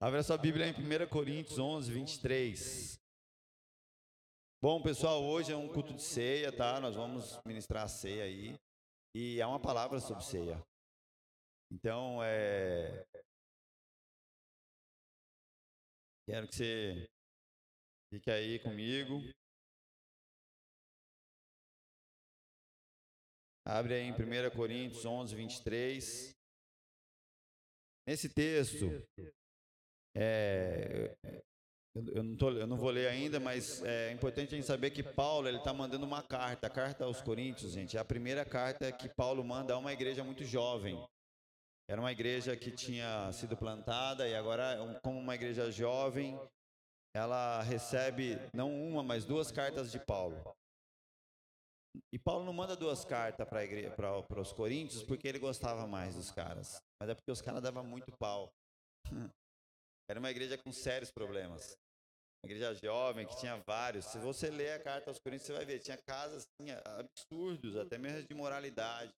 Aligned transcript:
Abra 0.00 0.22
sua 0.22 0.38
Bíblia 0.38 0.64
em 0.64 0.72
1 0.72 1.08
Coríntios 1.10 1.58
11, 1.58 1.92
23. 1.92 3.00
Bom, 4.62 4.80
pessoal, 4.80 5.24
hoje 5.24 5.52
é 5.52 5.56
um 5.56 5.66
culto 5.66 5.92
de 5.92 6.00
ceia, 6.00 6.56
tá? 6.56 6.78
Nós 6.78 6.94
vamos 6.94 7.36
ministrar 7.44 7.82
a 7.82 7.88
ceia 7.88 8.22
aí. 8.22 8.56
E 9.12 9.42
há 9.42 9.48
uma 9.48 9.58
palavra 9.60 9.98
sobre 9.98 10.22
ceia. 10.22 10.64
Então, 11.68 12.22
é. 12.22 13.04
Quero 16.26 16.46
que 16.46 16.54
você 16.54 17.10
fique 18.14 18.30
aí 18.30 18.60
comigo. 18.60 19.18
Abre 23.66 23.94
aí 23.94 24.02
em 24.02 24.12
1 24.12 24.16
Coríntios 24.54 25.04
11, 25.04 25.34
23. 25.34 26.36
Nesse 28.06 28.28
texto, 28.28 28.86
é, 30.16 31.14
eu, 31.94 32.22
não 32.22 32.36
tô, 32.36 32.50
eu, 32.50 32.66
não 32.66 32.76
vou 32.76 32.90
ler 32.90 33.08
ainda, 33.08 33.40
mas 33.40 33.82
é 33.84 34.12
importante 34.12 34.54
a 34.54 34.56
gente 34.56 34.66
saber 34.66 34.90
que 34.90 35.02
Paulo 35.02 35.48
ele 35.48 35.58
está 35.58 35.72
mandando 35.72 36.06
uma 36.06 36.22
carta, 36.22 36.66
a 36.66 36.70
carta 36.70 37.04
aos 37.04 37.20
Coríntios, 37.20 37.72
gente. 37.72 37.96
É 37.96 38.00
a 38.00 38.04
primeira 38.04 38.44
carta 38.44 38.92
que 38.92 39.08
Paulo 39.08 39.44
manda 39.44 39.74
a 39.74 39.78
uma 39.78 39.92
igreja 39.92 40.22
muito 40.22 40.44
jovem. 40.44 41.02
Era 41.90 42.00
uma 42.00 42.12
igreja 42.12 42.56
que 42.56 42.70
tinha 42.70 43.32
sido 43.32 43.56
plantada 43.56 44.28
e 44.28 44.34
agora, 44.34 44.76
como 45.02 45.18
uma 45.18 45.34
igreja 45.34 45.70
jovem, 45.70 46.38
ela 47.14 47.62
recebe 47.62 48.38
não 48.52 48.70
uma, 48.70 49.02
mas 49.02 49.24
duas 49.24 49.50
cartas 49.50 49.90
de 49.90 49.98
Paulo. 49.98 50.36
E 52.12 52.18
Paulo 52.18 52.44
não 52.44 52.52
manda 52.52 52.76
duas 52.76 53.04
cartas 53.04 53.48
para 53.48 54.40
os 54.40 54.52
coríntios 54.52 55.02
porque 55.02 55.26
ele 55.26 55.38
gostava 55.38 55.86
mais 55.86 56.14
dos 56.14 56.30
caras, 56.30 56.80
mas 57.00 57.08
é 57.08 57.14
porque 57.14 57.30
os 57.30 57.40
caras 57.40 57.62
davam 57.62 57.82
muito 57.84 58.12
pau. 58.18 58.52
Era 60.08 60.18
uma 60.18 60.30
igreja 60.30 60.56
com 60.56 60.72
sérios 60.72 61.10
problemas. 61.10 61.76
Uma 62.42 62.52
igreja 62.52 62.74
jovem 62.74 63.26
que 63.26 63.36
tinha 63.36 63.56
vários. 63.66 64.06
Se 64.06 64.18
você 64.18 64.48
ler 64.48 64.72
a 64.72 64.82
carta 64.82 65.10
aos 65.10 65.18
Coríntios, 65.18 65.46
você 65.46 65.52
vai 65.52 65.64
ver. 65.64 65.80
Tinha 65.80 65.98
casos 65.98 66.44
assim, 66.44 66.70
absurdos, 66.70 67.76
até 67.76 67.98
mesmo 67.98 68.26
de 68.26 68.34
moralidade. 68.34 69.12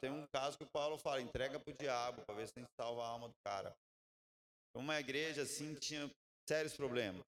Tem 0.00 0.10
um 0.10 0.26
caso 0.32 0.56
que 0.56 0.64
o 0.64 0.70
Paulo 0.70 0.96
fala: 0.98 1.20
entrega 1.20 1.58
para 1.58 1.72
o 1.72 1.76
diabo, 1.76 2.22
para 2.24 2.34
ver 2.34 2.46
se 2.46 2.54
tem 2.54 2.64
que 2.64 2.70
salvar 2.80 3.06
a 3.06 3.08
alma 3.08 3.28
do 3.28 3.34
cara. 3.44 3.74
Uma 4.76 5.00
igreja 5.00 5.42
assim 5.42 5.74
tinha 5.74 6.08
sérios 6.48 6.76
problemas. 6.76 7.24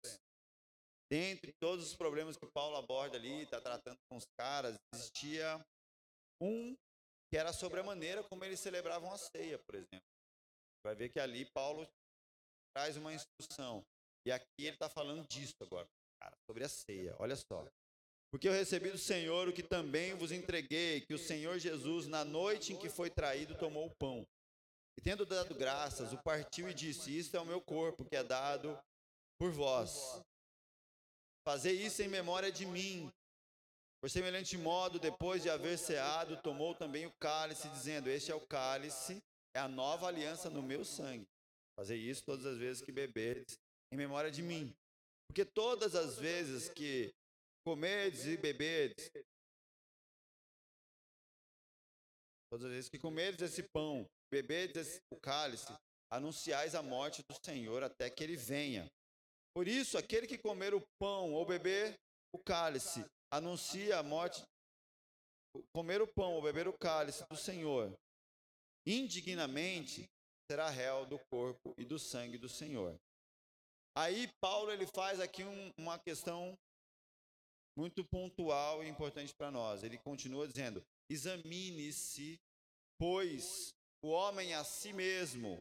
Dentre 1.10 1.52
todos 1.58 1.86
os 1.86 1.96
problemas 1.96 2.36
que 2.36 2.44
o 2.44 2.52
Paulo 2.52 2.76
aborda 2.76 3.16
ali, 3.16 3.42
está 3.42 3.60
tratando 3.60 3.96
com 4.08 4.18
os 4.18 4.26
caras, 4.38 4.76
existia 4.94 5.58
um 6.40 6.76
que 7.30 7.36
era 7.36 7.52
sobre 7.52 7.80
a 7.80 7.82
maneira 7.82 8.22
como 8.22 8.44
eles 8.44 8.60
celebravam 8.60 9.10
a 9.10 9.18
ceia, 9.18 9.58
por 9.58 9.74
exemplo. 9.74 10.06
Vai 10.84 10.94
ver 10.94 11.08
que 11.08 11.18
ali 11.18 11.46
Paulo 11.46 11.88
traz 12.78 12.96
uma 12.96 13.12
instrução. 13.12 13.84
E 14.24 14.30
aqui 14.30 14.46
ele 14.58 14.76
está 14.76 14.88
falando 14.88 15.26
disso 15.26 15.56
agora, 15.60 15.88
cara, 16.22 16.36
sobre 16.46 16.62
a 16.62 16.68
ceia. 16.68 17.16
Olha 17.18 17.34
só. 17.34 17.66
Porque 18.30 18.46
eu 18.46 18.52
recebi 18.52 18.90
do 18.90 18.98
Senhor 18.98 19.48
o 19.48 19.52
que 19.52 19.64
também 19.64 20.14
vos 20.14 20.30
entreguei, 20.30 21.00
que 21.00 21.12
o 21.12 21.18
Senhor 21.18 21.58
Jesus, 21.58 22.06
na 22.06 22.24
noite 22.24 22.72
em 22.72 22.78
que 22.78 22.88
foi 22.88 23.10
traído, 23.10 23.56
tomou 23.56 23.86
o 23.86 23.96
pão. 23.96 24.24
E 24.96 25.00
tendo 25.00 25.26
dado 25.26 25.56
graças, 25.56 26.12
o 26.12 26.22
partiu 26.22 26.68
e 26.68 26.74
disse: 26.74 27.16
Isto 27.18 27.36
é 27.36 27.40
o 27.40 27.46
meu 27.46 27.60
corpo 27.60 28.04
que 28.04 28.14
é 28.14 28.22
dado 28.22 28.78
por 29.40 29.50
vós. 29.50 30.22
Fazer 31.44 31.72
isso 31.72 32.00
em 32.02 32.08
memória 32.08 32.52
de 32.52 32.64
mim. 32.64 33.10
Por 34.00 34.08
semelhante 34.08 34.56
modo, 34.56 35.00
depois 35.00 35.42
de 35.42 35.50
haver 35.50 35.76
ceado, 35.78 36.40
tomou 36.42 36.76
também 36.76 37.06
o 37.06 37.12
cálice, 37.18 37.68
dizendo: 37.70 38.08
Este 38.08 38.30
é 38.30 38.34
o 38.36 38.46
cálice, 38.46 39.20
é 39.52 39.58
a 39.58 39.66
nova 39.66 40.06
aliança 40.06 40.48
no 40.48 40.62
meu 40.62 40.84
sangue. 40.84 41.26
Fazer 41.78 41.96
isso 41.96 42.24
todas 42.24 42.44
as 42.44 42.58
vezes 42.58 42.82
que 42.82 42.90
beberes, 42.90 43.56
em 43.92 43.96
memória 43.96 44.32
de 44.32 44.42
mim. 44.42 44.74
Porque 45.28 45.44
todas 45.44 45.94
as 45.94 46.18
vezes 46.18 46.68
que 46.68 47.14
comedes 47.64 48.24
e 48.24 48.36
bebedes, 48.36 49.08
todas 52.50 52.66
as 52.66 52.72
vezes 52.72 52.88
que 52.90 52.98
comedes 52.98 53.40
esse 53.42 53.62
pão, 53.62 54.04
bebedes 54.28 55.00
o 55.12 55.20
cálice, 55.20 55.72
anunciais 56.10 56.74
a 56.74 56.82
morte 56.82 57.22
do 57.30 57.36
Senhor 57.44 57.84
até 57.84 58.10
que 58.10 58.24
ele 58.24 58.36
venha. 58.36 58.90
Por 59.54 59.68
isso, 59.68 59.96
aquele 59.96 60.26
que 60.26 60.36
comer 60.36 60.74
o 60.74 60.82
pão 60.98 61.32
ou 61.32 61.46
beber 61.46 61.94
o 62.34 62.38
cálice, 62.38 63.04
anuncia 63.32 63.98
a 63.98 64.02
morte. 64.02 64.42
Comer 65.72 66.02
o 66.02 66.08
pão 66.08 66.34
ou 66.34 66.42
beber 66.42 66.66
o 66.66 66.76
cálice 66.76 67.24
do 67.30 67.36
Senhor, 67.36 67.92
indignamente, 68.86 70.08
será 70.50 70.70
réu 70.70 71.04
do 71.04 71.18
corpo 71.30 71.74
e 71.76 71.84
do 71.84 71.98
sangue 71.98 72.38
do 72.38 72.48
Senhor. 72.48 72.98
Aí 73.96 74.30
Paulo 74.40 74.70
ele 74.70 74.86
faz 74.86 75.20
aqui 75.20 75.44
um, 75.44 75.72
uma 75.76 75.98
questão 75.98 76.56
muito 77.76 78.04
pontual 78.04 78.82
e 78.82 78.88
importante 78.88 79.34
para 79.34 79.50
nós. 79.50 79.82
Ele 79.82 79.98
continua 79.98 80.48
dizendo: 80.48 80.82
examine-se, 81.10 82.38
pois, 82.98 83.74
o 84.02 84.08
homem 84.08 84.54
a 84.54 84.64
si 84.64 84.92
mesmo, 84.92 85.58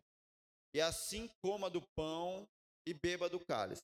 e 0.74 0.80
assim 0.80 1.30
coma 1.44 1.70
do 1.70 1.82
pão 1.96 2.48
e 2.88 2.94
beba 2.94 3.30
do 3.30 3.44
cálice. 3.46 3.82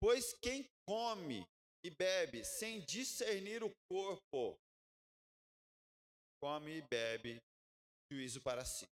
Pois 0.00 0.34
quem 0.42 0.66
come 0.86 1.46
e 1.84 1.90
bebe 1.90 2.44
sem 2.44 2.80
discernir 2.80 3.62
o 3.62 3.70
corpo, 3.90 4.58
come 6.42 6.78
e 6.78 6.82
bebe 6.82 7.40
juízo 8.12 8.42
para 8.42 8.64
si. 8.64 8.86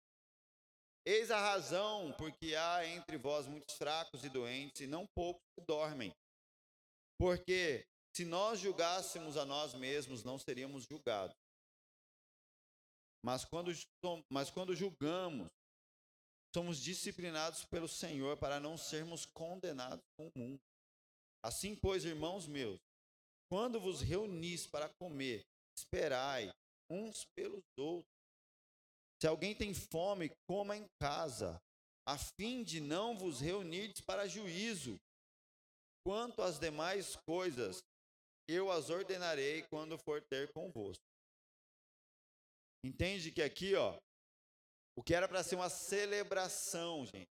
Eis 1.04 1.30
a 1.30 1.40
razão 1.40 2.12
porque 2.16 2.54
há 2.54 2.86
entre 2.86 3.16
vós 3.16 3.46
muitos 3.46 3.74
fracos 3.76 4.24
e 4.24 4.28
doentes, 4.28 4.82
e 4.82 4.86
não 4.86 5.06
poucos 5.14 5.42
que 5.56 5.64
dormem. 5.66 6.14
Porque 7.18 7.84
se 8.14 8.24
nós 8.24 8.60
julgássemos 8.60 9.36
a 9.36 9.44
nós 9.44 9.74
mesmos, 9.74 10.22
não 10.22 10.38
seríamos 10.38 10.84
julgados. 10.84 11.36
Mas 13.24 13.44
quando, 13.44 13.72
mas 14.30 14.50
quando 14.50 14.74
julgamos, 14.74 15.48
somos 16.54 16.78
disciplinados 16.80 17.64
pelo 17.64 17.88
Senhor 17.88 18.36
para 18.36 18.60
não 18.60 18.76
sermos 18.76 19.24
condenados 19.24 20.04
com 20.16 20.28
o 20.28 20.38
mundo. 20.38 20.60
Assim, 21.42 21.74
pois, 21.74 22.04
irmãos 22.04 22.46
meus, 22.46 22.78
quando 23.50 23.80
vos 23.80 24.00
reunis 24.00 24.66
para 24.66 24.88
comer, 25.00 25.44
esperai 25.76 26.52
uns 26.90 27.24
pelos 27.34 27.64
outros. 27.78 28.11
Se 29.22 29.28
alguém 29.28 29.54
tem 29.54 29.72
fome, 29.72 30.32
coma 30.48 30.76
em 30.76 30.84
casa, 31.00 31.62
a 32.04 32.18
fim 32.18 32.64
de 32.64 32.80
não 32.80 33.16
vos 33.16 33.38
reunirdes 33.40 34.00
para 34.00 34.26
juízo. 34.26 34.98
Quanto 36.04 36.42
às 36.42 36.58
demais 36.58 37.14
coisas, 37.24 37.84
eu 38.48 38.68
as 38.68 38.90
ordenarei 38.90 39.62
quando 39.70 39.96
for 39.96 40.20
ter 40.22 40.52
convosco. 40.52 41.04
Entende 42.84 43.30
que 43.30 43.40
aqui, 43.40 43.76
ó, 43.76 43.96
o 44.98 45.04
que 45.04 45.14
era 45.14 45.28
para 45.28 45.44
ser 45.44 45.54
uma 45.54 45.70
celebração, 45.70 47.06
gente. 47.06 47.30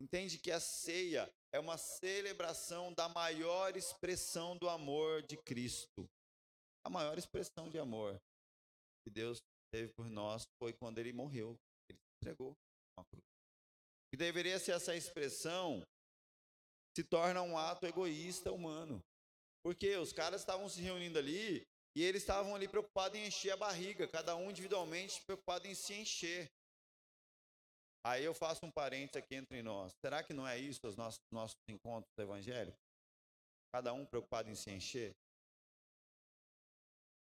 Entende 0.00 0.38
que 0.38 0.52
a 0.52 0.60
ceia 0.60 1.28
é 1.52 1.58
uma 1.58 1.76
celebração 1.76 2.94
da 2.94 3.08
maior 3.08 3.76
expressão 3.76 4.56
do 4.56 4.68
amor 4.68 5.24
de 5.24 5.36
Cristo. 5.36 6.08
A 6.86 6.88
maior 6.88 7.18
expressão 7.18 7.68
de 7.68 7.80
amor 7.80 8.16
que 9.02 9.10
Deus 9.10 9.42
teve 9.72 9.92
por 9.92 10.08
nós 10.08 10.44
foi 10.58 10.72
quando 10.72 10.98
ele 10.98 11.12
morreu. 11.12 11.56
Ele 11.88 11.98
entregou 12.16 12.56
à 12.98 13.04
cruz. 13.04 13.24
Que 14.10 14.16
deveria 14.16 14.58
ser 14.58 14.72
essa 14.72 14.94
expressão 14.94 15.82
se 16.96 17.04
torna 17.04 17.42
um 17.42 17.56
ato 17.56 17.86
egoísta 17.86 18.52
humano. 18.52 19.02
Porque 19.62 19.96
os 19.96 20.12
caras 20.12 20.40
estavam 20.40 20.68
se 20.68 20.80
reunindo 20.80 21.18
ali 21.18 21.66
e 21.96 22.02
eles 22.02 22.22
estavam 22.22 22.54
ali 22.54 22.68
preocupados 22.68 23.18
em 23.18 23.26
encher 23.26 23.52
a 23.52 23.56
barriga, 23.56 24.08
cada 24.08 24.36
um 24.36 24.50
individualmente 24.50 25.22
preocupado 25.24 25.66
em 25.66 25.74
se 25.74 25.94
encher. 25.94 26.50
Aí 28.02 28.24
eu 28.24 28.32
faço 28.32 28.64
um 28.64 28.70
parênteses 28.70 29.16
aqui 29.16 29.34
entre 29.34 29.62
nós. 29.62 29.92
Será 30.00 30.22
que 30.22 30.32
não 30.32 30.48
é 30.48 30.58
isso 30.58 30.80
os 30.86 30.96
nossos, 30.96 31.20
nossos 31.30 31.58
encontros 31.68 32.12
evangélicos? 32.18 32.80
Cada 33.72 33.92
um 33.92 34.06
preocupado 34.06 34.48
em 34.48 34.54
se 34.54 34.70
encher? 34.70 35.14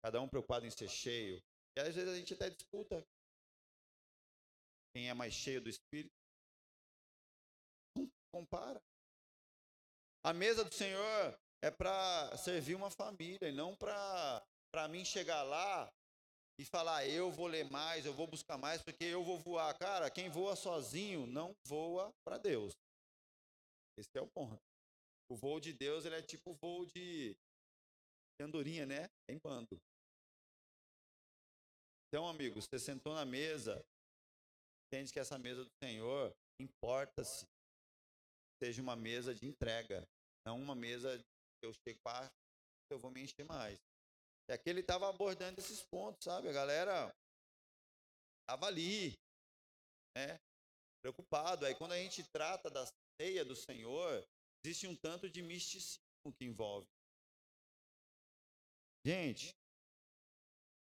Cada 0.05 0.21
um 0.21 0.29
preocupado 0.29 0.67
em 0.67 0.71
ser 0.71 0.89
cheio? 0.89 1.43
E 1.79 1.81
às 1.81 1.95
vezes 1.95 2.13
a 2.13 2.17
gente 2.17 2.35
até 2.35 2.51
disputa 2.51 3.07
quem 4.93 5.09
é 5.09 5.15
mais 5.15 5.33
cheio 5.33 5.63
do 5.63 5.69
Espírito. 5.69 6.13
Não 7.97 8.11
compara. 8.35 8.83
A 10.25 10.33
mesa 10.33 10.65
do 10.65 10.75
Senhor 10.75 11.39
é 11.63 11.71
para 11.71 12.37
servir 12.37 12.75
uma 12.75 12.91
família 12.91 13.49
e 13.49 13.53
não 13.53 13.77
para 13.77 14.89
mim 14.91 15.05
chegar 15.05 15.45
lá 15.45 15.89
e 16.59 16.65
falar 16.65 17.07
eu 17.07 17.31
vou 17.31 17.47
ler 17.47 17.71
mais, 17.71 18.05
eu 18.05 18.13
vou 18.13 18.27
buscar 18.27 18.59
mais, 18.59 18.83
porque 18.83 19.05
eu 19.05 19.23
vou 19.23 19.39
voar. 19.39 19.73
Cara, 19.79 20.11
quem 20.11 20.29
voa 20.29 20.57
sozinho 20.57 21.29
não 21.29 21.55
voa 21.65 22.13
para 22.25 22.39
Deus. 22.39 22.75
Esse 23.97 24.11
é 24.17 24.21
o 24.21 24.27
ponto. 24.27 24.61
O 25.31 25.37
voo 25.37 25.61
de 25.61 25.73
Deus 25.73 26.05
ele 26.05 26.17
é 26.17 26.23
tipo 26.23 26.51
o 26.51 26.57
voo 26.57 26.85
de 26.87 27.37
andorinha, 28.41 28.85
né? 28.85 29.09
Em 29.29 29.39
bando. 29.39 29.81
Então, 32.09 32.27
amigos, 32.27 32.65
você 32.65 32.79
sentou 32.79 33.15
na 33.15 33.27
mesa, 33.27 33.85
entende 34.87 35.13
que 35.13 35.21
essa 35.21 35.39
mesa 35.39 35.65
do 35.65 35.71
Senhor 35.85 36.35
importa-se 36.61 37.47
seja 38.63 38.81
uma 38.81 38.97
mesa 38.97 39.35
de 39.35 39.47
entrega, 39.47 40.09
não 40.47 40.61
uma 40.61 40.75
mesa 40.75 41.19
que 41.19 41.67
eu 41.67 41.73
chego 41.87 42.01
para 42.03 42.29
eu 42.91 42.99
vou 42.99 43.11
me 43.11 43.23
encher 43.23 43.45
mais. 43.45 43.79
É 44.49 44.57
que 44.57 44.71
ele 44.71 44.81
estava 44.81 45.09
abordando 45.11 45.61
esses 45.61 45.83
pontos, 45.83 46.25
sabe? 46.25 46.49
A 46.49 46.53
galera 46.53 47.15
estava 48.41 48.67
ali, 48.67 49.13
né? 50.17 50.41
Preocupado. 51.03 51.67
Aí 51.67 51.75
quando 51.75 51.93
a 51.93 51.99
gente 51.99 52.25
trata 52.33 52.71
da 52.71 52.87
ceia 53.21 53.45
do 53.45 53.55
Senhor, 53.55 54.27
existe 54.65 54.87
um 54.87 54.97
tanto 54.97 55.29
de 55.29 55.43
misticismo 55.43 56.01
que 56.39 56.47
envolve. 56.47 56.89
Gente, 59.05 59.55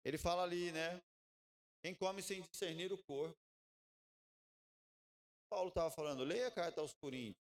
ele 0.04 0.16
fala 0.16 0.42
ali, 0.42 0.72
né? 0.72 1.02
Quem 1.82 1.94
come 1.94 2.22
sem 2.22 2.42
discernir 2.42 2.92
o 2.92 3.02
corpo. 3.04 3.36
Paulo 5.50 5.68
estava 5.68 5.90
falando, 5.90 6.22
leia 6.22 6.46
a 6.46 6.50
carta 6.50 6.80
aos 6.80 6.92
Coríntios. 6.94 7.42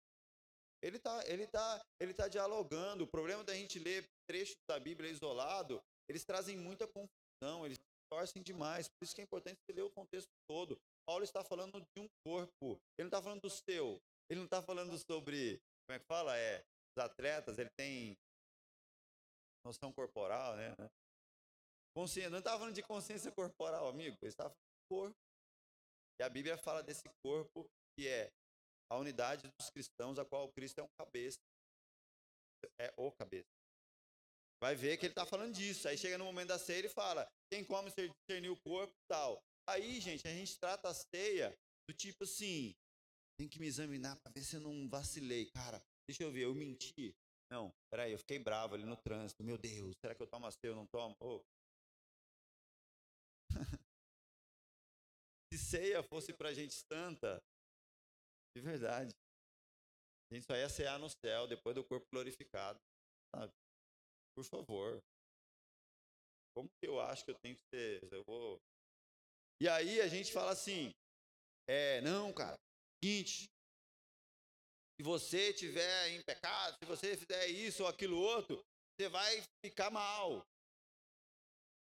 Ele 0.83 0.99
está 0.99 1.27
ele 1.27 1.47
tá, 1.47 1.83
ele 2.01 2.15
tá 2.15 2.29
dialogando. 2.29 3.05
O 3.05 3.09
problema 3.09 3.43
da 3.43 3.55
gente 3.55 3.79
ler 3.79 4.07
trechos 4.29 4.57
da 4.69 4.79
Bíblia 4.79 5.11
isolado, 5.11 5.83
eles 6.09 6.25
trazem 6.25 6.57
muita 6.57 6.87
confusão, 6.87 7.65
eles 7.65 7.79
torcem 8.09 8.43
demais. 8.43 8.89
Por 8.89 9.05
isso 9.05 9.15
que 9.15 9.21
é 9.21 9.25
importante 9.25 9.59
você 9.65 9.73
ler 9.73 9.83
o 9.83 9.91
contexto 9.91 10.31
todo. 10.49 10.79
Paulo 11.07 11.25
está 11.25 11.43
falando 11.43 11.81
de 11.81 12.01
um 12.01 12.09
corpo. 12.25 12.79
Ele 12.99 13.05
não 13.05 13.09
está 13.09 13.23
falando 13.23 13.43
do 13.43 13.51
seu. 13.51 14.01
Ele 14.29 14.41
não 14.41 14.45
está 14.45 14.63
falando 14.63 14.97
sobre, 14.99 15.61
como 15.87 15.97
é 15.97 15.99
que 15.99 16.07
fala? 16.07 16.37
É, 16.37 16.65
os 16.97 17.05
atletas, 17.05 17.59
ele 17.59 17.71
tem 17.77 18.17
noção 19.65 19.93
corporal, 19.93 20.57
né? 20.57 20.75
Consciência, 21.97 22.29
não 22.29 22.41
estava 22.41 22.59
falando 22.59 22.75
de 22.75 22.83
consciência 22.83 23.33
corporal, 23.33 23.89
amigo. 23.89 24.19
Ele 24.21 24.29
estava 24.29 24.51
falando 24.51 24.67
de 24.67 24.89
corpo. 24.95 25.17
E 26.21 26.23
a 26.23 26.29
Bíblia 26.29 26.59
fala 26.59 26.83
desse 26.83 27.05
corpo 27.25 27.67
que 27.97 28.07
é 28.07 28.31
a 28.93 28.99
unidade 28.99 29.49
dos 29.59 29.71
cristãos, 29.71 30.19
a 30.19 30.25
qual 30.27 30.53
Cristo 30.53 30.79
é 30.79 30.83
um 30.83 30.89
cabeça. 31.01 31.39
É 32.79 32.93
o 32.99 33.11
cabeça. 33.13 33.49
Vai 34.63 34.75
ver 34.75 34.99
que 34.99 35.07
ele 35.07 35.13
está 35.13 35.25
falando 35.25 35.55
disso. 35.55 35.89
Aí 35.89 35.97
chega 35.97 36.19
no 36.19 36.27
momento 36.27 36.49
da 36.49 36.59
ceia 36.59 36.85
e 36.85 36.89
fala: 36.91 37.27
quem 37.51 37.65
come 37.65 37.91
discernir 37.91 38.51
o 38.51 38.61
corpo 38.61 38.93
tal. 39.09 39.43
Aí, 39.67 39.99
gente, 39.99 40.29
a 40.29 40.31
gente 40.31 40.59
trata 40.61 40.91
a 40.91 40.95
ceia 40.95 41.57
do 41.89 41.97
tipo 41.97 42.25
assim: 42.25 42.75
tem 43.39 43.49
que 43.49 43.59
me 43.59 43.69
examinar 43.69 44.17
para 44.17 44.33
ver 44.33 44.45
se 44.45 44.57
eu 44.57 44.61
não 44.61 44.87
vacilei. 44.87 45.51
Cara, 45.55 45.83
deixa 46.07 46.23
eu 46.23 46.31
ver, 46.31 46.45
eu 46.45 46.55
menti. 46.55 47.15
Não, 47.51 47.73
peraí, 47.91 48.13
eu 48.13 48.19
fiquei 48.19 48.39
bravo 48.39 48.75
ali 48.75 48.85
no 48.85 48.99
trânsito. 48.99 49.43
Meu 49.43 49.57
Deus, 49.57 49.95
será 50.05 50.15
que 50.15 50.23
eu 50.23 50.27
tomo 50.27 50.47
a 50.47 50.51
ceia 50.51 50.73
ou 50.73 50.77
não 50.77 50.87
tomo? 50.87 51.17
Oh. 51.21 51.43
Ceia 55.67 56.03
fosse 56.03 56.33
para 56.33 56.55
gente 56.55 56.75
santa, 56.93 57.43
de 58.57 58.63
verdade, 58.63 59.13
a 60.31 60.35
gente 60.35 60.47
só 60.47 60.57
ia 60.57 60.69
cear 60.69 60.99
no 60.99 61.09
céu 61.09 61.47
depois 61.47 61.75
do 61.75 61.85
corpo 61.85 62.07
glorificado, 62.13 62.79
sabe? 63.35 63.53
Por 64.37 64.45
favor. 64.45 65.03
Como 66.55 66.69
que 66.81 66.89
eu 66.89 67.01
acho 67.01 67.25
que 67.25 67.31
eu 67.31 67.39
tenho 67.39 67.55
que 67.57 67.63
ser? 67.75 68.01
Eu 68.11 68.25
vou. 68.25 68.59
E 69.61 69.69
aí 69.69 70.01
a 70.01 70.09
gente 70.09 70.33
fala 70.33 70.53
assim: 70.53 70.91
é, 71.69 72.01
não, 72.01 72.33
cara, 72.33 72.57
seguinte, 73.03 73.47
se 74.99 75.03
você 75.05 75.53
tiver 75.53 76.09
em 76.09 76.23
pecado, 76.23 76.77
se 76.83 76.87
você 76.87 77.17
fizer 77.17 77.47
isso 77.49 77.83
ou 77.83 77.89
aquilo 77.89 78.17
outro, 78.17 78.65
você 78.97 79.09
vai 79.09 79.43
ficar 79.65 79.91
mal. 79.91 80.43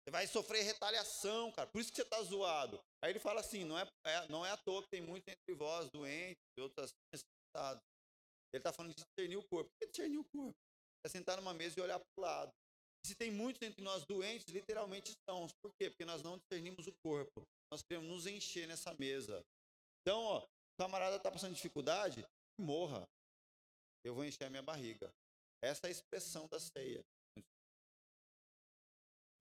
Você 0.07 0.11
vai 0.11 0.25
sofrer 0.25 0.63
retaliação, 0.63 1.51
cara. 1.51 1.67
Por 1.67 1.81
isso 1.81 1.89
que 1.89 1.97
você 1.97 2.03
está 2.03 2.23
zoado. 2.23 2.81
Aí 3.03 3.11
ele 3.11 3.19
fala 3.19 3.41
assim: 3.41 3.65
não 3.65 3.77
é, 3.77 3.85
é, 4.05 4.27
não 4.29 4.45
é 4.45 4.51
à 4.51 4.55
toa 4.55 4.81
que 4.81 4.87
tem 4.87 5.01
muito 5.01 5.27
entre 5.27 5.53
vós 5.53 5.89
doentes 5.89 6.41
outras 6.57 6.93
necessitados. 7.11 7.83
Ele 8.53 8.61
está 8.61 8.71
falando 8.71 8.95
de 8.95 9.03
discernir 9.03 9.35
o 9.35 9.43
corpo. 9.49 9.69
Por 9.69 9.79
que 9.79 9.91
discernir 9.91 10.17
o 10.17 10.23
corpo? 10.23 10.55
É 11.05 11.09
sentar 11.09 11.35
numa 11.35 11.53
mesa 11.53 11.77
e 11.77 11.83
olhar 11.83 11.99
para 11.99 12.07
o 12.17 12.21
lado. 12.21 12.53
Se 13.05 13.15
tem 13.15 13.29
muitos 13.29 13.61
entre 13.61 13.83
nós 13.83 14.05
doentes, 14.05 14.47
literalmente 14.47 15.11
estão. 15.11 15.45
Por 15.61 15.73
quê? 15.77 15.89
Porque 15.89 16.05
nós 16.05 16.23
não 16.23 16.37
discernimos 16.37 16.87
o 16.87 16.93
corpo. 17.03 17.43
Nós 17.69 17.81
queremos 17.81 18.07
nos 18.07 18.27
encher 18.27 18.65
nessa 18.65 18.95
mesa. 18.97 19.43
Então, 20.01 20.23
ó, 20.23 20.39
o 20.39 20.77
camarada 20.79 21.17
está 21.17 21.29
passando 21.29 21.53
dificuldade, 21.53 22.25
morra. 22.57 23.05
Eu 24.05 24.15
vou 24.15 24.23
encher 24.23 24.45
a 24.45 24.49
minha 24.49 24.63
barriga. 24.63 25.11
Essa 25.61 25.87
é 25.87 25.89
a 25.89 25.91
expressão 25.91 26.47
da 26.47 26.61
ceia. 26.61 27.03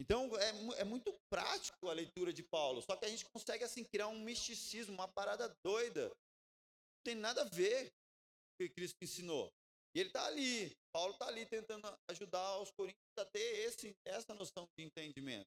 Então 0.01 0.31
é, 0.37 0.81
é, 0.81 0.85
muito 0.85 1.13
prático 1.31 1.89
a 1.89 1.93
leitura 1.93 2.33
de 2.33 2.43
Paulo, 2.43 2.83
só 2.83 2.97
que 2.97 3.07
a 3.07 3.09
gente 3.09 3.25
consegue 3.27 3.65
assim 3.65 3.83
criar 3.85 4.09
um 4.09 4.21
misticismo, 4.21 4.95
uma 4.95 5.09
parada 5.09 5.55
doida. 5.65 6.09
Não 6.09 7.03
tem 7.05 7.15
nada 7.15 7.43
a 7.43 7.45
ver 7.45 7.87
com 7.87 8.65
o 8.65 8.69
que 8.69 8.75
Cristo 8.75 8.97
ensinou. 9.03 9.51
E 9.95 10.01
ele 10.01 10.11
está 10.11 10.27
ali, 10.27 10.77
Paulo 10.93 11.15
está 11.15 11.27
ali 11.27 11.47
tentando 11.47 11.89
ajudar 12.11 12.59
os 12.59 12.71
coríntios 12.71 13.01
a 13.19 13.25
ter 13.25 13.67
esse, 13.67 13.97
essa 14.05 14.35
noção 14.35 14.67
de 14.79 14.85
entendimento. 14.85 15.47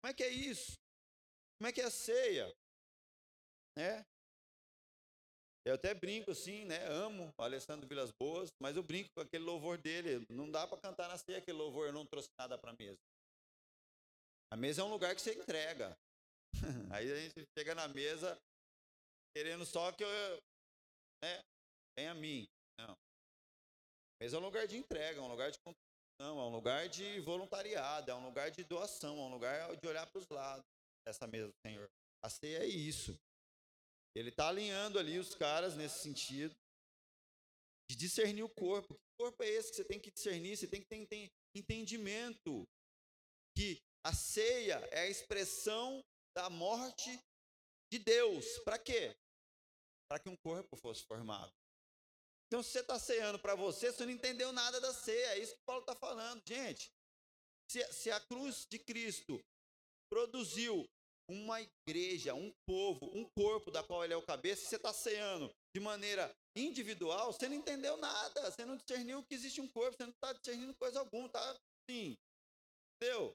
Como 0.00 0.10
é 0.10 0.14
que 0.14 0.22
é 0.22 0.28
isso? 0.28 0.78
Como 1.58 1.68
é 1.68 1.72
que 1.72 1.80
é 1.80 1.84
a 1.84 1.90
ceia? 1.90 2.54
É. 3.76 4.04
Eu 5.66 5.74
até 5.74 5.92
brinco 5.92 6.30
assim, 6.30 6.64
né? 6.64 6.86
Amo 6.86 7.34
o 7.38 7.42
Alessandro 7.42 7.86
Vilas 7.88 8.10
Boas, 8.18 8.48
mas 8.62 8.76
eu 8.76 8.82
brinco 8.82 9.10
com 9.14 9.20
aquele 9.20 9.44
louvor 9.44 9.76
dele. 9.76 10.24
Não 10.30 10.50
dá 10.50 10.66
para 10.66 10.80
cantar 10.80 11.08
na 11.08 11.18
ceia 11.18 11.38
aquele 11.38 11.58
louvor, 11.58 11.88
eu 11.88 11.92
não 11.92 12.06
trouxe 12.06 12.28
nada 12.38 12.56
para 12.56 12.72
mesa. 12.78 12.98
A 14.52 14.56
mesa 14.56 14.82
é 14.82 14.84
um 14.84 14.90
lugar 14.90 15.14
que 15.14 15.20
você 15.20 15.34
entrega. 15.34 15.96
Aí 16.92 17.10
a 17.10 17.16
gente 17.16 17.44
chega 17.56 17.74
na 17.74 17.86
mesa 17.88 18.36
querendo 19.34 19.64
só 19.64 19.92
que 19.92 20.02
eu, 20.02 20.08
né, 21.22 21.40
venha 21.96 22.10
a 22.10 22.14
mim. 22.14 22.48
Não. 22.78 22.96
Mesa 24.20 24.36
é 24.36 24.40
um 24.40 24.42
lugar 24.42 24.66
de 24.66 24.76
entrega, 24.76 25.20
é 25.20 25.22
um 25.22 25.28
lugar 25.28 25.50
de 25.50 25.58
contribuição, 25.58 26.40
é 26.40 26.42
um 26.42 26.50
lugar 26.50 26.88
de 26.88 27.20
voluntariado, 27.20 28.10
é 28.10 28.14
um 28.14 28.24
lugar 28.24 28.50
de 28.50 28.64
doação, 28.64 29.16
é 29.18 29.22
um 29.22 29.32
lugar 29.32 29.76
de 29.76 29.86
olhar 29.86 30.06
para 30.06 30.18
os 30.18 30.28
lados 30.28 30.64
dessa 31.06 31.26
mesa 31.26 31.46
do 31.46 31.54
Senhor. 31.66 31.88
A 32.22 32.28
ceia 32.28 32.58
é 32.58 32.66
isso. 32.66 33.16
Ele 34.14 34.30
está 34.30 34.48
alinhando 34.48 34.98
ali 34.98 35.18
os 35.18 35.34
caras 35.34 35.76
nesse 35.76 36.02
sentido 36.02 36.54
de 37.88 37.96
discernir 37.96 38.42
o 38.42 38.48
corpo. 38.48 38.94
Que 38.94 39.24
corpo 39.24 39.42
é 39.42 39.48
esse 39.48 39.70
que 39.70 39.76
você 39.76 39.84
tem 39.84 40.00
que 40.00 40.10
discernir? 40.10 40.56
Você 40.56 40.66
tem 40.66 40.82
que 40.82 40.88
ter 40.88 41.30
entendimento 41.56 42.68
que 43.56 43.80
a 44.04 44.14
ceia 44.14 44.76
é 44.90 45.00
a 45.00 45.08
expressão 45.08 46.02
da 46.34 46.48
morte 46.48 47.18
de 47.92 47.98
Deus. 47.98 48.58
Para 48.64 48.78
quê? 48.78 49.14
Para 50.08 50.18
que 50.18 50.28
um 50.28 50.36
corpo 50.36 50.76
fosse 50.76 51.04
formado. 51.04 51.52
Então, 52.46 52.62
se 52.62 52.70
você 52.70 52.80
está 52.80 52.98
ceando 52.98 53.38
para 53.38 53.54
você, 53.54 53.92
você 53.92 54.04
não 54.04 54.12
entendeu 54.12 54.52
nada 54.52 54.80
da 54.80 54.92
ceia. 54.92 55.34
É 55.34 55.38
isso 55.38 55.54
que 55.54 55.64
Paulo 55.64 55.82
está 55.82 55.94
falando. 55.94 56.42
Gente, 56.46 56.90
se, 57.70 57.92
se 57.92 58.10
a 58.10 58.18
cruz 58.18 58.66
de 58.68 58.78
Cristo 58.78 59.40
produziu 60.10 60.84
uma 61.30 61.60
igreja, 61.60 62.34
um 62.34 62.52
povo, 62.66 63.06
um 63.14 63.24
corpo 63.38 63.70
da 63.70 63.84
qual 63.84 64.04
ele 64.04 64.12
é 64.12 64.16
o 64.16 64.22
cabeça, 64.22 64.68
você 64.68 64.74
está 64.74 64.92
ceando 64.92 65.48
de 65.72 65.80
maneira 65.80 66.34
individual, 66.56 67.32
você 67.32 67.48
não 67.48 67.54
entendeu 67.54 67.96
nada, 67.98 68.50
você 68.50 68.64
não 68.64 68.76
discerniu 68.76 69.22
que 69.22 69.34
existe 69.34 69.60
um 69.60 69.68
corpo, 69.68 69.96
você 69.96 70.02
não 70.02 70.12
está 70.12 70.32
discernindo 70.32 70.74
coisa 70.74 70.98
alguma, 70.98 71.28
tá 71.28 71.56
assim, 71.88 72.16
entendeu? 72.96 73.32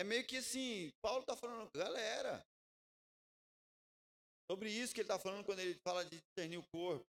É 0.00 0.02
meio 0.02 0.26
que 0.26 0.38
assim, 0.38 0.90
Paulo 1.02 1.20
está 1.20 1.36
falando, 1.36 1.70
galera, 1.72 2.42
sobre 4.50 4.70
isso 4.70 4.94
que 4.94 5.00
ele 5.00 5.04
está 5.04 5.18
falando 5.18 5.44
quando 5.44 5.58
ele 5.58 5.78
fala 5.86 6.02
de 6.06 6.18
discernir 6.18 6.56
o 6.56 6.66
corpo. 6.68 7.06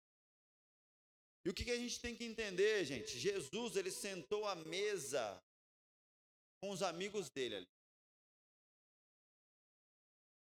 E 1.45 1.51
o 1.51 1.55
que, 1.55 1.65
que 1.65 1.73
a 1.73 1.77
gente 1.77 2.01
tem 2.01 2.17
que 2.17 2.23
entender, 2.23 2.85
gente? 2.85 3.19
Jesus, 3.19 3.75
ele 3.75 3.91
sentou 3.91 4.47
à 4.47 4.55
mesa 4.55 5.43
com 6.63 6.71
os 6.71 6.81
amigos 6.81 7.29
dele 7.29 7.57
ali. 7.57 7.67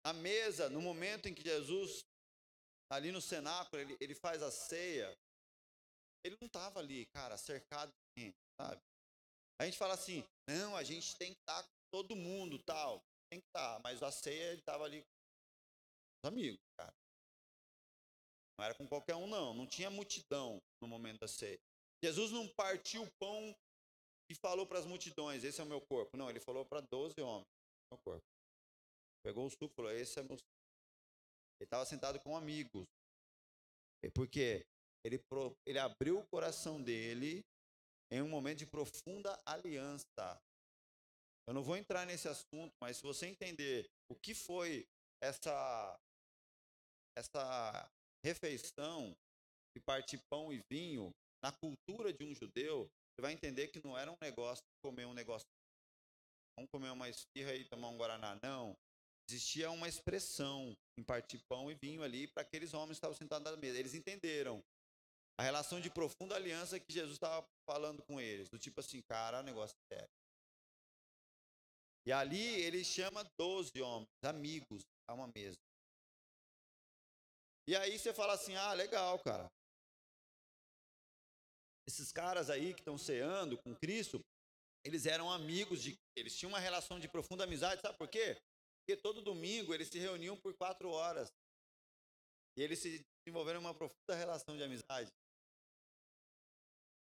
A 0.06 0.14
mesa, 0.14 0.70
no 0.70 0.80
momento 0.80 1.28
em 1.28 1.34
que 1.34 1.42
Jesus, 1.42 2.00
ali 2.90 3.12
no 3.12 3.20
cenáculo, 3.20 3.82
ele, 3.82 3.98
ele 4.00 4.14
faz 4.14 4.42
a 4.42 4.50
ceia, 4.50 5.14
ele 6.24 6.38
não 6.40 6.46
estava 6.46 6.80
ali, 6.80 7.04
cara, 7.14 7.36
cercado 7.36 7.90
de 7.92 8.22
gente, 8.22 8.38
sabe? 8.58 8.80
A 9.60 9.66
gente 9.66 9.76
fala 9.76 9.92
assim, 9.92 10.24
não, 10.48 10.74
a 10.74 10.82
gente 10.82 11.14
tem 11.18 11.34
que 11.34 11.40
estar 11.40 11.62
tá 11.62 11.79
todo 11.90 12.16
mundo, 12.16 12.58
tal. 12.58 13.02
Tem 13.30 13.40
que 13.40 13.46
estar, 13.46 13.74
tá, 13.74 13.80
mas 13.82 14.02
a 14.02 14.10
ceia 14.10 14.50
ele 14.50 14.60
estava 14.60 14.84
ali 14.84 15.02
com 15.02 15.08
os 16.24 16.32
amigos, 16.32 16.60
cara. 16.76 16.94
Não 18.58 18.64
era 18.64 18.74
com 18.74 18.86
qualquer 18.86 19.16
um, 19.16 19.26
não. 19.26 19.54
Não 19.54 19.66
tinha 19.66 19.90
multidão 19.90 20.60
no 20.82 20.88
momento 20.88 21.20
da 21.20 21.28
ceia. 21.28 21.58
Jesus 22.02 22.30
não 22.30 22.48
partiu 22.48 23.02
o 23.02 23.10
pão 23.18 23.56
e 24.30 24.34
falou 24.34 24.66
para 24.66 24.78
as 24.78 24.86
multidões: 24.86 25.44
Esse 25.44 25.60
é 25.60 25.64
o 25.64 25.66
meu 25.66 25.80
corpo. 25.80 26.16
Não, 26.16 26.28
ele 26.28 26.40
falou 26.40 26.64
para 26.64 26.80
12 26.80 27.20
homens: 27.20 27.48
Meu 27.90 27.98
corpo. 27.98 28.26
Pegou 29.24 29.46
o 29.46 29.50
suco 29.50 29.74
falou: 29.74 29.90
Esse 29.90 30.20
é 30.20 30.22
meu. 30.22 30.36
Ele 30.36 31.66
estava 31.66 31.84
sentado 31.84 32.18
com 32.20 32.36
amigos. 32.36 32.86
Porque 34.14 34.66
ele, 35.04 35.22
ele 35.66 35.78
abriu 35.78 36.18
o 36.18 36.26
coração 36.28 36.82
dele 36.82 37.44
em 38.10 38.22
um 38.22 38.28
momento 38.28 38.58
de 38.58 38.66
profunda 38.66 39.40
aliança. 39.46 40.40
Eu 41.50 41.54
não 41.54 41.64
vou 41.64 41.76
entrar 41.76 42.06
nesse 42.06 42.28
assunto, 42.28 42.72
mas 42.80 42.98
se 42.98 43.02
você 43.02 43.26
entender 43.26 43.90
o 44.08 44.14
que 44.14 44.36
foi 44.36 44.86
essa 45.20 46.00
essa 47.18 47.90
refeição, 48.24 49.16
e 49.76 49.80
partir 49.80 50.18
pão 50.30 50.52
e 50.52 50.62
vinho, 50.70 51.12
na 51.42 51.50
cultura 51.50 52.12
de 52.12 52.24
um 52.24 52.32
judeu, 52.32 52.84
você 52.86 53.20
vai 53.20 53.32
entender 53.32 53.66
que 53.66 53.84
não 53.84 53.98
era 53.98 54.12
um 54.12 54.16
negócio 54.22 54.62
de 54.62 54.80
comer 54.80 55.06
um 55.06 55.12
negócio. 55.12 55.44
Vamos 56.56 56.70
comer 56.70 56.90
uma 56.90 57.08
esfirra 57.08 57.52
e 57.56 57.64
tomar 57.64 57.88
um 57.88 57.98
guaraná. 57.98 58.38
Não. 58.40 58.76
Existia 59.28 59.72
uma 59.72 59.88
expressão 59.88 60.76
em 60.96 61.02
partir 61.02 61.40
pão 61.48 61.68
e 61.68 61.74
vinho 61.74 62.04
ali 62.04 62.28
para 62.28 62.42
aqueles 62.42 62.74
homens 62.74 62.90
que 62.90 62.98
estavam 62.98 63.16
sentados 63.16 63.50
na 63.50 63.56
mesa. 63.56 63.76
Eles 63.76 63.94
entenderam 63.94 64.62
a 65.36 65.42
relação 65.42 65.80
de 65.80 65.90
profunda 65.90 66.36
aliança 66.36 66.78
que 66.78 66.92
Jesus 66.92 67.14
estava 67.14 67.44
falando 67.68 68.04
com 68.04 68.20
eles. 68.20 68.48
Do 68.48 68.56
tipo 68.56 68.78
assim, 68.78 69.02
cara, 69.02 69.40
o 69.40 69.42
negócio 69.42 69.76
é 69.90 69.96
sério. 69.96 70.19
E 72.06 72.12
ali 72.12 72.62
ele 72.62 72.84
chama 72.84 73.24
12 73.38 73.70
homens, 73.80 74.08
amigos, 74.24 74.82
a 75.08 75.14
uma 75.14 75.28
mesa. 75.34 75.58
E 77.68 77.76
aí 77.76 77.98
você 77.98 78.12
fala 78.12 78.34
assim: 78.34 78.56
ah, 78.56 78.72
legal, 78.72 79.18
cara. 79.20 79.48
Esses 81.86 82.12
caras 82.12 82.50
aí 82.50 82.72
que 82.72 82.80
estão 82.80 82.96
ceando 82.96 83.58
com 83.62 83.74
Cristo, 83.74 84.20
eles 84.84 85.06
eram 85.06 85.30
amigos 85.30 85.82
de. 85.82 85.96
Eles 86.16 86.36
tinham 86.36 86.50
uma 86.50 86.58
relação 86.58 86.98
de 86.98 87.08
profunda 87.08 87.44
amizade, 87.44 87.80
sabe 87.80 87.98
por 87.98 88.08
quê? 88.08 88.36
Porque 88.80 89.00
todo 89.00 89.22
domingo 89.22 89.74
eles 89.74 89.88
se 89.88 89.98
reuniam 89.98 90.36
por 90.40 90.56
quatro 90.56 90.90
horas. 90.90 91.28
E 92.56 92.62
eles 92.62 92.78
se 92.80 93.04
desenvolveram 93.24 93.60
uma 93.60 93.74
profunda 93.74 94.14
relação 94.16 94.56
de 94.56 94.62
amizade. 94.62 95.10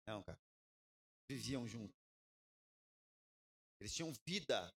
Não, 0.09 0.23
cara. 0.23 0.39
Viviam 1.31 1.67
juntos. 1.67 1.95
Eles 3.81 3.95
tinham 3.95 4.13
vida. 4.27 4.73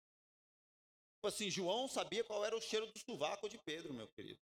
Tipo 1.21 1.27
assim, 1.27 1.51
João 1.51 1.87
sabia 1.87 2.23
qual 2.23 2.43
era 2.43 2.57
o 2.57 2.59
cheiro 2.59 2.87
do 2.87 2.97
sovaco 2.97 3.47
de 3.47 3.55
Pedro, 3.59 3.93
meu 3.93 4.07
querido. 4.07 4.41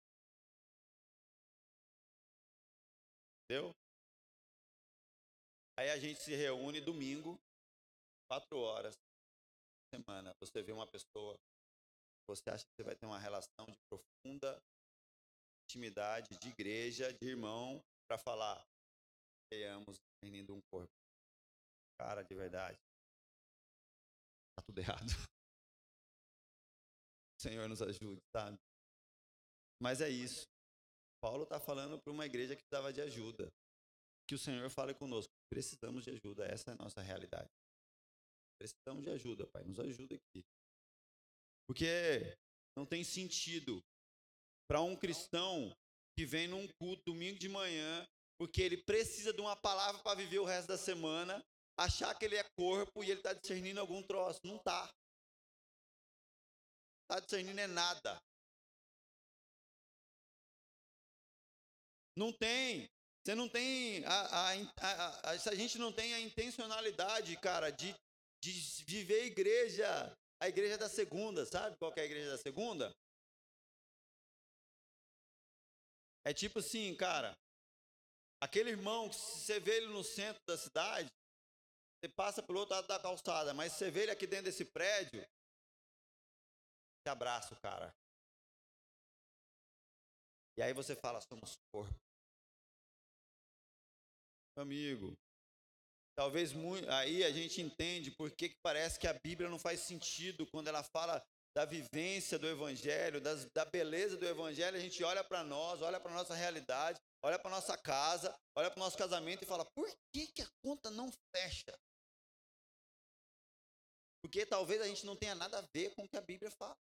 Entendeu? 3.43 3.75
Aí 5.77 5.89
a 5.89 5.99
gente 5.99 6.21
se 6.21 6.33
reúne 6.33 6.79
domingo, 6.79 7.37
quatro 8.31 8.57
horas 8.59 8.95
semana. 9.93 10.33
Você 10.39 10.63
vê 10.63 10.71
uma 10.71 10.87
pessoa, 10.87 11.35
você 12.25 12.49
acha 12.49 12.63
que 12.63 12.71
você 12.77 12.83
vai 12.85 12.95
ter 12.95 13.05
uma 13.05 13.19
relação 13.19 13.65
de 13.67 13.77
profunda 13.89 14.57
intimidade, 15.65 16.29
de 16.41 16.47
igreja, 16.47 17.11
de 17.11 17.27
irmão, 17.27 17.83
para 18.07 18.17
falar, 18.17 18.65
tenhamos 19.51 19.97
reunindo 20.23 20.55
um 20.55 20.61
corpo. 20.71 20.93
Cara, 21.99 22.23
de 22.23 22.33
verdade, 22.33 22.77
tá 24.55 24.63
tudo 24.65 24.79
errado. 24.79 25.09
O 27.39 27.41
Senhor 27.41 27.69
nos 27.69 27.81
ajude, 27.81 28.21
sabe? 28.35 28.57
Mas 29.81 30.01
é 30.01 30.09
isso. 30.09 30.45
Paulo 31.23 31.43
está 31.43 31.59
falando 31.59 31.97
para 31.97 32.11
uma 32.11 32.25
igreja 32.25 32.53
que 32.55 32.61
precisava 32.63 32.91
de 32.91 33.01
ajuda. 33.01 33.49
Que 34.27 34.35
o 34.35 34.37
Senhor 34.37 34.69
fale 34.69 34.93
conosco. 34.93 35.31
Precisamos 35.49 36.03
de 36.03 36.11
ajuda. 36.11 36.45
Essa 36.45 36.71
é 36.71 36.73
a 36.73 36.77
nossa 36.77 37.01
realidade. 37.01 37.47
Precisamos 38.59 39.03
de 39.03 39.09
ajuda, 39.09 39.47
Pai. 39.47 39.63
Nos 39.63 39.79
ajuda 39.79 40.15
aqui. 40.15 40.43
Porque 41.65 42.37
não 42.77 42.85
tem 42.85 43.03
sentido 43.03 43.81
para 44.67 44.81
um 44.81 44.95
cristão 44.95 45.73
que 46.17 46.25
vem 46.25 46.47
num 46.47 46.67
culto 46.79 47.03
domingo 47.05 47.39
de 47.39 47.47
manhã, 47.47 48.05
porque 48.37 48.61
ele 48.61 48.77
precisa 48.77 49.31
de 49.31 49.39
uma 49.39 49.55
palavra 49.55 50.01
para 50.03 50.17
viver 50.17 50.39
o 50.39 50.45
resto 50.45 50.67
da 50.67 50.77
semana, 50.77 51.41
achar 51.77 52.13
que 52.17 52.25
ele 52.25 52.35
é 52.35 52.43
corpo 52.57 53.03
e 53.03 53.09
ele 53.09 53.21
está 53.21 53.33
discernindo 53.33 53.79
algum 53.79 54.03
troço. 54.03 54.41
Não 54.43 54.57
está. 54.57 54.93
Está 57.09 57.19
discernindo 57.19 57.59
é 57.59 57.65
nada. 57.65 58.21
Não 62.15 62.31
tem. 62.31 62.87
Você 63.25 63.33
não 63.33 63.49
tem. 63.49 64.05
A, 64.05 64.11
a, 64.11 64.53
a, 64.53 65.31
a, 65.31 65.55
gente 65.55 65.79
não 65.79 65.91
tem 65.91 66.13
a 66.13 66.19
intencionalidade, 66.19 67.35
cara, 67.37 67.71
de, 67.71 67.95
de 68.43 68.51
viver 68.83 69.21
a 69.21 69.25
igreja. 69.25 70.17
A 70.39 70.47
igreja 70.47 70.77
da 70.77 70.87
segunda, 70.87 71.45
sabe 71.47 71.75
qual 71.77 71.91
é 71.97 72.01
a 72.01 72.05
igreja 72.05 72.29
da 72.29 72.37
segunda? 72.37 72.95
É 76.23 76.31
tipo 76.31 76.59
assim, 76.59 76.95
cara. 76.95 77.35
Aquele 78.39 78.69
irmão 78.69 79.09
que 79.09 79.15
você 79.15 79.59
vê 79.59 79.77
ele 79.77 79.87
no 79.87 80.03
centro 80.03 80.39
da 80.45 80.57
cidade, 80.57 81.09
você 81.99 82.07
passa 82.07 82.43
pelo 82.43 82.59
outro 82.59 82.75
lado 82.75 82.87
da 82.87 82.99
calçada, 82.99 83.51
mas 83.53 83.73
você 83.73 83.89
vê 83.89 84.03
ele 84.03 84.11
aqui 84.11 84.27
dentro 84.27 84.45
desse 84.45 84.63
prédio, 84.63 85.25
te 87.03 87.09
abraço, 87.09 87.55
cara. 87.61 87.93
E 90.57 90.61
aí 90.61 90.73
você 90.73 90.95
fala, 90.95 91.21
somos 91.21 91.55
corpo. 91.71 91.95
Amigo, 94.57 95.17
talvez 96.17 96.51
aí 96.89 97.23
a 97.23 97.31
gente 97.31 97.61
entende 97.61 98.11
por 98.11 98.29
que, 98.31 98.53
parece 98.61 98.99
que 98.99 99.07
a 99.07 99.13
Bíblia 99.13 99.49
não 99.49 99.57
faz 99.57 99.79
sentido 99.79 100.45
quando 100.45 100.67
ela 100.67 100.83
fala 100.83 101.25
da 101.55 101.63
vivência 101.65 102.37
do 102.37 102.47
Evangelho, 102.47 103.21
das, 103.21 103.45
da 103.55 103.63
beleza 103.63 104.17
do 104.17 104.27
Evangelho. 104.27 104.75
A 104.75 104.81
gente 104.81 105.01
olha 105.03 105.23
para 105.23 105.43
nós, 105.43 105.81
olha 105.81 105.99
para 105.99 106.13
nossa 106.13 106.35
realidade, 106.35 106.99
olha 107.23 107.39
para 107.39 107.51
nossa 107.51 107.77
casa, 107.77 108.37
olha 108.53 108.69
para 108.69 108.79
nosso 108.79 108.97
casamento 108.97 109.43
e 109.43 109.47
fala: 109.47 109.65
por 109.73 109.89
que, 110.13 110.27
que 110.27 110.41
a 110.41 110.49
conta 110.61 110.91
não 110.91 111.09
fecha? 111.33 111.79
Porque 114.21 114.45
talvez 114.45 114.81
a 114.81 114.87
gente 114.87 115.05
não 115.05 115.15
tenha 115.15 115.35
nada 115.35 115.59
a 115.59 115.67
ver 115.73 115.95
com 115.95 116.03
o 116.03 116.09
que 116.09 116.17
a 116.17 116.21
Bíblia 116.21 116.51
fala. 116.51 116.77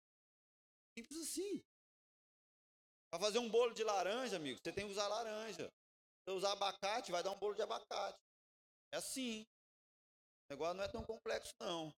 Simples 0.96 1.20
assim. 1.20 1.62
Para 3.10 3.20
fazer 3.20 3.38
um 3.38 3.48
bolo 3.48 3.72
de 3.74 3.84
laranja, 3.84 4.36
amigo, 4.36 4.58
você 4.62 4.72
tem 4.72 4.86
que 4.86 4.92
usar 4.92 5.06
laranja. 5.08 5.70
Se 6.26 6.34
usar 6.34 6.52
abacate, 6.52 7.12
vai 7.12 7.22
dar 7.22 7.30
um 7.30 7.38
bolo 7.38 7.54
de 7.54 7.62
abacate. 7.62 8.18
É 8.92 8.96
assim. 8.96 9.42
O 10.48 10.54
negócio 10.54 10.74
não 10.74 10.84
é 10.84 10.88
tão 10.88 11.04
complexo, 11.04 11.52
não. 11.60 11.92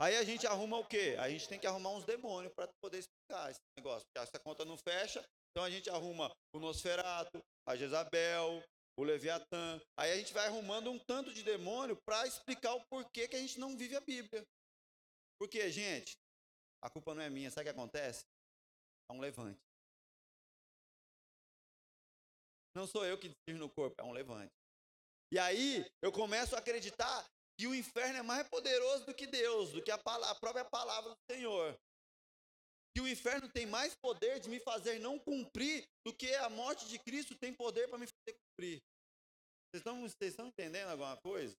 Aí 0.00 0.16
a 0.16 0.24
gente 0.24 0.46
arruma 0.46 0.78
o 0.78 0.86
quê? 0.86 1.16
A 1.18 1.28
gente 1.28 1.48
tem 1.48 1.58
que 1.58 1.66
arrumar 1.66 1.90
uns 1.90 2.04
demônios 2.04 2.52
para 2.54 2.68
poder 2.82 2.98
explicar 2.98 3.50
esse 3.50 3.60
negócio. 3.78 4.06
Porque 4.06 4.18
essa 4.18 4.38
conta 4.42 4.64
não 4.64 4.76
fecha, 4.76 5.24
então 5.50 5.64
a 5.64 5.70
gente 5.70 5.88
arruma 5.88 6.30
o 6.54 6.58
Nosferato, 6.58 7.40
a 7.68 7.76
Jezabel, 7.76 8.62
o 8.98 9.04
Leviatã. 9.04 9.80
Aí 9.96 10.10
a 10.12 10.16
gente 10.16 10.32
vai 10.32 10.46
arrumando 10.46 10.90
um 10.90 10.98
tanto 10.98 11.32
de 11.32 11.42
demônio 11.42 11.96
para 12.04 12.26
explicar 12.26 12.74
o 12.74 12.84
porquê 12.86 13.28
que 13.28 13.36
a 13.36 13.38
gente 13.38 13.60
não 13.60 13.76
vive 13.76 13.96
a 13.96 14.00
Bíblia. 14.00 14.44
Porque, 15.38 15.70
gente, 15.70 16.16
a 16.82 16.90
culpa 16.90 17.14
não 17.14 17.22
é 17.22 17.30
minha. 17.30 17.50
Sabe 17.50 17.62
o 17.62 17.72
que 17.72 17.80
acontece? 17.80 18.24
É 19.08 19.12
um 19.12 19.20
levante. 19.20 19.60
Não 22.74 22.86
sou 22.86 23.04
eu 23.04 23.18
que 23.18 23.28
decido 23.28 23.58
no 23.58 23.70
corpo, 23.70 23.94
é 24.00 24.04
um 24.04 24.12
levante. 24.12 24.52
E 25.30 25.38
aí 25.38 25.86
eu 26.02 26.10
começo 26.10 26.54
a 26.54 26.58
acreditar 26.58 27.26
que 27.58 27.66
o 27.66 27.74
inferno 27.74 28.18
é 28.18 28.22
mais 28.22 28.48
poderoso 28.48 29.06
do 29.06 29.14
que 29.14 29.26
Deus, 29.26 29.72
do 29.72 29.82
que 29.82 29.90
a, 29.90 29.98
palavra, 29.98 30.30
a 30.30 30.40
própria 30.40 30.64
palavra 30.64 31.10
do 31.10 31.18
Senhor. 31.30 31.78
Que 32.94 33.00
o 33.00 33.08
inferno 33.08 33.48
tem 33.48 33.66
mais 33.66 33.94
poder 33.94 34.40
de 34.40 34.48
me 34.48 34.58
fazer 34.60 34.98
não 34.98 35.18
cumprir 35.18 35.86
do 36.04 36.14
que 36.14 36.34
a 36.36 36.48
morte 36.50 36.86
de 36.88 36.98
Cristo 36.98 37.34
tem 37.36 37.54
poder 37.54 37.88
para 37.88 37.98
me 37.98 38.06
fazer 38.06 38.36
cumprir. 38.38 38.82
Vocês 39.70 39.80
estão, 39.80 40.00
vocês 40.02 40.32
estão 40.32 40.46
entendendo 40.46 40.90
alguma 40.90 41.16
coisa? 41.18 41.56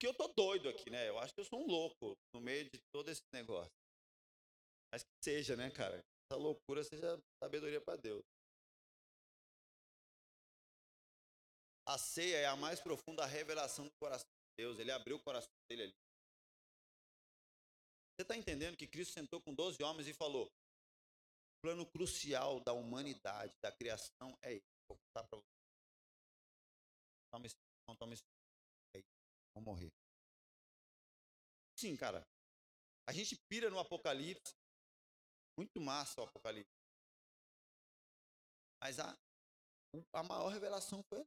Que 0.00 0.06
eu 0.06 0.14
tô 0.14 0.28
doido 0.28 0.68
aqui, 0.68 0.90
né? 0.90 1.08
Eu 1.08 1.18
acho 1.18 1.34
que 1.34 1.40
eu 1.40 1.44
sou 1.44 1.60
um 1.60 1.66
louco 1.66 2.16
no 2.32 2.40
meio 2.40 2.64
de 2.70 2.78
todo 2.92 3.10
esse 3.10 3.22
negócio. 3.32 3.72
Mas 4.92 5.02
que 5.02 5.24
seja, 5.24 5.56
né, 5.56 5.70
cara? 5.70 6.02
essa 6.30 6.38
loucura 6.38 6.84
seja 6.84 7.18
sabedoria 7.42 7.80
para 7.80 7.96
Deus. 7.96 8.22
A 11.88 11.96
ceia 11.96 12.36
é 12.36 12.46
a 12.46 12.54
mais 12.54 12.80
profunda 12.80 13.24
revelação 13.24 13.86
do 13.86 13.90
coração 13.98 14.28
de 14.28 14.64
Deus. 14.64 14.78
Ele 14.78 14.92
abriu 14.92 15.16
o 15.16 15.22
coração 15.22 15.48
dele 15.70 15.84
ali. 15.84 15.94
Você 18.12 18.22
está 18.22 18.36
entendendo 18.36 18.76
que 18.76 18.86
Cristo 18.86 19.14
sentou 19.14 19.40
com 19.40 19.54
12 19.54 19.82
homens 19.82 20.06
e 20.06 20.12
falou: 20.12 20.46
o 20.46 21.60
plano 21.62 21.86
crucial 21.86 22.60
da 22.60 22.74
humanidade, 22.74 23.54
da 23.62 23.72
criação 23.72 24.36
é 24.42 24.54
esse. 24.54 24.68
Vou 24.86 24.98
contar 24.98 25.26
para 25.26 25.38
você. 25.38 25.48
Toma 27.32 27.46
esse, 27.46 27.56
toma 27.98 28.12
esse. 28.12 28.37
Vou 29.58 29.74
morrer. 29.74 29.92
Sim, 31.76 31.96
cara. 31.96 32.24
A 33.08 33.12
gente 33.12 33.36
pira 33.48 33.68
no 33.70 33.78
Apocalipse 33.80 34.54
muito 35.56 35.80
massa 35.80 36.20
o 36.20 36.24
Apocalipse. 36.24 36.72
Mas 38.80 39.00
a, 39.00 39.18
a 40.12 40.22
maior 40.22 40.48
revelação 40.50 41.02
foi 41.02 41.26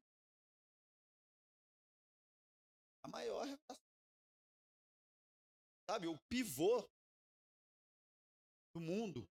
a 3.03 3.09
maior 3.09 3.41
revelação. 3.45 3.85
Sabe, 5.89 6.07
o 6.07 6.17
pivô 6.29 6.87
do 8.73 8.79
mundo 8.79 9.27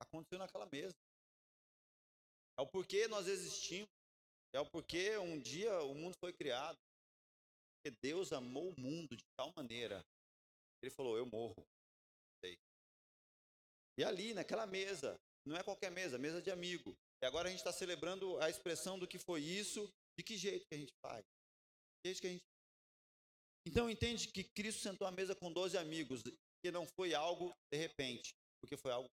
aconteceu 0.00 0.38
naquela 0.38 0.64
mesa. 0.64 0.96
É 2.58 2.62
o 2.62 2.66
porquê 2.66 3.06
nós 3.08 3.26
existimos. 3.26 3.90
É 4.54 4.60
o 4.60 4.70
porquê 4.70 5.18
um 5.18 5.38
dia 5.38 5.82
o 5.82 5.94
mundo 5.94 6.16
foi 6.18 6.32
criado. 6.32 6.78
Porque 7.82 7.98
Deus 8.00 8.32
amou 8.32 8.70
o 8.70 8.80
mundo 8.80 9.16
de 9.16 9.24
tal 9.36 9.52
maneira. 9.56 10.04
Ele 10.80 10.90
falou: 10.90 11.16
Eu 11.16 11.26
morro. 11.26 11.66
E 13.98 14.04
ali, 14.04 14.32
naquela 14.32 14.66
mesa, 14.66 15.18
Não 15.44 15.56
é 15.56 15.62
qualquer 15.62 15.90
mesa, 15.90 16.16
mesa 16.16 16.40
de 16.40 16.50
amigo. 16.50 16.96
E 17.20 17.26
agora 17.26 17.48
a 17.48 17.50
gente 17.50 17.58
está 17.58 17.72
celebrando 17.72 18.38
a 18.38 18.48
expressão 18.48 18.96
do 18.98 19.08
que 19.08 19.18
foi 19.18 19.42
isso, 19.42 19.92
de 20.16 20.22
que 20.24 20.36
jeito 20.36 20.64
que 20.68 20.74
a 20.74 20.78
gente 20.78 20.92
faz. 21.04 21.24
Que 22.00 22.08
jeito 22.08 22.20
que 22.20 22.26
a 22.28 22.30
gente... 22.30 22.44
Então 23.66 23.90
entende 23.90 24.28
que 24.28 24.44
Cristo 24.44 24.80
sentou 24.80 25.06
à 25.06 25.10
mesa 25.10 25.34
com 25.34 25.52
12 25.52 25.76
amigos, 25.76 26.22
que 26.62 26.70
não 26.70 26.86
foi 26.96 27.12
algo 27.14 27.52
de 27.72 27.78
repente, 27.78 28.32
porque 28.60 28.76
foi 28.76 28.92
algo 28.92 29.08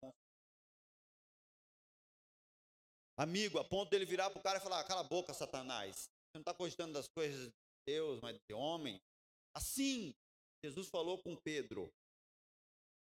amigo, 3.17 3.59
a 3.59 3.63
ponto 3.63 3.89
dele 3.89 4.05
virar 4.05 4.29
para 4.29 4.39
o 4.39 4.43
cara 4.43 4.57
e 4.57 4.61
falar: 4.61 4.83
cala 4.83 5.01
a 5.01 5.03
boca, 5.03 5.33
Satanás. 5.33 5.95
Você 5.95 6.37
não 6.37 6.41
está 6.41 6.53
cogitando 6.53 6.93
das 6.93 7.07
coisas 7.07 7.51
Deus, 7.87 8.19
mas 8.21 8.37
de 8.49 8.53
homem. 8.53 8.99
Assim, 9.55 10.13
Jesus 10.63 10.87
falou 10.89 11.21
com 11.21 11.35
Pedro. 11.35 11.91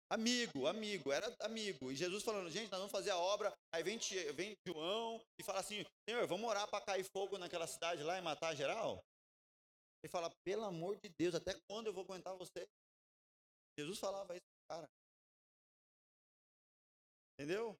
Amigo, 0.08 0.66
amigo, 0.68 1.10
era 1.10 1.34
amigo. 1.40 1.90
E 1.90 1.96
Jesus 1.96 2.22
falando, 2.22 2.48
gente, 2.48 2.70
nós 2.70 2.78
vamos 2.78 2.92
fazer 2.92 3.10
a 3.10 3.18
obra. 3.18 3.52
Aí 3.74 3.82
vem, 3.82 3.98
vem 4.34 4.54
João 4.66 5.20
e 5.40 5.42
fala 5.42 5.58
assim: 5.60 5.84
Senhor, 6.08 6.26
vamos 6.28 6.48
orar 6.48 6.68
para 6.70 6.84
cair 6.84 7.04
fogo 7.04 7.36
naquela 7.38 7.66
cidade 7.66 8.02
lá 8.04 8.16
e 8.16 8.22
matar 8.22 8.54
geral? 8.54 9.02
Ele 10.02 10.10
fala, 10.10 10.30
pelo 10.44 10.64
amor 10.64 10.96
de 10.96 11.08
Deus, 11.18 11.34
até 11.34 11.58
quando 11.68 11.88
eu 11.88 11.92
vou 11.92 12.04
aguentar 12.04 12.36
você? 12.36 12.68
Jesus 13.76 13.98
falava 13.98 14.34
isso, 14.34 14.46
cara. 14.70 14.86
Entendeu? 17.34 17.76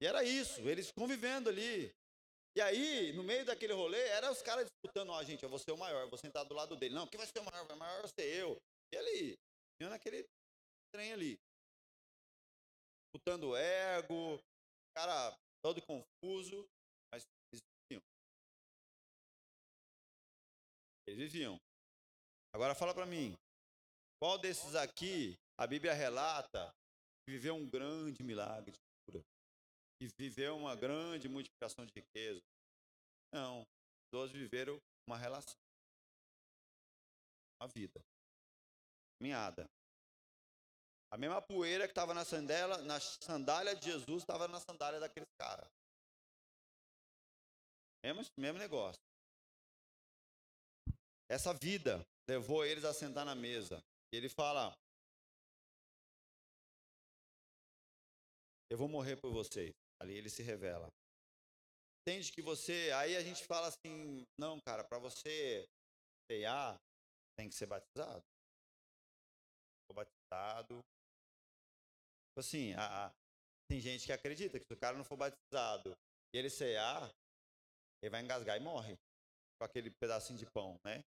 E 0.00 0.06
era 0.06 0.22
isso, 0.22 0.60
eles 0.68 0.92
convivendo 0.92 1.48
ali. 1.48 1.92
E 2.56 2.60
aí, 2.62 3.12
no 3.12 3.22
meio 3.22 3.44
daquele 3.44 3.74
rolê, 3.74 4.00
era 4.08 4.32
os 4.32 4.40
caras 4.40 4.64
disputando, 4.64 5.10
ó, 5.10 5.18
oh, 5.18 5.22
gente, 5.22 5.42
eu 5.42 5.48
vou 5.50 5.58
ser 5.58 5.72
o 5.72 5.76
maior, 5.76 6.00
eu 6.00 6.08
vou 6.08 6.18
sentar 6.18 6.42
do 6.46 6.54
lado 6.54 6.74
dele. 6.74 6.94
Não, 6.94 7.06
quem 7.06 7.18
vai 7.18 7.26
ser 7.26 7.38
o 7.38 7.44
maior? 7.44 7.70
O 7.70 7.76
maior 7.76 8.00
vai 8.00 8.10
ser 8.18 8.34
eu. 8.34 8.56
E 8.94 8.96
ali, 8.96 9.38
vinha 9.78 9.90
naquele 9.90 10.26
trem 10.90 11.12
ali. 11.12 11.38
Disputando 13.12 13.54
ego, 13.54 14.40
cara 14.96 15.36
todo 15.62 15.82
confuso, 15.82 16.66
mas 17.12 17.24
eles 17.52 17.60
viviam. 17.90 18.02
Eles 21.06 21.18
viviam. 21.18 21.60
Agora 22.54 22.74
fala 22.74 22.94
para 22.94 23.04
mim, 23.04 23.36
qual 24.18 24.38
desses 24.38 24.74
aqui 24.74 25.36
a 25.60 25.66
Bíblia 25.66 25.92
relata 25.92 26.74
viveu 27.28 27.54
um 27.54 27.68
grande 27.68 28.22
milagre 28.22 28.74
Que 29.98 30.08
viveu 30.18 30.56
uma 30.56 30.76
grande 30.76 31.28
multiplicação 31.28 31.86
de 31.86 31.92
riqueza? 31.94 32.42
Não. 33.32 33.66
Todos 34.10 34.30
viveram 34.32 34.80
uma 35.06 35.16
relação. 35.16 35.56
Uma 37.60 37.68
vida. 37.68 38.00
Caminhada. 39.18 39.66
A 41.10 41.16
mesma 41.16 41.40
poeira 41.40 41.86
que 41.86 41.92
estava 41.92 42.12
na 42.12 42.24
sandália, 42.24 42.78
na 42.78 43.00
sandália 43.00 43.74
de 43.74 43.86
Jesus 43.86 44.22
estava 44.22 44.46
na 44.48 44.60
sandália 44.60 45.00
daqueles 45.00 45.28
caras. 45.40 45.68
Mesmo, 48.04 48.22
mesmo 48.36 48.58
negócio. 48.58 49.00
Essa 51.28 51.54
vida 51.54 52.06
levou 52.28 52.64
eles 52.64 52.84
a 52.84 52.92
sentar 52.92 53.24
na 53.24 53.34
mesa. 53.34 53.82
E 54.12 54.16
ele 54.16 54.28
fala: 54.28 54.76
Eu 58.68 58.76
vou 58.76 58.88
morrer 58.88 59.16
por 59.16 59.32
vocês. 59.32 59.74
Ali 60.00 60.14
ele 60.14 60.28
se 60.28 60.42
revela. 60.42 60.88
Entende 62.02 62.30
que 62.32 62.42
você. 62.42 62.90
Aí 62.92 63.16
a 63.16 63.22
gente 63.22 63.44
fala 63.44 63.68
assim: 63.68 64.24
Não, 64.38 64.60
cara, 64.60 64.84
para 64.84 64.98
você 64.98 65.66
cear, 66.30 66.76
tem 67.36 67.48
que 67.48 67.54
ser 67.54 67.66
batizado. 67.66 68.22
Sou 69.86 69.94
batizado. 69.94 70.80
Tipo 72.28 72.40
assim, 72.40 72.72
a, 72.74 73.06
a, 73.06 73.12
tem 73.68 73.80
gente 73.80 74.06
que 74.06 74.12
acredita 74.12 74.58
que 74.58 74.64
se 74.64 74.74
o 74.74 74.78
cara 74.78 74.96
não 74.96 75.04
for 75.04 75.16
batizado 75.16 75.96
e 76.32 76.38
ele 76.38 76.50
cear, 76.50 77.10
ele 78.02 78.10
vai 78.10 78.22
engasgar 78.22 78.56
e 78.56 78.60
morre. 78.60 78.96
Com 79.58 79.64
aquele 79.64 79.90
pedacinho 79.90 80.38
de 80.38 80.46
pão, 80.54 80.76
né? 80.84 81.02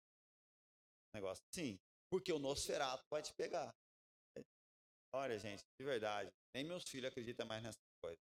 Negócio 1.13 1.43
assim. 1.51 1.77
Porque 2.09 2.31
o 2.31 2.39
Nosferato 2.39 3.03
vai 3.11 3.21
te 3.21 3.33
pegar. 3.33 3.69
Olha, 5.13 5.37
gente, 5.37 5.61
de 5.79 5.85
verdade, 5.85 6.31
nem 6.55 6.63
meus 6.63 6.83
filhos 6.87 7.11
acreditam 7.11 7.45
mais 7.45 7.61
nessa 7.63 7.77
coisa. 8.01 8.17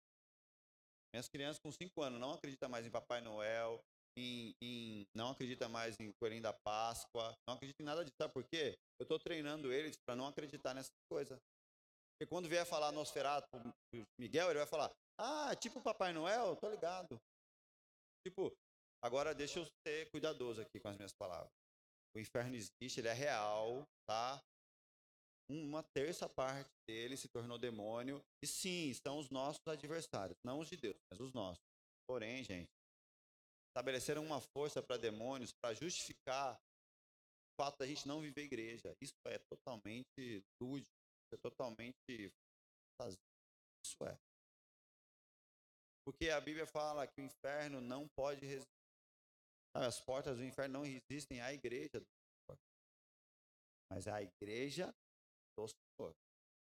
Minhas 1.17 1.31
crianças 1.31 1.59
com 1.59 1.73
5 1.73 2.03
anos 2.03 2.21
não 2.21 2.35
acreditam 2.35 2.69
mais 2.69 2.85
em 2.85 2.91
Papai 2.91 3.23
Noel, 3.23 3.83
em, 4.19 4.55
em, 4.63 5.07
não 5.17 5.31
acreditam 5.31 5.67
mais 5.67 5.97
em 5.99 6.13
Coelhinho 6.21 6.43
da 6.43 6.53
Páscoa, 6.53 7.35
não 7.49 7.55
acreditam 7.55 7.83
em 7.83 7.87
nada 7.87 8.05
disso. 8.05 8.19
Sabe 8.21 8.35
por 8.35 8.45
quê? 8.45 8.77
Eu 9.01 9.05
estou 9.05 9.19
treinando 9.19 9.73
eles 9.73 9.97
para 10.07 10.15
não 10.15 10.27
acreditar 10.27 10.75
nessa 10.75 10.91
coisa. 11.11 11.41
Porque 12.13 12.29
quando 12.29 12.51
vier 12.51 12.67
falar 12.67 12.93
Nosferato 12.93 13.49
Miguel, 14.21 14.51
ele 14.51 14.59
vai 14.59 14.67
falar: 14.67 14.93
Ah, 15.19 15.57
tipo 15.57 15.81
Papai 15.81 16.13
Noel? 16.13 16.55
Tô 16.57 16.69
ligado. 16.69 17.19
Tipo, 18.29 18.53
agora 19.03 19.35
deixa 19.35 19.61
eu 19.61 19.67
ser 19.87 20.11
cuidadoso 20.11 20.61
aqui 20.61 20.79
com 20.79 20.89
as 20.89 20.97
minhas 20.99 21.15
palavras. 21.15 21.51
O 22.15 22.21
inferno 22.21 22.55
existe, 22.55 23.01
ele 23.01 23.09
é 23.09 23.15
real, 23.15 23.89
tá? 24.07 24.39
Uma 25.49 25.83
terça 25.83 26.29
parte 26.29 26.71
dele 26.89 27.17
se 27.17 27.29
tornou 27.29 27.59
demônio. 27.59 28.21
E 28.43 28.47
sim, 28.47 28.93
são 28.95 29.19
os 29.19 29.31
nossos 29.31 29.63
adversários, 29.67 30.37
não 30.45 30.59
os 30.59 30.69
de 30.69 30.77
Deus, 30.77 30.97
mas 31.11 31.21
os 31.21 31.33
nossos. 31.33 31.63
Porém, 32.09 32.43
gente, 32.43 32.71
estabeleceram 33.69 34.25
uma 34.25 34.41
força 34.41 34.83
para 34.83 34.97
demônios 34.97 35.53
para 35.53 35.75
justificar 35.75 36.55
o 36.57 37.63
fato 37.63 37.79
da 37.79 37.87
gente 37.87 38.07
não 38.07 38.21
viver 38.21 38.45
igreja. 38.45 38.95
Isso 39.01 39.15
é 39.27 39.39
totalmente 39.39 40.45
lúdico, 40.61 40.91
é 41.33 41.37
totalmente 41.37 41.95
Isso 43.85 44.05
é. 44.05 44.19
Porque 46.05 46.31
a 46.31 46.41
Bíblia 46.41 46.67
fala 46.67 47.07
que 47.07 47.21
o 47.21 47.25
inferno 47.25 47.81
não 47.81 48.09
pode 48.17 48.47
resistir 48.47 48.77
as 49.85 50.01
portas 50.01 50.39
do 50.39 50.45
inferno 50.45 50.81
não 50.81 50.85
resistem 50.85 51.41
à 51.43 51.53
igreja 51.53 52.03
mas 53.91 54.09
à 54.09 54.23
igreja 54.23 54.95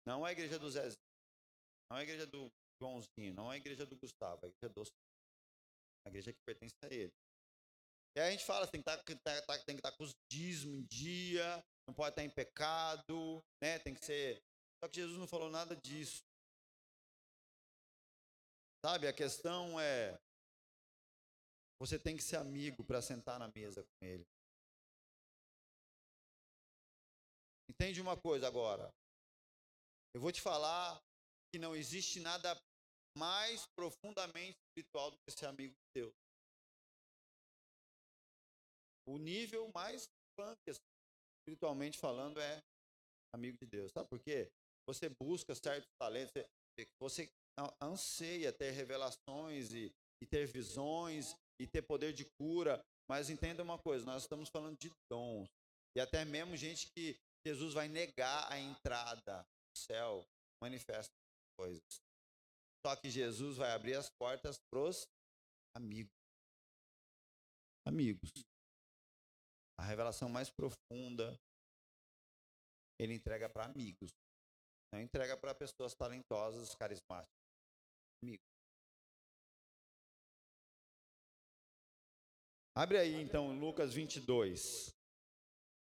Não 0.06 0.24
a 0.24 0.32
igreja 0.32 0.58
do 0.58 0.70
Zezinho, 0.70 0.98
não 1.90 1.98
a 1.98 2.02
igreja 2.02 2.26
do 2.26 2.50
Joãozinho, 2.80 3.34
não 3.34 3.50
a 3.50 3.56
igreja 3.56 3.86
do 3.86 3.96
Gustavo, 3.96 4.44
a 4.44 4.48
igreja 4.48 4.72
do 4.72 4.84
Senhor. 4.84 4.96
A 6.06 6.08
igreja 6.08 6.32
que 6.32 6.40
pertence 6.44 6.74
a 6.82 6.86
ele. 6.92 7.12
E 8.16 8.20
aí 8.20 8.28
a 8.28 8.30
gente 8.32 8.44
fala, 8.44 8.66
tem 8.66 8.82
que 8.82 8.90
estar, 8.90 8.96
tá, 9.04 9.42
tá, 9.46 9.64
tem 9.64 9.76
que 9.76 9.80
estar 9.80 9.92
tá 9.92 9.96
com 9.96 10.04
os 10.04 10.14
dízimos 10.30 10.78
em 10.78 10.86
dia, 10.90 11.64
não 11.86 11.94
pode 11.94 12.10
estar 12.10 12.24
em 12.24 12.30
pecado, 12.30 13.44
né? 13.62 13.78
Tem 13.78 13.94
que 13.94 14.04
ser. 14.04 14.42
Só 14.82 14.88
que 14.88 14.96
Jesus 14.96 15.18
não 15.18 15.28
falou 15.28 15.50
nada 15.50 15.76
disso. 15.76 16.24
Sabe, 18.84 19.06
a 19.06 19.12
questão 19.12 19.78
é 19.78 20.18
você 21.78 21.98
tem 21.98 22.16
que 22.16 22.22
ser 22.22 22.36
amigo 22.36 22.84
para 22.84 23.00
sentar 23.00 23.38
na 23.38 23.48
mesa 23.48 23.82
com 23.82 24.06
ele. 24.06 24.26
Entende 27.70 28.00
uma 28.00 28.16
coisa 28.16 28.48
agora? 28.48 28.92
Eu 30.12 30.20
vou 30.20 30.32
te 30.32 30.40
falar 30.40 31.00
que 31.52 31.58
não 31.58 31.76
existe 31.76 32.18
nada 32.18 32.60
mais 33.16 33.64
profundamente 33.78 34.58
espiritual 34.66 35.12
do 35.12 35.16
que 35.18 35.30
ser 35.30 35.46
amigo 35.46 35.72
de 35.72 36.02
Deus. 36.02 36.12
O 39.06 39.18
nível 39.18 39.70
mais 39.72 40.08
punk, 40.36 40.58
espiritualmente 41.46 41.96
falando, 41.96 42.40
é 42.40 42.60
amigo 43.32 43.56
de 43.62 43.66
Deus. 43.66 43.92
Sabe 43.92 44.08
por 44.08 44.18
quê? 44.18 44.50
Você 44.88 45.08
busca 45.08 45.54
certos 45.54 45.88
talentos, 45.96 46.32
você 47.00 47.30
anseia 47.80 48.52
ter 48.52 48.72
revelações 48.72 49.72
e, 49.72 49.92
e 50.20 50.26
ter 50.26 50.44
visões 50.44 51.36
e 51.60 51.68
ter 51.68 51.82
poder 51.82 52.12
de 52.12 52.24
cura. 52.36 52.84
Mas 53.08 53.30
entenda 53.30 53.62
uma 53.62 53.78
coisa, 53.78 54.04
nós 54.04 54.22
estamos 54.22 54.48
falando 54.48 54.76
de 54.76 54.90
dons. 55.08 55.48
E 55.96 56.00
até 56.00 56.24
mesmo 56.24 56.56
gente 56.56 56.88
que 56.90 57.16
Jesus 57.46 57.74
vai 57.74 57.88
negar 57.88 58.50
a 58.52 58.58
entrada 58.58 59.42
no 59.42 59.76
céu, 59.76 60.26
manifesta 60.62 61.12
coisas. 61.56 62.00
Só 62.86 62.96
que 62.96 63.10
Jesus 63.10 63.56
vai 63.56 63.72
abrir 63.72 63.94
as 63.94 64.08
portas 64.10 64.58
para 64.70 64.80
os 64.80 65.06
amigos. 65.76 66.12
Amigos. 67.86 68.30
A 69.78 69.84
revelação 69.84 70.28
mais 70.28 70.50
profunda 70.50 71.38
ele 72.98 73.14
entrega 73.14 73.48
para 73.48 73.64
amigos. 73.64 74.12
Não 74.92 75.00
entrega 75.00 75.36
para 75.36 75.54
pessoas 75.54 75.94
talentosas, 75.94 76.74
carismáticas. 76.74 77.34
Amigos. 78.22 78.46
Abre 82.76 82.98
aí 82.98 83.14
então 83.14 83.58
Lucas 83.58 83.94
22, 83.94 84.94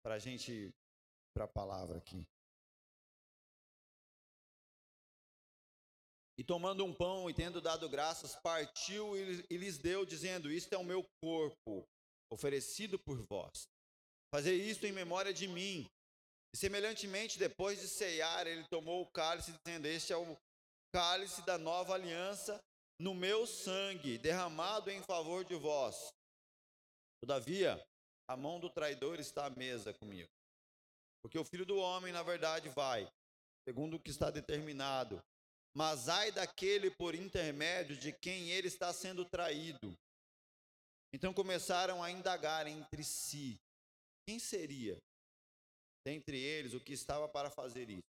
para 0.03 0.15
a 0.15 0.19
gente 0.19 0.73
para 1.37 1.45
a 1.45 1.47
palavra 1.47 1.99
aqui. 1.99 2.25
E 6.35 6.43
tomando 6.43 6.83
um 6.83 6.91
pão 6.91 7.29
e 7.29 7.33
tendo 7.33 7.61
dado 7.61 7.87
graças, 7.87 8.35
partiu 8.35 9.15
e 9.15 9.55
lhes 9.55 9.77
deu, 9.77 10.03
dizendo: 10.03 10.51
Isto 10.51 10.73
é 10.73 10.77
o 10.79 10.83
meu 10.83 11.05
corpo, 11.21 11.87
oferecido 12.31 12.97
por 12.97 13.23
vós. 13.29 13.67
Fazer 14.33 14.55
isto 14.55 14.87
em 14.87 14.91
memória 14.91 15.31
de 15.31 15.47
mim. 15.47 15.87
E 16.55 16.57
semelhantemente, 16.57 17.37
depois 17.37 17.79
de 17.79 17.87
ceiar, 17.87 18.47
ele 18.47 18.67
tomou 18.67 19.03
o 19.03 19.11
cálice, 19.11 19.53
dizendo: 19.63 19.85
Este 19.85 20.13
é 20.13 20.17
o 20.17 20.35
cálice 20.91 21.45
da 21.45 21.59
nova 21.59 21.93
aliança 21.93 22.59
no 22.99 23.13
meu 23.13 23.45
sangue, 23.45 24.17
derramado 24.17 24.89
em 24.89 25.03
favor 25.03 25.45
de 25.45 25.55
vós. 25.55 26.11
Todavia, 27.21 27.79
a 28.27 28.35
mão 28.35 28.59
do 28.59 28.71
traidor 28.71 29.19
está 29.19 29.45
à 29.45 29.49
mesa 29.51 29.93
comigo. 29.93 30.36
Porque 31.27 31.37
o 31.37 31.43
filho 31.43 31.65
do 31.65 31.75
homem, 31.75 32.13
na 32.13 32.23
verdade, 32.23 32.69
vai, 32.69 33.05
segundo 33.67 33.97
o 33.97 33.99
que 33.99 34.09
está 34.09 34.31
determinado. 34.31 35.21
Mas 35.75 36.07
ai 36.07 36.31
daquele 36.31 36.89
por 36.89 37.13
intermédio 37.13 37.97
de 37.97 38.13
quem 38.13 38.49
ele 38.49 38.69
está 38.69 38.93
sendo 38.93 39.25
traído. 39.25 39.93
Então 41.11 41.33
começaram 41.33 42.01
a 42.01 42.09
indagar 42.09 42.65
entre 42.65 43.03
si: 43.03 43.59
quem 44.25 44.39
seria 44.39 44.97
dentre 46.05 46.39
eles 46.39 46.73
o 46.73 46.79
que 46.79 46.93
estava 46.93 47.27
para 47.27 47.51
fazer 47.51 47.89
isso? 47.89 48.07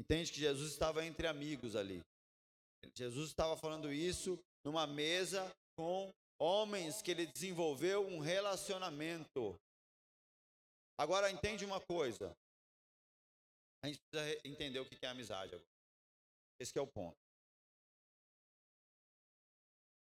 Entende 0.00 0.32
que 0.32 0.40
Jesus 0.40 0.72
estava 0.72 1.04
entre 1.04 1.26
amigos 1.26 1.76
ali. 1.76 2.00
Jesus 2.94 3.28
estava 3.28 3.58
falando 3.58 3.92
isso 3.92 4.42
numa 4.64 4.86
mesa 4.86 5.54
com 5.76 6.10
homens 6.40 7.02
que 7.02 7.10
ele 7.10 7.26
desenvolveu 7.26 8.06
um 8.06 8.18
relacionamento. 8.18 9.58
Agora 10.98 11.30
entende 11.30 11.64
uma 11.64 11.80
coisa. 11.80 12.36
A 13.84 13.88
gente 13.88 13.98
precisa 14.10 14.40
entender 14.44 14.80
o 14.80 14.88
que 14.88 14.98
é 15.04 15.08
amizade 15.08 15.54
agora. 15.54 15.68
Esse 16.60 16.76
é 16.76 16.82
o 16.82 16.86
ponto. 16.86 17.16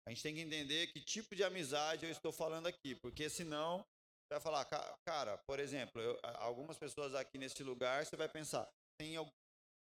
A 0.07 0.11
gente 0.11 0.23
tem 0.23 0.35
que 0.35 0.41
entender 0.41 0.93
que 0.93 1.01
tipo 1.01 1.35
de 1.35 1.45
amizade 1.45 2.05
eu 2.05 2.11
estou 2.11 2.33
falando 2.33 2.67
aqui, 2.67 2.95
porque 2.97 3.31
senão 3.31 3.85
vai 4.31 4.41
falar, 4.41 4.67
cara, 5.07 5.39
por 5.47 5.61
exemplo, 5.61 6.01
eu, 6.01 6.19
algumas 6.39 6.79
pessoas 6.79 7.15
aqui 7.15 7.39
nesse 7.39 7.63
lugar, 7.63 8.05
você 8.05 8.17
vai 8.17 8.29
pensar, 8.29 8.69
tem 8.99 9.15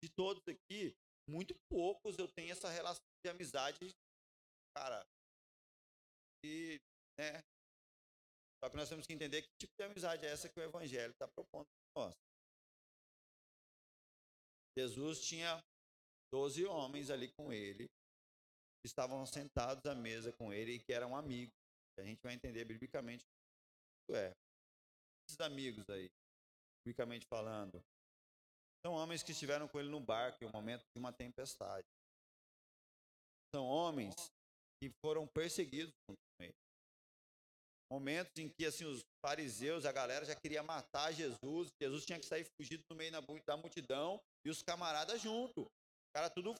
de 0.02 0.10
todos 0.14 0.42
aqui, 0.46 0.94
muito 1.28 1.54
poucos 1.70 2.18
eu 2.18 2.28
tenho 2.28 2.52
essa 2.52 2.70
relação 2.70 3.02
de 3.24 3.30
amizade, 3.30 3.90
cara. 4.76 5.04
E, 6.44 6.80
né? 7.18 7.42
Só 8.62 8.70
que 8.70 8.76
nós 8.76 8.88
temos 8.88 9.06
que 9.06 9.12
entender 9.12 9.42
que 9.42 9.48
tipo 9.60 9.72
de 9.78 9.84
amizade 9.84 10.26
é 10.26 10.30
essa 10.30 10.48
que 10.48 10.58
o 10.58 10.62
Evangelho 10.62 11.12
está 11.12 11.28
propondo 11.28 11.66
para 11.66 12.04
nós. 12.04 12.14
Jesus 14.78 15.20
tinha 15.20 15.62
12 16.32 16.64
homens 16.66 17.10
ali 17.10 17.32
com 17.32 17.52
ele, 17.52 17.86
que 17.86 18.86
estavam 18.86 19.24
sentados 19.24 19.84
à 19.86 19.94
mesa 19.94 20.32
com 20.32 20.52
ele 20.52 20.72
e 20.72 20.78
que 20.78 20.92
eram 20.92 21.16
amigos. 21.16 21.54
A 21.98 22.02
gente 22.02 22.20
vai 22.22 22.34
entender 22.34 22.64
biblicamente 22.64 23.24
o 23.24 24.12
que 24.12 24.18
é. 24.18 24.32
Esses 25.28 25.40
amigos 25.40 25.88
aí, 25.88 26.08
biblicamente 26.84 27.26
falando, 27.26 27.82
são 28.84 28.94
homens 28.94 29.22
que 29.22 29.32
estiveram 29.32 29.66
com 29.66 29.80
ele 29.80 29.88
no 29.88 30.00
barco 30.00 30.44
em 30.44 30.46
um 30.46 30.52
momento 30.52 30.84
de 30.94 31.00
uma 31.00 31.12
tempestade. 31.12 31.86
São 33.54 33.64
homens 33.66 34.14
que 34.80 34.90
foram 35.04 35.26
perseguidos 35.26 35.92
com 36.06 36.14
ele. 36.40 36.54
Momentos 37.90 38.32
em 38.38 38.48
que 38.48 38.66
assim 38.66 38.84
os 38.84 39.02
fariseus, 39.24 39.84
a 39.84 39.92
galera 39.92 40.24
já 40.24 40.34
queria 40.34 40.62
matar 40.62 41.12
Jesus, 41.12 41.68
Jesus 41.80 42.04
tinha 42.04 42.18
que 42.18 42.26
sair 42.26 42.46
fugido 42.58 42.82
no 42.90 42.96
meio 42.96 43.12
da 43.46 43.56
multidão 43.56 44.20
e 44.44 44.50
os 44.50 44.62
camaradas 44.62 45.20
junto. 45.20 45.62
O 45.62 45.68
cara 46.14 46.28
tudo 46.30 46.54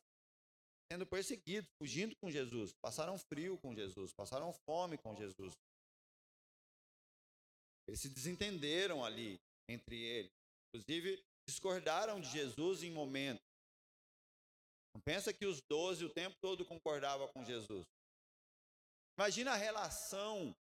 sendo 0.91 1.05
perseguido, 1.07 1.67
fugindo 1.83 2.15
com 2.17 2.31
Jesus. 2.31 2.73
Passaram 2.81 3.19
frio 3.19 3.59
com 3.59 3.75
Jesus, 3.75 4.13
passaram 4.13 4.53
fome 4.69 4.97
com 4.99 5.17
Jesus. 5.17 5.53
Eles 7.89 8.01
se 8.01 8.09
desentenderam 8.09 9.05
ali 9.05 9.39
entre 9.69 10.01
eles. 10.01 10.31
Inclusive, 10.69 11.23
discordaram 11.49 12.21
de 12.21 12.29
Jesus 12.31 12.83
em 12.83 12.91
momentos. 12.91 13.43
Não 14.95 15.01
pensa 15.01 15.33
que 15.33 15.47
os 15.47 15.61
doze 15.71 16.05
o 16.05 16.13
tempo 16.13 16.37
todo 16.41 16.65
concordavam 16.65 17.29
com 17.29 17.45
Jesus. 17.45 17.85
Imagina 19.19 19.53
a 19.53 19.57
relação 19.57 20.55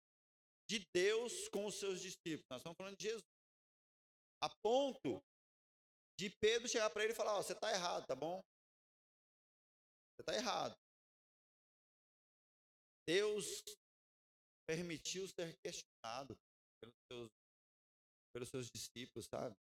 de 0.70 0.86
Deus 0.94 1.50
com 1.50 1.65
os 1.65 1.76
seus 1.76 2.02
discípulos. 2.02 2.46
Nós 2.50 2.60
estamos 2.60 2.78
falando 2.78 2.98
de 2.98 3.04
Jesus. 3.04 3.24
A 4.41 4.50
ponto 4.63 5.22
de 6.20 6.30
Pedro 6.41 6.68
chegar 6.68 6.89
para 6.89 7.04
ele 7.04 7.13
e 7.13 7.15
falar: 7.15 7.38
oh, 7.38 7.44
você 7.44 7.54
está 7.54 7.72
errado, 7.72 8.06
tá 8.06 8.15
bom? 8.15 8.41
Você 10.15 10.22
está 10.22 10.36
errado. 10.36 10.76
Deus 13.08 13.62
permitiu 14.68 15.28
ser 15.28 15.56
questionado 15.62 16.36
pelos 16.80 16.96
seus, 17.12 17.30
pelos 18.34 18.50
seus 18.50 18.68
discípulos, 18.74 19.28
sabe? 19.30 19.56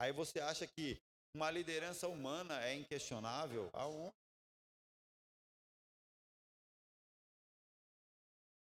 Aí 0.00 0.12
você 0.12 0.40
acha 0.40 0.66
que 0.66 1.00
uma 1.34 1.50
liderança 1.50 2.08
humana 2.08 2.64
é 2.64 2.74
inquestionável? 2.74 3.70
Aonde? 3.74 4.16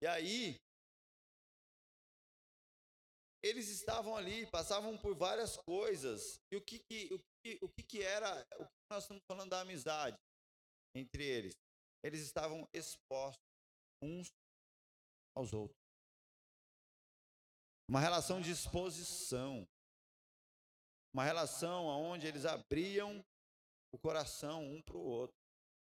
E 0.00 0.06
aí, 0.06 0.56
eles 3.42 3.68
estavam 3.68 4.16
ali, 4.16 4.46
passavam 4.50 4.96
por 4.96 5.16
várias 5.16 5.56
coisas. 5.56 6.40
E 6.52 6.56
o 6.56 6.64
que 6.64 6.78
que, 6.78 7.14
o 7.14 7.18
que, 7.18 7.58
o 7.62 7.68
que, 7.68 7.82
que 7.82 8.02
era, 8.02 8.42
o 8.58 8.64
que 8.64 8.90
nós 8.90 9.04
estamos 9.04 9.22
falando 9.30 9.50
da 9.50 9.60
amizade 9.60 10.16
entre 10.94 11.24
eles? 11.24 11.54
Eles 12.04 12.20
estavam 12.20 12.68
expostos 12.72 13.42
uns 14.02 14.28
aos 15.36 15.52
outros. 15.52 15.76
Uma 17.88 18.00
relação 18.00 18.40
de 18.40 18.50
exposição. 18.50 19.66
Uma 21.14 21.24
relação 21.24 21.86
onde 21.86 22.26
eles 22.26 22.44
abriam 22.44 23.24
o 23.92 23.98
coração 23.98 24.62
um 24.64 24.82
para 24.82 24.96
o 24.96 25.04
outro. 25.04 25.34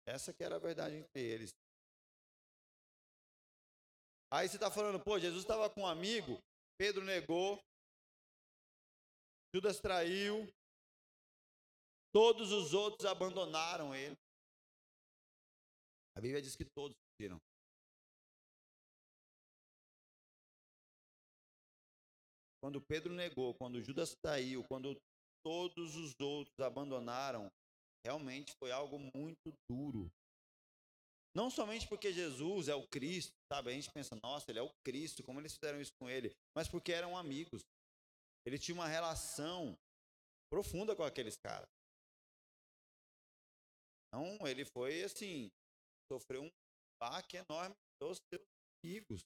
Essa 0.07 0.33
que 0.33 0.45
era 0.45 0.57
a 0.57 0.61
verdade 0.61 0.97
entre 0.97 1.21
eles. 1.23 1.51
Aí 4.31 4.49
você 4.49 4.57
está 4.57 4.71
falando, 4.71 5.03
pô, 5.03 5.19
Jesus 5.19 5.43
estava 5.43 5.71
com 5.71 5.83
um 5.83 5.87
amigo, 5.87 6.43
Pedro 6.77 7.05
negou, 7.05 7.59
Judas 9.55 9.81
traiu, 9.81 10.53
todos 12.13 12.51
os 12.51 12.75
outros 12.75 13.07
abandonaram 13.07 13.95
ele. 13.95 14.17
A 16.17 16.21
Bíblia 16.21 16.43
diz 16.43 16.57
que 16.57 16.65
todos 16.65 16.97
fugiram. 17.13 17.39
Quando 22.61 22.81
Pedro 22.81 23.13
negou, 23.15 23.55
quando 23.55 23.81
Judas 23.81 24.17
traiu, 24.21 24.65
quando 24.67 25.01
todos 25.45 25.95
os 25.95 26.19
outros 26.19 26.59
abandonaram, 26.59 27.49
realmente 28.05 28.53
foi 28.59 28.73
algo 28.73 28.99
muito 29.15 29.53
duro. 29.71 30.11
Não 31.37 31.51
somente 31.51 31.87
porque 31.87 32.15
Jesus 32.15 32.67
é 32.67 32.75
o 32.75 32.89
Cristo, 32.89 33.35
sabe? 33.53 33.69
A 33.69 33.75
gente 33.75 33.93
pensa, 33.93 34.17
nossa, 34.23 34.51
ele 34.51 34.59
é 34.59 34.63
o 34.63 34.73
Cristo, 34.83 35.23
como 35.23 35.39
eles 35.39 35.53
fizeram 35.53 35.79
isso 35.79 35.93
com 36.01 36.09
ele? 36.09 36.35
Mas 36.57 36.67
porque 36.67 36.93
eram 36.93 37.15
amigos. 37.15 37.61
Ele 38.47 38.59
tinha 38.59 38.75
uma 38.75 38.89
relação 38.89 39.77
profunda 40.51 40.97
com 40.97 41.03
aqueles 41.03 41.37
caras. 41.37 41.69
Então, 44.09 44.47
ele 44.47 44.65
foi 44.65 45.03
assim, 45.03 45.51
sofreu 46.11 46.45
um 46.45 46.51
baque 46.99 47.37
enorme 47.37 47.77
dos 48.01 48.17
seus 48.33 48.43
amigos. 48.83 49.21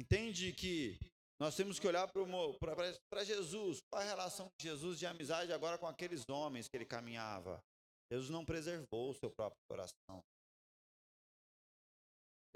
Entende 0.00 0.52
que 0.52 0.98
nós 1.40 1.54
temos 1.54 1.78
que 1.78 1.86
olhar 1.86 2.10
para 2.10 3.24
Jesus, 3.24 3.78
qual 3.88 4.02
a 4.02 4.04
relação 4.04 4.50
de 4.58 4.66
Jesus 4.66 4.98
de 4.98 5.06
amizade 5.06 5.52
agora 5.52 5.78
com 5.78 5.86
aqueles 5.86 6.28
homens 6.28 6.66
que 6.66 6.76
ele 6.76 6.84
caminhava. 6.84 7.62
Jesus 8.10 8.30
não 8.30 8.44
preservou 8.44 9.10
o 9.10 9.14
seu 9.14 9.30
próprio 9.30 9.60
coração. 9.68 10.24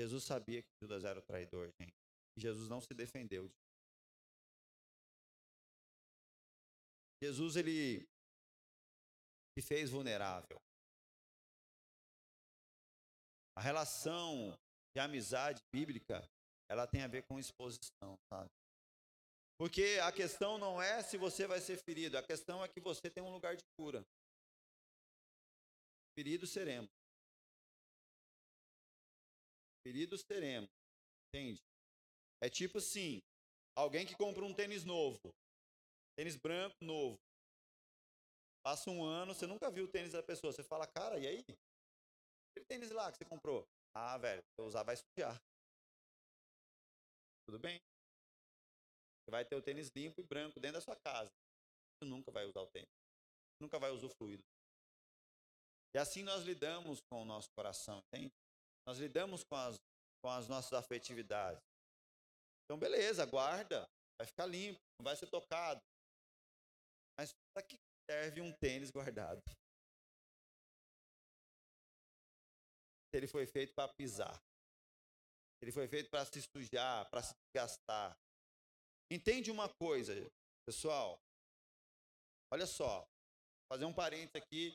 Jesus 0.00 0.24
sabia 0.24 0.62
que 0.62 0.68
Judas 0.82 1.04
era 1.04 1.18
o 1.18 1.22
traidor, 1.22 1.70
gente. 1.80 1.94
Jesus 2.36 2.68
não 2.68 2.80
se 2.80 2.94
defendeu. 2.94 3.50
Jesus, 7.22 7.56
ele 7.56 8.08
se 9.56 9.62
fez 9.62 9.90
vulnerável. 9.90 10.60
A 13.56 13.60
relação 13.60 14.58
de 14.96 15.00
amizade 15.00 15.60
bíblica 15.72 16.26
ela 16.68 16.86
tem 16.86 17.02
a 17.02 17.06
ver 17.06 17.22
com 17.24 17.38
exposição, 17.38 18.16
sabe? 18.32 18.50
Porque 19.58 20.00
a 20.02 20.10
questão 20.10 20.56
não 20.58 20.80
é 20.80 21.02
se 21.02 21.18
você 21.18 21.46
vai 21.46 21.60
ser 21.60 21.76
ferido, 21.76 22.16
a 22.16 22.22
questão 22.22 22.64
é 22.64 22.68
que 22.68 22.80
você 22.80 23.10
tem 23.10 23.22
um 23.22 23.30
lugar 23.30 23.54
de 23.54 23.62
cura. 23.78 24.04
Feridos 26.14 26.50
seremos. 26.50 26.90
Feridos 29.86 30.22
teremos. 30.22 30.70
Entende? 31.28 31.60
É 32.42 32.48
tipo 32.50 32.78
assim, 32.78 33.22
alguém 33.76 34.06
que 34.06 34.16
compra 34.16 34.44
um 34.44 34.54
tênis 34.54 34.84
novo, 34.84 35.18
tênis 36.16 36.36
branco 36.36 36.76
novo. 36.82 37.18
Passa 38.62 38.90
um 38.90 39.02
ano, 39.02 39.34
você 39.34 39.46
nunca 39.46 39.70
viu 39.70 39.84
o 39.84 39.88
tênis 39.88 40.12
da 40.12 40.22
pessoa. 40.22 40.52
Você 40.52 40.62
fala, 40.62 40.86
cara, 40.86 41.18
e 41.18 41.26
aí? 41.26 41.44
Aquele 42.50 42.66
tênis 42.66 42.90
lá 42.90 43.10
que 43.10 43.18
você 43.18 43.24
comprou. 43.24 43.66
Ah, 43.94 44.16
velho, 44.18 44.40
se 44.40 44.60
eu 44.60 44.66
usar 44.66 44.82
vai 44.84 44.96
sujar. 44.96 45.40
Tudo 47.46 47.58
bem? 47.58 47.80
Você 49.22 49.30
vai 49.30 49.44
ter 49.44 49.56
o 49.56 49.62
tênis 49.62 49.90
limpo 49.96 50.20
e 50.20 50.24
branco 50.24 50.60
dentro 50.60 50.74
da 50.74 50.80
sua 50.80 50.96
casa. 50.96 51.30
você 51.98 52.08
nunca 52.08 52.30
vai 52.30 52.44
usar 52.44 52.60
o 52.60 52.70
tênis. 52.70 52.88
Nunca 53.60 53.78
vai 53.78 53.90
usufruir. 53.90 54.40
E 55.94 55.98
assim 55.98 56.22
nós 56.22 56.44
lidamos 56.44 57.00
com 57.10 57.22
o 57.22 57.24
nosso 57.24 57.48
coração, 57.56 58.02
entende? 58.08 58.32
Nós 58.86 58.98
lidamos 58.98 59.44
com 59.44 59.54
as, 59.54 59.76
com 60.22 60.30
as 60.30 60.48
nossas 60.48 60.72
afetividades. 60.72 61.62
Então, 62.64 62.78
beleza, 62.78 63.26
guarda, 63.26 63.86
vai 64.18 64.26
ficar 64.26 64.46
limpo, 64.46 64.80
não 64.98 65.04
vai 65.04 65.16
ser 65.16 65.26
tocado. 65.26 65.80
Mas 67.18 67.32
para 67.54 67.62
que 67.62 67.76
serve 68.10 68.40
um 68.40 68.52
tênis 68.52 68.90
guardado? 68.90 69.42
Ele 73.12 73.26
foi 73.26 73.46
feito 73.46 73.74
para 73.74 73.92
pisar. 73.92 74.40
Ele 75.60 75.70
foi 75.70 75.86
feito 75.86 76.08
para 76.10 76.24
se 76.24 76.42
sujar, 76.42 77.08
para 77.10 77.22
se 77.22 77.34
gastar. 77.54 78.16
Entende 79.10 79.50
uma 79.50 79.68
coisa, 79.68 80.14
pessoal? 80.66 81.20
Olha 82.50 82.66
só, 82.66 83.06
fazer 83.70 83.84
um 83.84 83.92
parênteses 83.92 84.36
aqui 84.36 84.74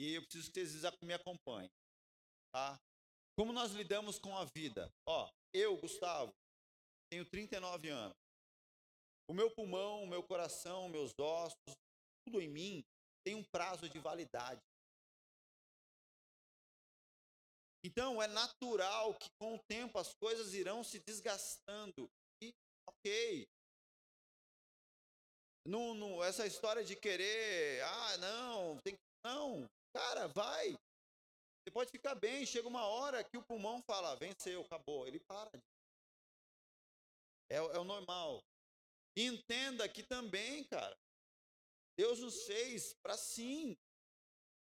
e 0.00 0.14
eu 0.14 0.22
preciso 0.22 0.50
que 0.52 0.64
vocês 0.64 0.82
me 1.02 1.14
acompanhem, 1.14 1.70
tá? 2.52 2.78
Como 3.36 3.52
nós 3.52 3.72
lidamos 3.72 4.18
com 4.18 4.36
a 4.36 4.44
vida? 4.44 4.92
Ó, 5.06 5.30
eu, 5.52 5.76
Gustavo, 5.76 6.32
tenho 7.10 7.24
39 7.24 7.88
anos. 7.88 8.16
O 9.28 9.34
meu 9.34 9.50
pulmão, 9.50 10.02
o 10.02 10.06
meu 10.06 10.22
coração, 10.22 10.88
meus 10.88 11.12
ossos, 11.18 11.58
tudo 12.24 12.40
em 12.40 12.48
mim 12.48 12.84
tem 13.24 13.34
um 13.34 13.44
prazo 13.44 13.88
de 13.88 13.98
validade. 13.98 14.60
Então, 17.84 18.22
é 18.22 18.26
natural 18.26 19.14
que 19.14 19.28
com 19.40 19.54
o 19.54 19.62
tempo 19.68 19.98
as 19.98 20.12
coisas 20.14 20.54
irão 20.54 20.82
se 20.82 20.98
desgastando. 20.98 22.10
E, 22.42 22.52
ok. 22.88 23.48
Não, 25.66 25.94
não, 25.94 26.24
essa 26.24 26.46
história 26.46 26.82
de 26.82 26.96
querer, 26.96 27.82
ah, 27.82 28.16
não, 28.18 28.78
tem 28.78 28.94
que. 28.94 29.00
Não, 29.24 29.68
cara, 29.92 30.28
vai. 30.28 30.72
Você 30.72 31.70
pode 31.72 31.90
ficar 31.90 32.14
bem, 32.14 32.46
chega 32.46 32.66
uma 32.66 32.86
hora 32.86 33.22
que 33.22 33.36
o 33.36 33.42
pulmão 33.42 33.82
fala, 33.82 34.16
venceu, 34.16 34.62
acabou. 34.62 35.06
Ele 35.06 35.20
para. 35.20 35.50
É, 37.50 37.56
é 37.56 37.78
o 37.78 37.84
normal. 37.84 38.42
Entenda 39.16 39.88
que 39.88 40.02
também, 40.02 40.64
cara, 40.64 40.96
Deus 41.98 42.20
nos 42.20 42.44
fez 42.44 42.94
para 43.02 43.16
sim. 43.16 43.76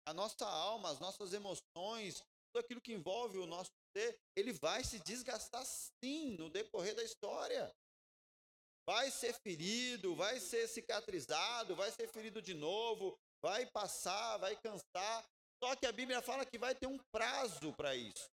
A 0.07 0.13
nossa 0.13 0.45
alma, 0.45 0.91
as 0.91 0.99
nossas 0.99 1.33
emoções, 1.33 2.21
tudo 2.53 2.65
aquilo 2.65 2.81
que 2.81 2.93
envolve 2.93 3.39
o 3.39 3.47
nosso 3.47 3.71
ser, 3.97 4.19
ele 4.37 4.53
vai 4.53 4.85
se 4.85 4.99
desgastar 5.01 5.65
sim 5.65 6.37
no 6.37 6.51
decorrer 6.51 6.95
da 6.95 7.03
história. 7.03 7.73
Vai 8.85 9.11
ser 9.11 9.33
ferido, 9.47 10.15
vai 10.17 10.41
ser 10.41 10.69
cicatrizado, 10.69 11.77
vai 11.77 11.91
ser 11.93 12.09
ferido 12.09 12.43
de 12.43 12.53
novo, 12.53 13.17
vai 13.43 13.67
passar, 13.67 14.39
vai 14.39 14.57
cansar. 14.57 15.27
Só 15.63 15.77
que 15.77 15.87
a 15.87 15.93
Bíblia 15.93 16.23
fala 16.23 16.47
que 16.47 16.59
vai 16.59 16.75
ter 16.75 16.87
um 16.87 16.99
prazo 17.13 17.73
para 17.75 17.95
isso. 17.95 18.31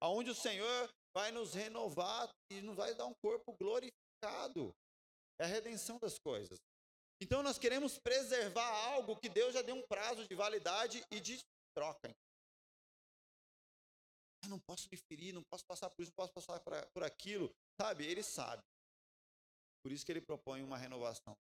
Aonde 0.00 0.30
o 0.30 0.34
Senhor 0.34 0.90
vai 1.14 1.32
nos 1.32 1.54
renovar 1.54 2.30
e 2.50 2.60
nos 2.60 2.76
vai 2.76 2.94
dar 2.94 3.06
um 3.06 3.14
corpo 3.14 3.52
glorificado. 3.56 4.74
É 5.40 5.44
a 5.44 5.46
redenção 5.46 5.98
das 5.98 6.18
coisas. 6.18 6.58
Então 7.20 7.42
nós 7.42 7.58
queremos 7.58 7.98
preservar 7.98 8.68
algo 8.92 9.16
que 9.16 9.28
Deus 9.28 9.52
já 9.54 9.62
deu 9.62 9.74
um 9.74 9.86
prazo 9.86 10.26
de 10.26 10.34
validade 10.34 11.04
e 11.10 11.20
de 11.20 11.40
troca. 11.74 12.14
Eu 14.44 14.50
não 14.50 14.60
posso 14.60 14.88
me 14.90 14.96
ferir, 14.96 15.34
não 15.34 15.42
posso 15.50 15.64
passar 15.66 15.90
por 15.90 16.02
isso, 16.02 16.12
não 16.16 16.26
posso 16.26 16.32
passar 16.32 16.60
por 16.94 17.02
aquilo. 17.02 17.52
Sabe? 17.80 18.06
Ele 18.06 18.22
sabe. 18.22 18.62
Por 19.82 19.92
isso 19.92 20.04
que 20.04 20.12
ele 20.12 20.20
propõe 20.20 20.62
uma 20.62 20.76
renovação. 20.76 21.36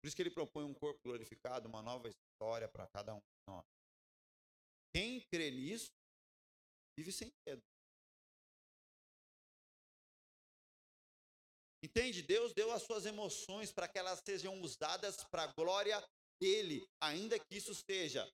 Por 0.00 0.06
isso 0.06 0.16
que 0.16 0.22
ele 0.22 0.30
propõe 0.30 0.64
um 0.64 0.74
corpo 0.74 1.00
glorificado, 1.02 1.68
uma 1.68 1.82
nova 1.82 2.08
história 2.08 2.68
para 2.68 2.86
cada 2.88 3.14
um 3.14 3.18
de 3.18 3.48
nós. 3.48 3.64
Quem 4.94 5.20
crê 5.28 5.50
nisso, 5.50 5.90
vive 6.96 7.12
sem 7.12 7.32
medo. 7.46 7.62
Entende? 11.82 12.22
Deus 12.22 12.52
deu 12.52 12.72
as 12.72 12.82
suas 12.82 13.06
emoções 13.06 13.72
para 13.72 13.88
que 13.88 13.98
elas 13.98 14.20
sejam 14.24 14.60
usadas 14.60 15.24
para 15.30 15.44
a 15.44 15.52
glória 15.52 16.00
dele, 16.40 16.86
ainda 17.00 17.38
que 17.38 17.56
isso 17.56 17.74
seja 17.74 18.26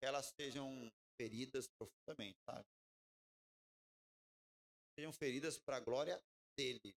que 0.00 0.06
elas 0.06 0.32
sejam 0.40 0.88
feridas 1.20 1.66
profundamente, 1.66 2.38
sabe? 2.48 2.64
Sejam 4.96 5.12
feridas 5.12 5.58
para 5.58 5.76
a 5.76 5.80
glória 5.80 6.20
dele. 6.56 6.94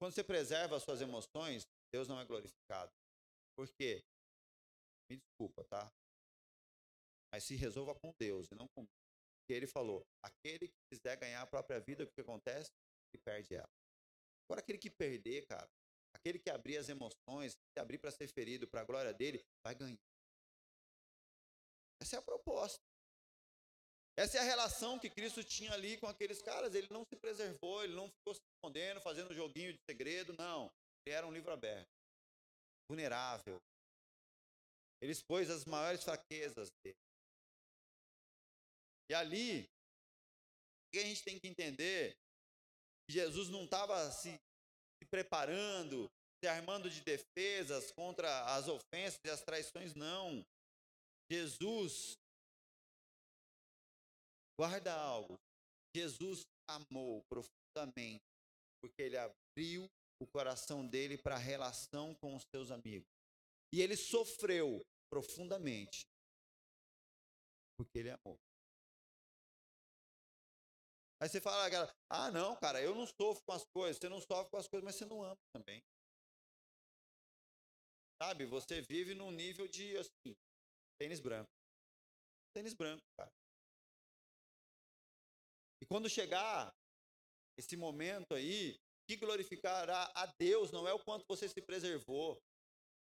Quando 0.00 0.14
você 0.14 0.24
preserva 0.24 0.76
as 0.76 0.82
suas 0.82 1.00
emoções, 1.00 1.64
Deus 1.92 2.08
não 2.08 2.18
é 2.18 2.24
glorificado. 2.24 2.90
Por 3.56 3.68
quê? 3.68 4.02
Me 5.10 5.16
desculpa, 5.18 5.64
tá? 5.64 5.92
Mas 7.32 7.44
se 7.44 7.54
resolva 7.54 7.94
com 7.94 8.12
Deus 8.18 8.50
e 8.50 8.54
não 8.54 8.66
com 8.68 8.86
Porque 8.86 9.52
ele 9.52 9.66
falou: 9.66 10.02
aquele 10.22 10.68
que 10.68 10.80
quiser 10.90 11.16
ganhar 11.18 11.42
a 11.42 11.46
própria 11.46 11.80
vida, 11.80 12.04
o 12.04 12.10
que 12.10 12.20
acontece? 12.20 12.70
Ele 13.12 13.22
perde 13.22 13.54
ela. 13.54 13.68
Agora, 14.44 14.60
aquele 14.60 14.78
que 14.78 14.90
perder, 14.90 15.46
cara, 15.46 15.68
aquele 16.14 16.38
que 16.38 16.50
abrir 16.50 16.76
as 16.76 16.88
emoções, 16.88 17.54
que 17.74 17.80
abrir 17.80 17.98
para 17.98 18.10
ser 18.10 18.28
ferido, 18.28 18.68
para 18.68 18.80
a 18.80 18.84
glória 18.84 19.12
dele, 19.12 19.42
vai 19.64 19.74
ganhar. 19.74 19.98
Essa 22.00 22.16
é 22.16 22.18
a 22.18 22.22
proposta. 22.22 22.82
Essa 24.18 24.38
é 24.38 24.40
a 24.40 24.44
relação 24.44 24.98
que 24.98 25.08
Cristo 25.08 25.42
tinha 25.42 25.72
ali 25.72 25.96
com 25.98 26.06
aqueles 26.06 26.42
caras. 26.42 26.74
Ele 26.74 26.88
não 26.90 27.04
se 27.04 27.16
preservou, 27.16 27.82
ele 27.82 27.94
não 27.94 28.10
ficou 28.10 28.34
se 28.34 28.42
escondendo, 28.56 29.00
fazendo 29.00 29.34
joguinho 29.34 29.72
de 29.72 29.80
segredo, 29.88 30.34
não. 30.34 30.70
Ele 31.06 31.16
era 31.16 31.26
um 31.26 31.32
livro 31.32 31.52
aberto, 31.52 31.90
vulnerável. 32.88 33.60
Ele 35.00 35.12
expôs 35.12 35.50
as 35.50 35.64
maiores 35.64 36.04
fraquezas 36.04 36.70
dele. 36.82 36.96
E 39.10 39.14
ali, 39.14 39.64
o 39.64 40.90
que 40.92 40.98
a 40.98 41.06
gente 41.06 41.24
tem 41.24 41.38
que 41.38 41.48
entender 41.48 42.16
Jesus 43.10 43.48
não 43.48 43.64
estava 43.64 44.10
se, 44.10 44.30
se 44.30 45.08
preparando, 45.10 46.10
se 46.42 46.48
armando 46.48 46.88
de 46.88 47.02
defesas 47.02 47.90
contra 47.92 48.56
as 48.56 48.68
ofensas 48.68 49.20
e 49.24 49.30
as 49.30 49.42
traições, 49.42 49.94
não. 49.94 50.44
Jesus, 51.30 52.16
guarda 54.58 54.94
algo, 54.94 55.38
Jesus 55.94 56.42
amou 56.68 57.22
profundamente, 57.24 58.24
porque 58.82 59.02
ele 59.02 59.16
abriu 59.16 59.90
o 60.22 60.26
coração 60.26 60.86
dele 60.86 61.18
para 61.18 61.34
a 61.34 61.38
relação 61.38 62.14
com 62.14 62.36
os 62.36 62.44
seus 62.54 62.70
amigos. 62.70 63.08
E 63.72 63.80
ele 63.80 63.96
sofreu 63.96 64.80
profundamente, 65.10 66.06
porque 67.76 67.98
ele 67.98 68.10
amou. 68.10 68.38
Aí 71.20 71.28
você 71.28 71.40
fala, 71.40 71.68
ah, 72.10 72.30
não, 72.30 72.56
cara, 72.56 72.82
eu 72.82 72.94
não 72.94 73.06
sofro 73.06 73.42
com 73.44 73.52
as 73.52 73.64
coisas. 73.72 73.96
Você 73.96 74.08
não 74.08 74.20
sofre 74.20 74.50
com 74.50 74.56
as 74.56 74.66
coisas, 74.66 74.84
mas 74.84 74.96
você 74.96 75.04
não 75.04 75.22
ama 75.22 75.38
também. 75.54 75.80
Sabe? 78.20 78.44
Você 78.46 78.80
vive 78.82 79.14
num 79.14 79.30
nível 79.30 79.68
de, 79.68 79.96
assim, 79.96 80.34
tênis 80.98 81.20
branco. 81.20 81.50
Tênis 82.52 82.74
branco, 82.74 83.02
cara. 83.16 83.30
E 85.80 85.86
quando 85.86 86.10
chegar 86.10 86.72
esse 87.56 87.76
momento 87.76 88.34
aí, 88.34 88.76
que 89.06 89.16
glorificará 89.16 90.10
a 90.14 90.26
Deus 90.38 90.70
não 90.70 90.86
é 90.86 90.92
o 90.92 90.98
quanto 90.98 91.24
você 91.26 91.48
se 91.48 91.60
preservou, 91.60 92.40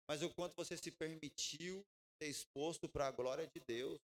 mas 0.09 0.23
o 0.23 0.33
quanto 0.35 0.55
você 0.55 0.77
se 0.77 0.91
permitiu 0.91 1.85
ser 2.21 2.29
exposto 2.29 2.89
para 2.89 3.07
a 3.07 3.11
glória 3.11 3.47
de 3.47 3.61
Deus. 3.67 3.99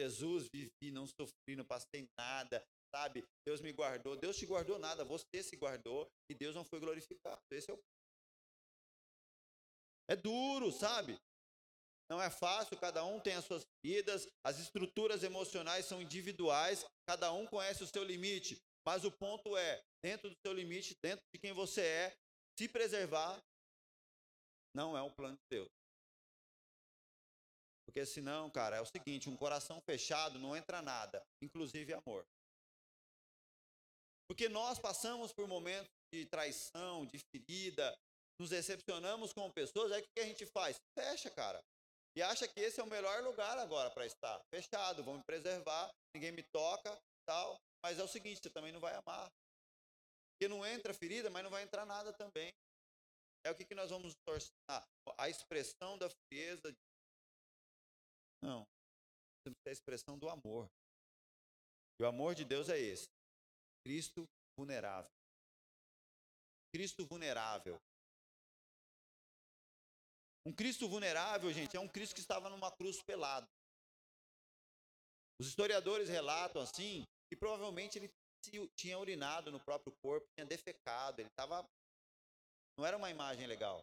Jesus, 0.00 0.48
vivi, 0.52 0.90
não 0.90 1.06
sofri, 1.06 1.54
não 1.54 1.64
passei 1.64 2.08
nada, 2.18 2.64
sabe? 2.94 3.24
Deus 3.46 3.60
me 3.60 3.72
guardou. 3.72 4.16
Deus 4.16 4.36
te 4.36 4.46
guardou 4.46 4.78
nada, 4.78 5.04
você 5.04 5.42
se 5.42 5.56
guardou 5.56 6.10
e 6.30 6.34
Deus 6.34 6.54
não 6.54 6.64
foi 6.64 6.80
glorificado. 6.80 7.40
Esse 7.50 7.70
é 7.70 7.74
o. 7.74 7.78
É 10.08 10.16
duro, 10.16 10.72
sabe? 10.72 11.18
Não 12.10 12.20
é 12.20 12.28
fácil, 12.28 12.76
cada 12.78 13.04
um 13.04 13.20
tem 13.20 13.34
as 13.34 13.44
suas 13.44 13.64
vidas, 13.82 14.28
as 14.44 14.58
estruturas 14.58 15.22
emocionais 15.22 15.86
são 15.86 16.02
individuais, 16.02 16.84
cada 17.06 17.32
um 17.32 17.46
conhece 17.46 17.82
o 17.82 17.86
seu 17.86 18.04
limite. 18.04 18.60
Mas 18.86 19.04
o 19.04 19.12
ponto 19.12 19.56
é, 19.56 19.82
dentro 20.04 20.30
do 20.30 20.36
seu 20.44 20.52
limite, 20.52 20.96
dentro 21.02 21.24
de 21.32 21.40
quem 21.40 21.52
você 21.52 21.82
é, 21.82 22.16
se 22.58 22.68
preservar 22.68 23.40
não 24.74 24.96
é 24.96 25.02
um 25.02 25.12
plano 25.12 25.36
de 25.36 25.44
Deus. 25.50 25.68
Porque 27.86 28.06
senão, 28.06 28.50
cara, 28.50 28.76
é 28.76 28.80
o 28.80 28.86
seguinte: 28.86 29.28
um 29.28 29.36
coração 29.36 29.80
fechado 29.82 30.38
não 30.38 30.56
entra 30.56 30.80
nada, 30.80 31.22
inclusive 31.42 31.92
amor. 31.92 32.24
Porque 34.28 34.48
nós 34.48 34.78
passamos 34.78 35.32
por 35.32 35.46
momentos 35.46 35.90
de 36.12 36.24
traição, 36.26 37.04
de 37.06 37.18
ferida, 37.30 37.94
nos 38.40 38.50
decepcionamos 38.50 39.32
com 39.32 39.50
pessoas, 39.52 39.92
aí 39.92 40.02
o 40.02 40.04
que 40.16 40.20
a 40.20 40.26
gente 40.26 40.46
faz? 40.46 40.76
Fecha, 40.98 41.30
cara. 41.30 41.62
E 42.16 42.22
acha 42.22 42.46
que 42.48 42.60
esse 42.60 42.80
é 42.80 42.82
o 42.82 42.86
melhor 42.86 43.22
lugar 43.22 43.58
agora 43.58 43.90
para 43.90 44.06
estar. 44.06 44.40
Fechado, 44.54 45.04
vou 45.04 45.16
me 45.16 45.24
preservar, 45.24 45.90
ninguém 46.14 46.32
me 46.32 46.42
toca, 46.42 46.98
tal. 47.26 47.56
Mas 47.82 47.98
é 47.98 48.02
o 48.02 48.08
seguinte, 48.08 48.40
você 48.40 48.50
também 48.50 48.72
não 48.72 48.80
vai 48.80 48.94
amar. 48.94 49.30
Porque 50.32 50.48
não 50.48 50.64
entra 50.64 50.94
ferida, 50.94 51.28
mas 51.30 51.42
não 51.42 51.50
vai 51.50 51.62
entrar 51.62 51.84
nada 51.84 52.12
também. 52.12 52.52
é 53.44 53.50
o 53.50 53.54
que, 53.54 53.64
que 53.64 53.74
nós 53.74 53.90
vamos 53.90 54.14
torcer? 54.24 54.52
A 55.18 55.28
expressão 55.28 55.98
da 55.98 56.08
frieza. 56.08 56.72
Não. 58.42 58.66
É 59.66 59.70
a 59.70 59.72
expressão 59.72 60.18
do 60.18 60.28
amor. 60.28 60.70
E 62.00 62.04
o 62.04 62.06
amor 62.06 62.34
de 62.34 62.44
Deus 62.44 62.68
é 62.68 62.78
esse. 62.78 63.08
Cristo 63.84 64.24
vulnerável. 64.56 65.10
Cristo 66.72 67.06
vulnerável. 67.06 67.80
Um 70.46 70.52
Cristo 70.52 70.88
vulnerável, 70.88 71.52
gente, 71.52 71.76
é 71.76 71.80
um 71.80 71.88
Cristo 71.88 72.14
que 72.14 72.20
estava 72.20 72.48
numa 72.50 72.70
cruz 72.72 73.00
pelado. 73.02 73.46
Os 75.40 75.48
historiadores 75.48 76.08
relatam 76.08 76.62
assim 76.62 77.04
que 77.32 77.36
provavelmente 77.36 77.96
ele 77.96 78.12
tinha 78.76 78.98
urinado 78.98 79.50
no 79.50 79.58
próprio 79.58 79.90
corpo, 80.02 80.28
tinha 80.36 80.44
defecado, 80.46 81.18
ele 81.18 81.30
estava. 81.30 81.66
Não 82.76 82.84
era 82.84 82.94
uma 82.98 83.08
imagem 83.08 83.46
legal. 83.46 83.82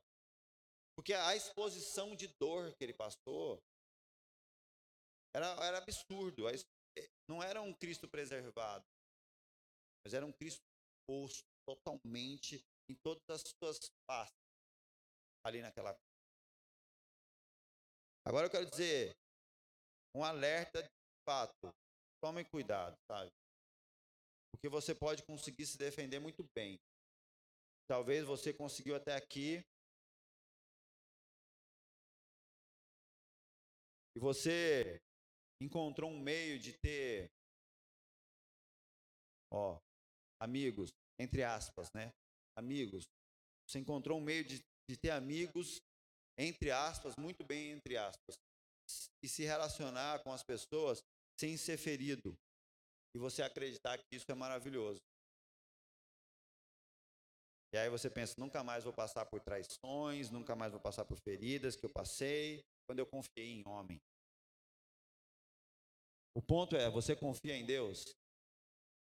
Porque 0.95 1.15
a 1.15 1.35
exposição 1.35 2.15
de 2.15 2.27
dor 2.39 2.71
que 2.75 2.83
ele 2.83 2.93
passou 2.93 3.59
era, 5.35 5.47
era 5.65 5.79
absurdo. 5.79 6.43
Não 7.27 7.41
era 7.41 7.59
um 7.59 7.73
Cristo 7.73 8.07
preservado, 8.07 8.85
mas 10.05 10.13
era 10.13 10.27
um 10.27 10.31
Cristo 10.31 10.61
exposto 11.09 11.43
totalmente 11.67 12.63
em 12.87 12.93
todas 13.01 13.23
as 13.31 13.41
suas 13.41 13.79
faces 14.05 14.37
ali 15.43 15.59
naquela. 15.59 15.97
Agora 18.27 18.45
eu 18.45 18.51
quero 18.51 18.69
dizer 18.69 19.17
um 20.15 20.23
alerta 20.23 20.83
de 20.83 20.89
fato. 21.27 21.73
Tomem 22.21 22.45
cuidado, 22.45 22.95
sabe? 23.09 23.38
Porque 24.51 24.67
você 24.67 24.93
pode 24.93 25.23
conseguir 25.23 25.65
se 25.65 25.77
defender 25.77 26.19
muito 26.19 26.43
bem. 26.55 26.79
Talvez 27.87 28.25
você 28.25 28.53
conseguiu 28.53 28.95
até 28.95 29.15
aqui. 29.15 29.63
E 34.15 34.19
você 34.19 35.01
encontrou 35.61 36.09
um 36.11 36.19
meio 36.19 36.59
de 36.59 36.73
ter, 36.77 37.31
ó, 39.51 39.79
amigos, 40.41 40.89
entre 41.19 41.43
aspas, 41.43 41.89
né? 41.95 42.11
Amigos. 42.57 43.05
Você 43.67 43.79
encontrou 43.79 44.19
um 44.19 44.23
meio 44.23 44.43
de, 44.43 44.59
de 44.89 44.97
ter 44.97 45.11
amigos, 45.11 45.79
entre 46.37 46.71
aspas, 46.71 47.15
muito 47.17 47.43
bem 47.45 47.71
entre 47.71 47.97
aspas. 47.97 48.35
E 49.23 49.29
se 49.29 49.43
relacionar 49.43 50.23
com 50.23 50.33
as 50.33 50.43
pessoas 50.43 51.03
sem 51.39 51.55
ser 51.55 51.77
ferido 51.77 52.37
e 53.13 53.17
você 53.17 53.41
acreditar 53.41 53.97
que 53.97 54.15
isso 54.15 54.31
é 54.31 54.35
maravilhoso. 54.35 54.99
E 57.71 57.77
aí 57.77 57.89
você 57.89 58.09
pensa, 58.09 58.39
nunca 58.39 58.63
mais 58.63 58.83
vou 58.83 58.93
passar 58.93 59.25
por 59.25 59.39
traições, 59.41 60.31
nunca 60.31 60.55
mais 60.55 60.71
vou 60.71 60.81
passar 60.81 61.05
por 61.05 61.17
feridas 61.19 61.75
que 61.75 61.85
eu 61.85 61.89
passei 61.89 62.63
quando 62.87 62.99
eu 62.99 63.05
confiei 63.05 63.47
em 63.47 63.67
homem. 63.67 64.01
O 66.35 66.41
ponto 66.41 66.75
é, 66.75 66.89
você 66.89 67.15
confia 67.15 67.55
em 67.55 67.65
Deus? 67.65 68.15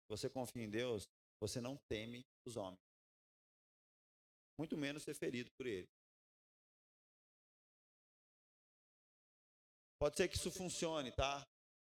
Você 0.09 0.29
confia 0.29 0.65
em 0.65 0.71
Deus, 0.71 1.05
você 1.41 1.61
não 1.61 1.77
teme 1.89 2.25
os 2.47 2.57
homens. 2.57 2.81
Muito 4.59 4.77
menos 4.77 5.05
ser 5.05 5.15
ferido 5.15 5.51
por 5.57 5.67
ele. 5.67 5.87
Pode 10.01 10.17
ser 10.17 10.29
que 10.29 10.37
isso 10.37 10.51
funcione, 10.51 11.13
tá? 11.13 11.47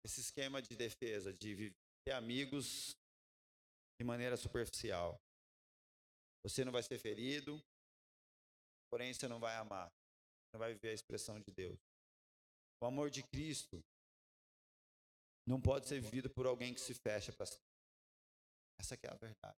Esse 0.03 0.21
esquema 0.21 0.61
de 0.61 0.75
defesa, 0.75 1.31
de 1.33 1.73
ter 2.05 2.13
amigos 2.13 2.95
de 3.99 4.05
maneira 4.05 4.35
superficial. 4.35 5.19
Você 6.43 6.65
não 6.65 6.71
vai 6.71 6.81
ser 6.81 6.97
ferido, 6.97 7.61
porém 8.91 9.13
você 9.13 9.27
não 9.27 9.39
vai 9.39 9.55
amar. 9.55 9.91
Não 10.53 10.59
vai 10.59 10.73
viver 10.73 10.89
a 10.89 10.93
expressão 10.93 11.39
de 11.39 11.51
Deus. 11.51 11.79
O 12.81 12.85
amor 12.85 13.09
de 13.09 13.23
Cristo 13.23 13.81
não 15.47 15.61
pode 15.61 15.87
ser 15.87 16.01
vivido 16.01 16.29
por 16.29 16.45
alguém 16.45 16.73
que 16.73 16.79
se 16.79 16.93
fecha 16.93 17.31
para 17.31 17.45
si. 17.45 17.59
Essa 18.79 18.95
é 18.95 19.09
a 19.09 19.15
verdade. 19.15 19.57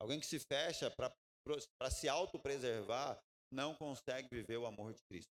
Alguém 0.00 0.20
que 0.20 0.26
se 0.26 0.38
fecha 0.38 0.90
para 0.90 1.90
se 1.90 2.08
autopreservar 2.08 3.20
não 3.50 3.74
consegue 3.74 4.28
viver 4.28 4.56
o 4.56 4.66
amor 4.66 4.92
de 4.94 5.02
Cristo. 5.04 5.32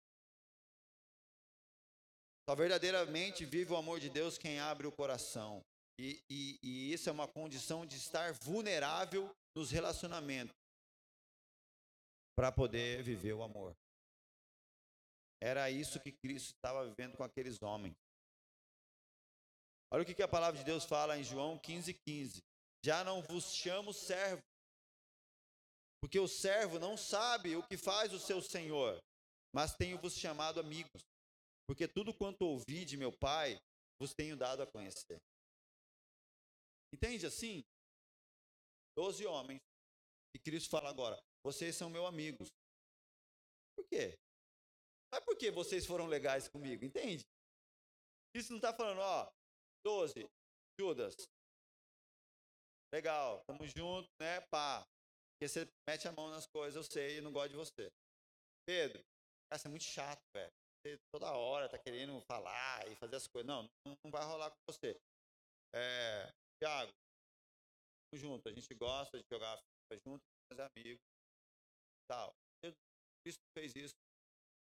Só 2.48 2.54
verdadeiramente 2.54 3.44
vive 3.44 3.72
o 3.72 3.76
amor 3.76 4.00
de 4.00 4.08
Deus 4.08 4.38
quem 4.38 4.58
abre 4.58 4.86
o 4.86 4.92
coração. 4.92 5.64
E, 5.98 6.22
e, 6.30 6.58
e 6.62 6.92
isso 6.92 7.08
é 7.08 7.12
uma 7.12 7.26
condição 7.26 7.84
de 7.84 7.96
estar 7.96 8.32
vulnerável 8.34 9.34
nos 9.54 9.70
relacionamentos 9.70 10.54
para 12.36 12.52
poder 12.52 13.02
viver 13.02 13.32
o 13.32 13.42
amor. 13.42 13.74
Era 15.42 15.70
isso 15.70 16.00
que 16.00 16.12
Cristo 16.12 16.54
estava 16.54 16.86
vivendo 16.88 17.16
com 17.16 17.24
aqueles 17.24 17.60
homens. 17.62 17.96
Olha 19.90 20.02
o 20.02 20.06
que 20.06 20.22
a 20.22 20.28
palavra 20.28 20.58
de 20.58 20.64
Deus 20.64 20.84
fala 20.84 21.18
em 21.18 21.24
João 21.24 21.58
15, 21.58 21.94
15. 22.06 22.42
Já 22.84 23.02
não 23.02 23.22
vos 23.22 23.54
chamo 23.54 23.92
servo, 23.92 24.42
porque 26.00 26.20
o 26.20 26.28
servo 26.28 26.78
não 26.78 26.96
sabe 26.96 27.56
o 27.56 27.66
que 27.66 27.76
faz 27.76 28.12
o 28.12 28.20
seu 28.20 28.40
senhor, 28.40 29.02
mas 29.52 29.74
tenho-vos 29.74 30.14
chamado 30.14 30.60
amigos, 30.60 31.02
porque 31.66 31.88
tudo 31.88 32.14
quanto 32.14 32.42
ouvi 32.42 32.84
de 32.84 32.96
meu 32.96 33.12
Pai 33.12 33.58
vos 34.00 34.14
tenho 34.14 34.36
dado 34.36 34.62
a 34.62 34.66
conhecer. 34.66 35.18
Entende 36.92 37.26
assim? 37.26 37.64
Doze 38.96 39.26
homens. 39.26 39.60
E 40.34 40.38
Cristo 40.38 40.70
fala 40.70 40.88
agora: 40.88 41.18
vocês 41.44 41.76
são 41.76 41.90
meus 41.90 42.06
amigos. 42.06 42.48
Por 43.76 43.86
quê? 43.88 44.18
Não 45.12 45.18
é 45.18 45.20
porque 45.22 45.50
vocês 45.50 45.86
foram 45.86 46.06
legais 46.06 46.48
comigo, 46.48 46.84
entende? 46.84 47.24
Cristo 48.34 48.50
não 48.50 48.58
está 48.58 48.74
falando, 48.74 49.00
ó, 49.00 49.32
doze, 49.84 50.28
Judas. 50.78 51.14
Legal, 52.92 53.42
tamo 53.46 53.66
junto, 53.66 54.08
né, 54.20 54.40
pá. 54.50 54.86
Porque 55.32 55.48
você 55.48 55.68
mete 55.88 56.08
a 56.08 56.12
mão 56.12 56.30
nas 56.30 56.46
coisas, 56.46 56.76
eu 56.76 56.82
sei, 56.82 57.18
e 57.18 57.20
não 57.20 57.32
gosto 57.32 57.50
de 57.50 57.56
você. 57.56 57.90
Pedro, 58.66 59.02
cara, 59.48 59.58
você 59.58 59.68
é 59.68 59.70
muito 59.70 59.84
chato, 59.84 60.22
velho. 60.34 60.52
Você 60.82 60.98
toda 61.12 61.32
hora 61.32 61.68
tá 61.68 61.78
querendo 61.78 62.20
falar 62.22 62.86
e 62.88 62.96
fazer 62.96 63.16
as 63.16 63.26
coisas. 63.26 63.46
Não, 63.46 63.68
não 63.86 64.10
vai 64.10 64.24
rolar 64.24 64.50
com 64.50 64.56
você. 64.66 64.98
É, 65.74 66.32
Tiago, 66.60 66.92
junto, 68.14 68.48
a 68.48 68.52
gente 68.52 68.74
gosta 68.74 69.18
de 69.18 69.24
jogar 69.30 69.60
junto, 70.04 70.22
fazer 70.50 70.68
amigos, 70.76 71.02
tal. 72.08 72.34
Cristo 73.22 73.42
fez 73.56 73.74
isso. 73.76 73.94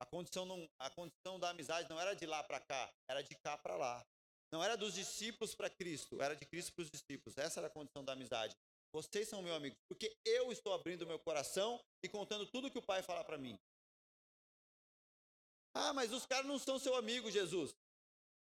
A 0.00 0.06
condição, 0.06 0.44
não, 0.44 0.68
a 0.78 0.90
condição 0.90 1.38
da 1.38 1.50
amizade 1.50 1.88
não 1.88 1.98
era 1.98 2.14
de 2.14 2.26
lá 2.26 2.42
para 2.42 2.60
cá, 2.60 2.92
era 3.08 3.22
de 3.22 3.34
cá 3.36 3.56
para 3.56 3.76
lá. 3.76 4.04
Não 4.52 4.62
era 4.62 4.76
dos 4.76 4.94
discípulos 4.94 5.54
para 5.54 5.70
Cristo, 5.70 6.20
era 6.20 6.36
de 6.36 6.44
Cristo 6.44 6.72
para 6.74 6.82
os 6.82 6.90
discípulos. 6.90 7.38
Essa 7.38 7.60
era 7.60 7.68
a 7.68 7.70
condição 7.70 8.04
da 8.04 8.12
amizade. 8.12 8.54
Vocês 8.92 9.28
são 9.28 9.40
meus 9.40 9.56
amigos, 9.56 9.78
porque 9.88 10.14
eu 10.26 10.52
estou 10.52 10.74
abrindo 10.74 11.06
meu 11.06 11.18
coração 11.18 11.82
e 12.04 12.08
contando 12.08 12.46
tudo 12.46 12.70
que 12.70 12.78
o 12.78 12.82
Pai 12.82 13.02
fala 13.02 13.24
para 13.24 13.38
mim. 13.38 13.58
Ah, 15.74 15.94
mas 15.94 16.12
os 16.12 16.26
caras 16.26 16.46
não 16.46 16.58
são 16.58 16.78
seu 16.78 16.94
amigo, 16.94 17.30
Jesus. 17.30 17.72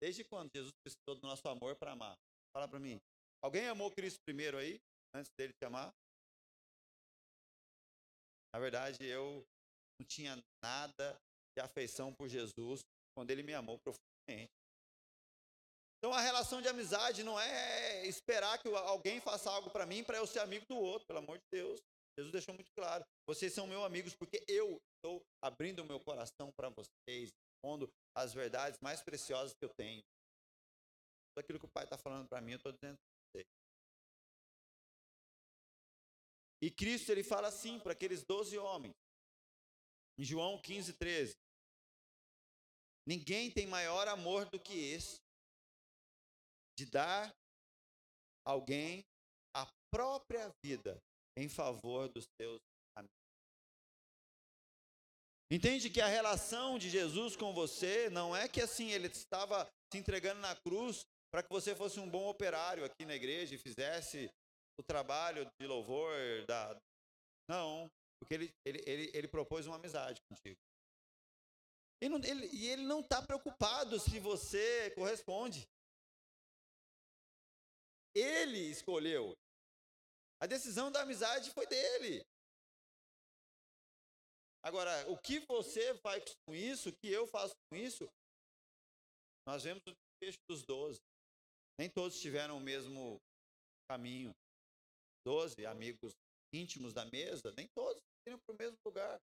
Desde 0.02 0.24
quando 0.24 0.50
Jesus 0.54 0.72
precisou 0.82 1.16
do 1.16 1.28
nosso 1.28 1.46
amor 1.50 1.76
para 1.76 1.92
amar? 1.92 2.18
Fala 2.54 2.68
para 2.68 2.80
mim. 2.80 3.02
Alguém 3.42 3.68
amou 3.68 3.92
Cristo 3.92 4.20
primeiro 4.26 4.58
aí, 4.58 4.80
antes 5.14 5.32
dele 5.38 5.54
te 5.54 5.66
amar? 5.66 5.94
Na 8.54 8.60
verdade, 8.60 9.06
eu 9.06 9.46
não 10.00 10.08
tinha 10.08 10.42
nada 10.64 11.18
de 11.56 11.62
afeição 11.62 12.14
por 12.14 12.28
Jesus 12.28 12.82
quando 13.16 13.32
ele 13.32 13.44
me 13.44 13.54
amou 13.54 13.80
profundamente. 13.80 14.52
Então 15.98 16.14
a 16.14 16.22
relação 16.22 16.62
de 16.62 16.68
amizade 16.68 17.24
não 17.24 17.40
é 17.40 18.06
esperar 18.06 18.62
que 18.62 18.68
alguém 18.68 19.20
faça 19.20 19.50
algo 19.50 19.70
para 19.72 19.86
mim 19.86 20.04
para 20.04 20.18
eu 20.18 20.28
ser 20.28 20.40
amigo 20.40 20.66
do 20.68 20.78
outro, 20.78 21.08
pelo 21.08 21.20
amor 21.20 21.38
de 21.38 21.46
Deus. 21.52 21.80
Jesus 22.18 22.32
deixou 22.32 22.54
muito 22.54 22.72
claro: 22.76 23.04
vocês 23.28 23.54
são 23.54 23.68
meus 23.68 23.84
amigos 23.84 24.16
porque 24.16 24.44
eu 24.48 24.80
estou 24.96 25.22
abrindo 25.44 25.80
o 25.80 25.86
meu 25.86 26.00
coração 26.00 26.52
para 26.56 26.70
vocês, 26.70 27.32
pondo 27.64 27.90
as 28.16 28.34
verdades 28.34 28.80
mais 28.82 29.02
preciosas 29.02 29.54
que 29.54 29.66
eu 29.66 29.70
tenho. 29.78 30.02
Tudo 31.32 31.44
aquilo 31.44 31.60
que 31.60 31.66
o 31.66 31.72
Pai 31.74 31.84
está 31.84 31.98
falando 31.98 32.28
para 32.28 32.42
mim, 32.42 32.52
eu 32.52 32.58
estou 32.58 32.72
dizendo 32.72 32.98
E 36.62 36.72
Cristo 36.72 37.12
ele 37.12 37.24
fala 37.24 37.48
assim 37.48 37.80
para 37.80 37.92
aqueles 37.92 38.24
doze 38.24 38.58
homens. 38.58 38.96
Em 40.18 40.24
João 40.24 40.60
15, 40.60 40.94
13. 40.94 41.38
Ninguém 43.06 43.52
tem 43.52 43.68
maior 43.68 44.08
amor 44.08 44.50
do 44.50 44.60
que 44.60 44.74
esse, 44.74 45.22
de 46.78 46.86
dar 46.86 47.34
alguém 48.46 49.06
a 49.56 49.66
própria 49.90 50.52
vida 50.64 51.02
em 51.38 51.48
favor 51.48 52.10
dos 52.10 52.26
seus 52.40 52.60
amigos. 52.96 53.16
Entende 55.50 55.90
que 55.90 56.02
a 56.02 56.08
relação 56.08 56.78
de 56.78 56.90
Jesus 56.90 57.36
com 57.36 57.54
você 57.54 58.10
não 58.10 58.36
é 58.36 58.50
que 58.50 58.60
assim 58.60 58.92
ele 58.92 59.08
estava 59.08 59.66
se 59.92 59.98
entregando 59.98 60.42
na 60.42 60.56
cruz 60.56 61.06
para 61.32 61.44
que 61.44 61.50
você 61.50 61.76
fosse 61.76 62.00
um 62.00 62.10
bom 62.10 62.28
operário 62.28 62.84
aqui 62.84 63.06
na 63.06 63.16
igreja 63.16 63.56
e 63.56 63.58
fizesse 63.58 64.30
o 64.80 64.84
trabalho 64.84 65.50
de 65.60 65.68
louvor 65.68 66.14
da. 66.46 66.80
Não. 67.50 67.90
Porque 68.20 68.34
ele, 68.34 68.54
ele, 68.66 68.84
ele, 68.86 69.12
ele 69.14 69.28
propôs 69.28 69.68
uma 69.68 69.76
amizade 69.76 70.20
contigo. 70.30 70.58
E, 72.02 72.10
não, 72.10 72.18
ele, 72.18 72.48
e 72.48 72.68
ele 72.68 72.84
não 72.84 73.02
está 73.02 73.22
preocupado 73.22 74.00
se 74.00 74.20
você 74.20 74.92
corresponde. 74.92 75.68
Ele 78.16 78.70
escolheu. 78.70 79.36
A 80.42 80.46
decisão 80.46 80.92
da 80.92 81.02
amizade 81.02 81.52
foi 81.52 81.66
dele. 81.66 82.24
Agora, 84.64 85.10
o 85.10 85.18
que 85.18 85.40
você 85.40 85.96
faz 86.00 86.24
com 86.46 86.54
isso, 86.54 86.90
o 86.90 86.96
que 86.96 87.08
eu 87.08 87.28
faço 87.28 87.56
com 87.70 87.78
isso, 87.78 88.08
nós 89.48 89.64
vemos 89.64 89.82
no 89.86 89.94
texto 90.20 90.40
dos 90.50 90.64
doze. 90.64 91.00
Nem 91.80 91.90
todos 91.90 92.20
tiveram 92.20 92.58
o 92.58 92.62
mesmo 92.62 93.20
caminho. 93.90 94.36
Doze 95.28 95.66
amigos 95.66 96.16
íntimos 96.54 96.94
da 96.94 97.04
mesa, 97.04 97.54
nem 97.58 97.68
todos 97.76 98.02
iram 98.26 98.40
para 98.40 98.56
o 98.56 98.58
mesmo 98.58 98.78
lugar. 98.86 99.22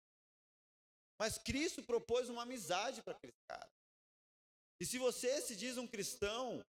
Mas 1.20 1.38
Cristo 1.38 1.82
propôs 1.82 2.28
uma 2.28 2.42
amizade 2.42 3.02
para 3.02 3.14
aquele 3.14 3.32
cara. 3.50 3.68
E 4.80 4.86
se 4.86 4.96
você 4.96 5.40
se 5.40 5.56
diz 5.56 5.76
um 5.76 5.88
cristão, 5.88 6.64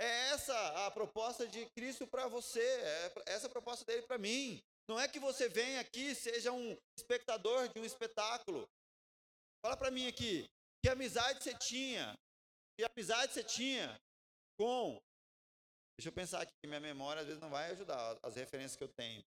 é 0.00 0.30
essa 0.30 0.86
a 0.86 0.90
proposta 0.90 1.46
de 1.46 1.68
Cristo 1.76 2.06
para 2.06 2.26
você, 2.26 2.62
é 2.62 3.12
essa 3.26 3.48
a 3.48 3.50
proposta 3.50 3.84
dele 3.84 4.06
para 4.06 4.16
mim. 4.16 4.64
Não 4.88 4.98
é 4.98 5.06
que 5.06 5.20
você 5.20 5.46
venha 5.50 5.80
aqui 5.82 6.14
seja 6.14 6.50
um 6.50 6.74
espectador 6.96 7.68
de 7.68 7.78
um 7.78 7.84
espetáculo. 7.84 8.66
Fala 9.62 9.76
para 9.76 9.90
mim 9.90 10.06
aqui, 10.06 10.48
que 10.82 10.88
amizade 10.88 11.44
você 11.44 11.54
tinha? 11.58 12.18
Que 12.78 12.86
amizade 12.86 13.34
você 13.34 13.44
tinha 13.44 14.00
com 14.58 14.98
Deixa 15.98 16.10
eu 16.10 16.12
pensar 16.12 16.42
aqui, 16.42 16.52
minha 16.64 16.78
memória 16.78 17.22
às 17.22 17.26
vezes 17.26 17.42
não 17.42 17.50
vai 17.50 17.72
ajudar 17.72 18.16
as 18.22 18.36
referências 18.36 18.76
que 18.76 18.84
eu 18.84 18.88
tenho. 18.88 19.20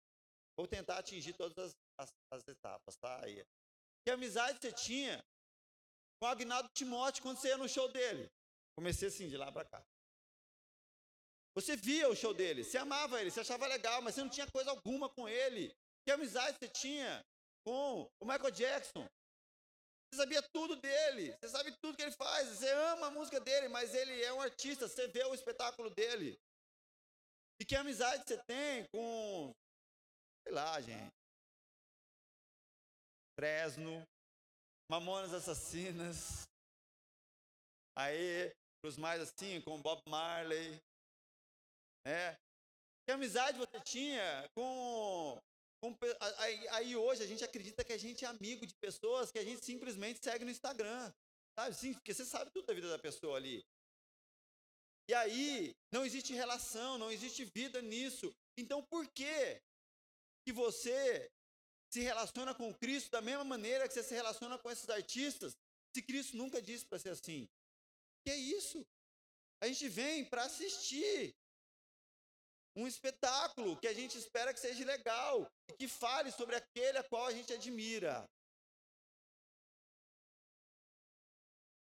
Vou 0.55 0.69
tentar 0.69 0.99
atingir 0.99 1.33
todas 1.33 1.57
as, 1.57 1.73
as, 1.99 2.13
as 2.31 2.49
etapas, 2.49 2.95
tá? 2.97 3.25
Aí. 3.25 3.43
Que 4.05 4.11
amizade 4.11 4.59
você 4.61 4.71
tinha 4.73 5.25
com 6.21 6.27
o 6.27 6.29
Agnaldo 6.29 6.69
Timóteo 6.75 7.23
quando 7.23 7.39
você 7.39 7.49
ia 7.49 7.57
no 7.57 7.69
show 7.69 7.91
dele? 7.91 8.31
Comecei 8.77 9.09
assim, 9.09 9.29
de 9.31 9.37
lá 9.39 9.51
para 9.51 9.65
cá. 9.65 9.83
Você 11.55 11.75
via 11.75 12.09
o 12.09 12.15
show 12.15 12.35
dele, 12.35 12.63
você 12.63 12.77
amava 12.77 13.19
ele, 13.19 13.31
você 13.31 13.41
achava 13.41 13.67
legal, 13.67 14.03
mas 14.03 14.15
você 14.15 14.21
não 14.21 14.29
tinha 14.29 14.51
coisa 14.51 14.71
alguma 14.71 15.09
com 15.09 15.27
ele. 15.27 15.75
Que 16.05 16.13
amizade 16.13 16.59
você 16.61 16.69
tinha 16.69 17.25
com 17.67 18.11
o 18.21 18.27
Michael 18.27 18.51
Jackson? 18.51 19.09
Você 20.11 20.21
sabia 20.21 20.43
tudo 20.53 20.77
dele, 20.77 21.35
você 21.41 21.49
sabe 21.49 21.75
tudo 21.83 21.97
que 21.97 22.03
ele 22.03 22.13
faz, 22.13 22.49
você 22.49 22.71
ama 22.71 23.07
a 23.07 23.11
música 23.11 23.41
dele, 23.41 23.69
mas 23.69 23.95
ele 23.95 24.23
é 24.23 24.33
um 24.33 24.41
artista, 24.41 24.87
você 24.87 25.09
vê 25.09 25.25
o 25.25 25.35
espetáculo 25.35 25.91
dele. 25.91 26.39
E 27.61 27.65
que 27.65 27.75
amizade 27.75 28.23
você 28.27 28.39
tem 28.45 28.87
com, 28.89 29.53
sei 30.45 30.55
lá, 30.55 30.81
gente, 30.81 31.13
Fresno, 33.39 34.03
Mamonas 34.91 35.35
Assassinas, 35.35 36.49
aí, 37.97 38.53
para 38.81 38.89
os 38.89 38.97
mais 38.97 39.21
assim, 39.21 39.61
com 39.63 39.83
Bob 39.83 40.01
Marley, 40.09 40.81
né? 42.07 42.37
Que 43.05 43.13
amizade 43.13 43.59
você 43.59 43.81
tinha 43.81 44.49
com, 44.55 45.39
com 45.83 45.97
aí, 46.39 46.69
aí, 46.69 46.97
hoje 46.97 47.23
a 47.23 47.27
gente 47.27 47.43
acredita 47.43 47.85
que 47.85 47.93
a 47.93 47.99
gente 47.99 48.25
é 48.25 48.29
amigo 48.29 48.67
de 48.67 48.75
pessoas 48.77 49.33
que 49.33 49.39
a 49.39 49.45
gente 49.45 49.65
simplesmente 49.65 50.23
segue 50.23 50.45
no 50.45 50.51
Instagram, 50.51 51.13
sabe? 51.59 51.75
Sim, 51.75 51.95
porque 51.95 52.15
você 52.15 52.25
sabe 52.25 52.51
tudo 52.51 52.67
da 52.67 52.75
vida 52.75 52.89
da 52.89 52.99
pessoa 52.99 53.37
ali. 53.37 53.65
E 55.09 55.15
aí 55.15 55.75
não 55.91 56.05
existe 56.05 56.35
relação, 56.35 56.99
não 56.99 57.11
existe 57.11 57.45
vida 57.45 57.81
nisso. 57.81 58.31
Então 58.57 58.83
por 58.83 59.07
que 59.09 59.63
que 60.45 60.53
você 60.53 61.31
se 61.91 62.01
relaciona 62.01 62.55
com 62.55 62.75
Cristo 62.75 63.11
da 63.11 63.21
mesma 63.21 63.45
maneira 63.45 63.89
que 63.89 63.95
você 63.95 64.03
se 64.03 64.15
relaciona 64.15 64.59
com 64.59 64.71
esses 64.71 64.89
artistas, 64.89 65.57
se 65.95 66.03
Cristo 66.03 66.37
nunca 66.37 66.61
disse 66.61 66.85
para 66.85 66.99
ser 66.99 67.11
assim. 67.11 67.49
Que 68.25 68.31
é 68.31 68.37
isso? 68.37 68.87
A 69.61 69.67
gente 69.67 69.89
vem 69.89 70.25
para 70.25 70.45
assistir 70.45 71.35
um 72.77 72.87
espetáculo 72.87 73.79
que 73.81 73.89
a 73.89 73.95
gente 73.95 74.17
espera 74.17 74.53
que 74.53 74.61
seja 74.61 74.85
legal 74.85 75.51
e 75.69 75.73
que 75.77 75.89
fale 75.89 76.31
sobre 76.31 76.55
aquele 76.55 76.99
a 76.99 77.05
qual 77.05 77.27
a 77.27 77.33
gente 77.33 77.53
admira. 77.53 78.29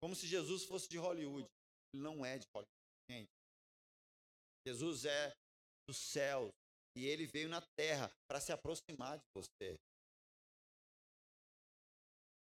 Como 0.00 0.14
se 0.14 0.26
Jesus 0.26 0.64
fosse 0.64 0.88
de 0.88 0.98
Hollywood. 0.98 1.48
Ele 1.92 2.02
não 2.02 2.24
é 2.24 2.38
de 2.38 2.46
Hollywood, 2.52 2.75
gente. 3.10 3.30
Jesus 4.66 5.04
é 5.04 5.32
dos 5.88 5.96
céus 5.96 6.50
e 6.96 7.06
ele 7.06 7.26
veio 7.26 7.48
na 7.48 7.62
terra 7.78 8.10
para 8.28 8.40
se 8.40 8.52
aproximar 8.52 9.18
de 9.18 9.24
você. 9.34 9.76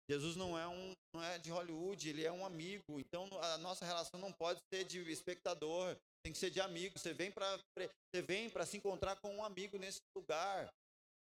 Jesus 0.09 0.35
não 0.35 0.57
é 0.57 0.67
um 0.67 0.93
não 1.13 1.23
é 1.23 1.37
de 1.39 1.49
Hollywood, 1.49 2.09
ele 2.09 2.23
é 2.23 2.31
um 2.31 2.45
amigo. 2.45 2.99
Então 2.99 3.27
a 3.41 3.57
nossa 3.57 3.85
relação 3.85 4.19
não 4.19 4.31
pode 4.31 4.59
ser 4.71 4.85
de 4.85 4.99
espectador, 5.11 5.97
tem 6.23 6.31
que 6.31 6.39
ser 6.39 6.49
de 6.49 6.61
amigo. 6.61 6.97
Você 6.97 7.13
vem 7.13 7.31
para 7.31 7.57
você 7.77 8.21
vem 8.21 8.49
para 8.49 8.65
se 8.65 8.77
encontrar 8.77 9.17
com 9.17 9.35
um 9.35 9.43
amigo 9.43 9.77
nesse 9.77 9.99
lugar. 10.15 10.69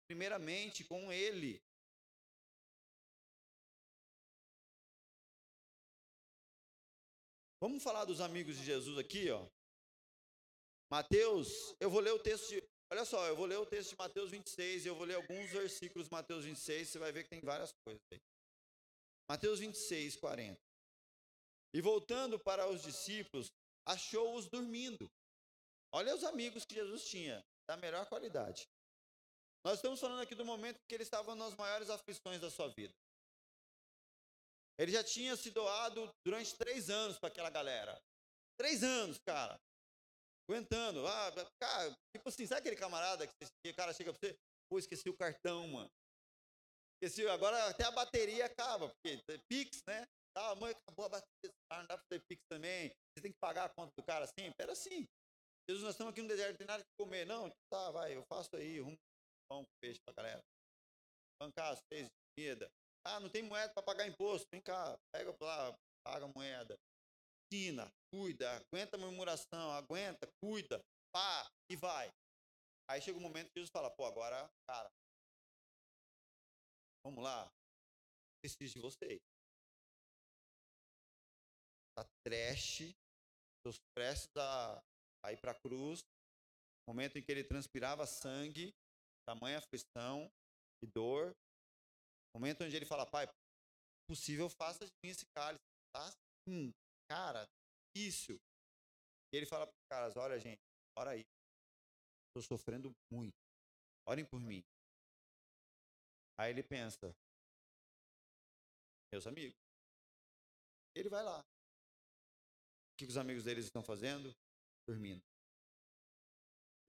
Primeiramente 0.07 0.83
com 0.83 1.11
ele. 1.11 1.61
Vamos 7.63 7.81
falar 7.81 8.03
dos 8.03 8.19
amigos 8.19 8.57
de 8.57 8.65
Jesus 8.65 8.97
aqui, 8.97 9.31
ó. 9.31 9.47
Mateus, 10.91 11.73
eu 11.79 11.89
vou 11.89 12.01
ler 12.01 12.11
o 12.11 12.19
texto 12.19 12.49
de, 12.49 12.61
Olha 12.91 13.05
só, 13.05 13.25
eu 13.25 13.37
vou 13.37 13.45
ler 13.45 13.57
o 13.57 13.65
texto 13.65 13.91
de 13.91 13.95
Mateus 13.95 14.31
26 14.31 14.83
e 14.83 14.89
eu 14.89 14.95
vou 14.95 15.05
ler 15.05 15.15
alguns 15.15 15.49
versículos 15.49 16.09
de 16.09 16.11
Mateus 16.11 16.43
26, 16.43 16.89
você 16.89 16.99
vai 16.99 17.13
ver 17.13 17.23
que 17.23 17.29
tem 17.29 17.39
várias 17.39 17.71
coisas 17.85 18.01
aí. 18.11 18.19
Mateus 19.29 19.59
26, 19.59 20.17
40. 20.17 20.59
E 21.73 21.79
voltando 21.79 22.37
para 22.37 22.67
os 22.67 22.81
discípulos, 22.83 23.49
achou-os 23.87 24.49
dormindo. 24.49 25.09
Olha 25.93 26.13
os 26.13 26.25
amigos 26.25 26.65
que 26.65 26.75
Jesus 26.75 27.05
tinha, 27.05 27.41
da 27.65 27.77
melhor 27.77 28.05
qualidade. 28.09 28.67
Nós 29.63 29.75
estamos 29.75 30.01
falando 30.01 30.19
aqui 30.19 30.35
do 30.35 30.43
momento 30.43 30.81
que 30.85 30.93
ele 30.93 31.03
estava 31.03 31.33
nas 31.33 31.55
maiores 31.55 31.89
aflições 31.89 32.41
da 32.41 32.51
sua 32.51 32.67
vida. 32.67 32.93
Ele 34.77 34.91
já 34.91 35.03
tinha 35.03 35.35
se 35.35 35.51
doado 35.51 36.09
durante 36.25 36.55
três 36.55 36.89
anos 36.89 37.17
para 37.19 37.29
aquela 37.29 37.49
galera. 37.49 37.99
Três 38.57 38.83
anos, 38.83 39.19
cara. 39.27 39.59
Aguentando. 40.49 41.05
Ah, 41.07 41.31
cara, 41.61 41.91
tipo 42.15 42.27
assim, 42.27 42.45
sabe 42.45 42.61
aquele 42.61 42.75
camarada 42.75 43.27
que 43.27 43.69
o 43.69 43.75
cara 43.75 43.93
chega 43.93 44.11
para 44.11 44.19
você? 44.19 44.37
Pô, 44.69 44.79
esqueci 44.79 45.09
o 45.09 45.17
cartão, 45.17 45.67
mano. 45.67 45.89
Esqueci, 47.01 47.27
agora 47.27 47.67
até 47.67 47.83
a 47.83 47.91
bateria 47.91 48.45
acaba, 48.45 48.89
porque 48.89 49.21
Pix, 49.49 49.81
né? 49.87 50.05
Ah, 50.35 50.55
mãe, 50.55 50.71
acabou 50.71 51.05
a 51.05 51.09
bateria, 51.09 51.53
não 51.71 51.85
dá 51.85 51.97
para 51.97 52.05
ter 52.09 52.21
Pix 52.27 52.41
também. 52.49 52.89
Você 52.89 53.21
tem 53.21 53.31
que 53.31 53.37
pagar 53.39 53.65
a 53.65 53.69
conta 53.69 53.91
do 53.97 54.03
cara 54.03 54.25
assim? 54.25 54.51
Pera 54.57 54.71
assim. 54.71 55.05
Jesus, 55.69 55.83
nós 55.83 55.93
estamos 55.93 56.11
aqui 56.11 56.21
no 56.21 56.27
deserto, 56.27 56.51
não 56.51 56.57
tem 56.57 56.67
nada 56.67 56.83
que 56.83 57.03
comer. 57.03 57.25
Não, 57.25 57.49
tá, 57.71 57.91
vai, 57.91 58.15
eu 58.15 58.23
faço 58.31 58.49
aí, 58.55 58.81
um 58.81 58.95
pão, 59.49 59.63
peixe 59.81 59.99
pra 60.05 60.13
galera. 60.13 60.41
Bancar 61.41 61.77
seis 61.91 62.05
de 62.05 62.11
comida. 62.35 62.69
Ah, 63.05 63.19
não 63.19 63.29
tem 63.29 63.43
moeda 63.43 63.73
para 63.73 63.83
pagar 63.83 64.07
imposto. 64.07 64.47
Vem 64.51 64.61
cá, 64.61 64.97
pega 65.13 65.35
lá, 65.41 65.77
paga 66.05 66.25
a 66.25 66.31
moeda. 66.35 66.77
Ensina, 67.51 67.91
cuida, 68.11 68.49
aguenta 68.55 68.97
a 68.97 68.99
murmuração, 68.99 69.71
aguenta, 69.71 70.27
cuida, 70.41 70.81
pá, 71.13 71.51
e 71.69 71.75
vai. 71.75 72.09
Aí 72.89 73.01
chega 73.01 73.17
um 73.17 73.21
momento 73.21 73.51
que 73.51 73.59
Jesus 73.59 73.71
fala, 73.71 73.91
pô, 73.91 74.05
agora, 74.05 74.49
cara, 74.67 74.89
Vamos 77.05 77.21
lá? 77.21 77.51
Preciso 78.41 78.75
de 78.75 78.79
vocês. 78.79 79.19
Está 81.89 82.09
trash, 82.25 82.95
estou 83.57 83.73
prestes 83.93 84.31
a, 84.37 84.81
a 85.25 85.33
ir 85.33 85.37
para 85.37 85.51
a 85.51 85.59
cruz. 85.59 85.99
Momento 86.87 87.17
em 87.17 87.23
que 87.23 87.31
ele 87.31 87.43
transpirava 87.43 88.05
sangue, 88.07 88.73
tamanha 89.27 89.57
aflição 89.57 90.31
e 90.81 90.87
dor. 90.87 91.35
Momento 92.35 92.63
onde 92.63 92.75
ele 92.75 92.85
fala, 92.85 93.05
pai, 93.05 93.27
possível 94.09 94.49
faça 94.49 94.85
de 94.85 94.91
mim 95.03 95.11
esse 95.11 95.25
cálice. 95.35 95.63
Tá? 95.93 96.11
Hum, 96.47 96.71
cara, 97.09 97.45
difícil. 97.95 98.39
E 99.31 99.37
ele 99.37 99.45
fala 99.45 99.67
para 99.67 99.73
os 99.73 99.87
caras, 99.89 100.17
olha 100.17 100.39
gente, 100.39 100.61
ora 100.97 101.11
aí. 101.11 101.23
Estou 102.27 102.57
sofrendo 102.57 102.91
muito. 103.11 103.37
Orem 104.07 104.25
por 104.25 104.39
mim. 104.39 104.63
Aí 106.39 106.49
ele 106.49 106.63
pensa, 106.63 107.13
meus 109.13 109.27
amigos. 109.27 109.55
Ele 110.95 111.09
vai 111.09 111.23
lá. 111.23 111.39
O 111.39 112.97
que 112.97 113.05
os 113.05 113.17
amigos 113.17 113.43
deles 113.43 113.65
estão 113.65 113.83
fazendo? 113.83 114.33
Dormindo. 114.87 115.21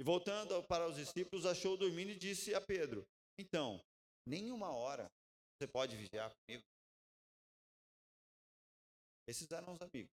E 0.01 0.05
voltando 0.05 0.63
para 0.65 0.89
os 0.89 0.97
discípulos, 0.97 1.47
achou 1.47 1.77
dormindo 1.77 2.11
e 2.11 2.19
disse 2.19 2.55
a 2.55 2.61
Pedro: 2.61 3.07
Então, 3.39 3.79
nem 4.27 4.51
uma 4.51 4.75
hora 4.75 5.11
você 5.59 5.69
pode 5.69 5.97
vigiar 5.97 6.31
comigo? 6.31 6.63
Esses 9.27 9.51
eram 9.51 9.73
os 9.73 9.81
amigos. 9.81 10.11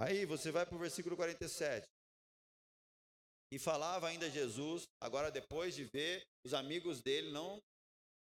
Aí 0.00 0.26
você 0.26 0.50
vai 0.50 0.66
para 0.66 0.74
o 0.74 0.78
versículo 0.78 1.16
47. 1.16 1.86
E 3.52 3.58
falava 3.58 4.08
ainda 4.08 4.28
Jesus, 4.28 4.84
agora 5.00 5.30
depois 5.30 5.74
de 5.74 5.84
ver 5.84 6.22
os 6.44 6.52
amigos 6.52 7.00
dele 7.00 7.30
não 7.30 7.58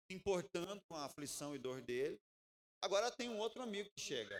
se 0.05 0.15
importando 0.15 0.80
com 0.88 0.95
a 0.95 1.05
aflição 1.05 1.55
e 1.55 1.59
dor 1.59 1.82
dele, 1.82 2.17
agora 2.84 3.11
tem 3.11 3.28
um 3.30 3.39
outro 3.39 3.61
amigo 3.61 3.89
que 3.97 4.03
chega. 4.03 4.38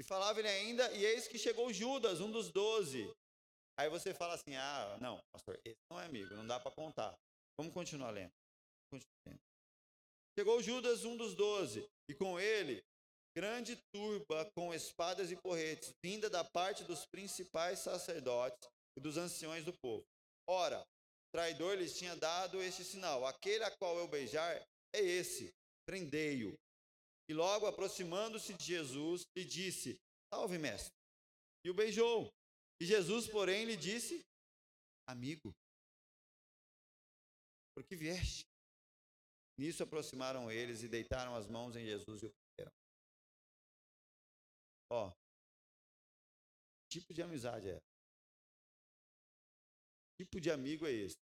E 0.00 0.04
falava 0.04 0.38
ele 0.38 0.48
ainda, 0.48 0.90
e 0.92 1.04
eis 1.04 1.26
que 1.26 1.38
chegou 1.38 1.72
Judas, 1.72 2.20
um 2.20 2.30
dos 2.30 2.50
doze. 2.52 3.10
Aí 3.78 3.88
você 3.88 4.12
fala 4.12 4.34
assim: 4.34 4.54
ah, 4.56 4.98
não, 5.00 5.18
pastor, 5.32 5.58
esse 5.64 5.80
não 5.90 6.00
é 6.00 6.04
amigo, 6.04 6.34
não 6.34 6.46
dá 6.46 6.60
para 6.60 6.70
contar. 6.70 7.18
Vamos 7.58 7.74
continuar 7.74 8.10
lendo. 8.10 8.32
Chegou 10.38 10.62
Judas, 10.62 11.04
um 11.04 11.16
dos 11.16 11.34
doze, 11.34 11.86
e 12.08 12.14
com 12.14 12.38
ele 12.40 12.82
grande 13.36 13.76
turba 13.92 14.50
com 14.54 14.74
espadas 14.74 15.30
e 15.30 15.36
porretes, 15.36 15.92
vinda 16.04 16.28
da 16.28 16.44
parte 16.44 16.84
dos 16.84 17.06
principais 17.06 17.78
sacerdotes 17.78 18.68
e 18.96 19.00
dos 19.00 19.16
anciões 19.16 19.64
do 19.64 19.72
povo. 19.82 20.04
Ora, 20.48 20.80
o 20.80 21.30
traidor 21.32 21.76
lhes 21.76 21.96
tinha 21.96 22.16
dado 22.16 22.60
este 22.60 22.84
sinal: 22.84 23.24
aquele 23.26 23.64
a 23.64 23.76
qual 23.76 23.96
eu 23.98 24.08
beijar 24.08 24.56
é 24.94 25.00
esse, 25.00 25.50
prendei-o. 25.86 26.58
E 27.28 27.34
logo 27.34 27.66
aproximando-se 27.66 28.54
de 28.54 28.64
Jesus, 28.64 29.22
lhe 29.36 29.44
disse: 29.44 29.96
Salve, 30.32 30.58
mestre. 30.58 30.92
E 31.64 31.70
o 31.70 31.74
beijou. 31.74 32.28
E 32.80 32.86
Jesus, 32.86 33.28
porém, 33.28 33.64
lhe 33.64 33.76
disse: 33.76 34.20
Amigo, 35.08 35.52
por 37.80 37.88
que 37.88 37.96
vieste? 37.96 38.46
Nisso 39.58 39.82
aproximaram 39.82 40.50
eles 40.50 40.82
e 40.82 40.88
deitaram 40.88 41.34
as 41.34 41.46
mãos 41.46 41.74
em 41.76 41.84
Jesus 41.84 42.22
e 42.22 42.26
o 42.26 42.30
prenderam. 42.30 42.72
Ó, 44.92 45.10
que 46.82 46.98
tipo 46.98 47.14
de 47.14 47.22
amizade 47.22 47.70
é? 47.70 47.80
Que 50.10 50.24
tipo 50.24 50.40
de 50.40 50.50
amigo 50.50 50.86
é 50.86 50.92
esse? 50.92 51.16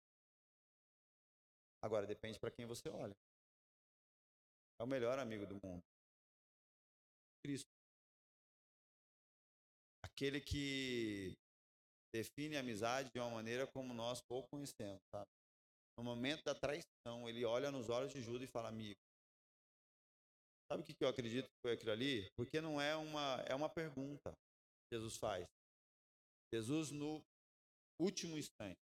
Agora 1.84 2.08
depende 2.08 2.40
para 2.40 2.52
quem 2.52 2.66
você 2.66 2.88
olha. 2.90 3.16
É 4.80 4.84
o 4.84 4.88
melhor 4.88 5.20
amigo 5.20 5.46
do 5.46 5.56
mundo. 5.62 5.84
Cristo. 7.44 7.68
Aquele 10.04 10.40
que 10.40 11.34
define 12.14 12.56
a 12.56 12.62
amizade 12.62 13.10
de 13.14 13.20
uma 13.20 13.30
maneira 13.30 13.68
como 13.68 13.94
nós 13.94 14.22
pouco 14.22 14.50
conhecemos, 14.50 15.02
sabe? 15.14 15.35
No 15.98 16.04
momento 16.04 16.44
da 16.44 16.54
traição, 16.54 17.30
ele 17.30 17.46
olha 17.46 17.72
nos 17.72 17.90
olhos 17.90 18.12
de 18.12 18.22
Judas 18.22 18.48
e 18.48 18.52
fala: 18.52 18.70
Amigo. 18.70 19.00
Sabe 20.72 20.82
o 20.82 20.86
que 20.86 20.96
eu 21.04 21.08
acredito 21.08 21.46
que 21.46 21.62
foi 21.62 21.74
aquilo 21.74 21.92
ali? 21.92 22.28
Porque 22.36 22.60
não 22.60 22.82
é 22.82 22.96
uma, 22.96 23.44
é 23.48 23.54
uma 23.54 23.70
pergunta 23.70 24.32
que 24.32 24.96
Jesus 24.96 25.16
faz. 25.16 25.46
Jesus, 26.54 26.92
no 26.92 27.24
último 28.02 28.38
instante, 28.38 28.80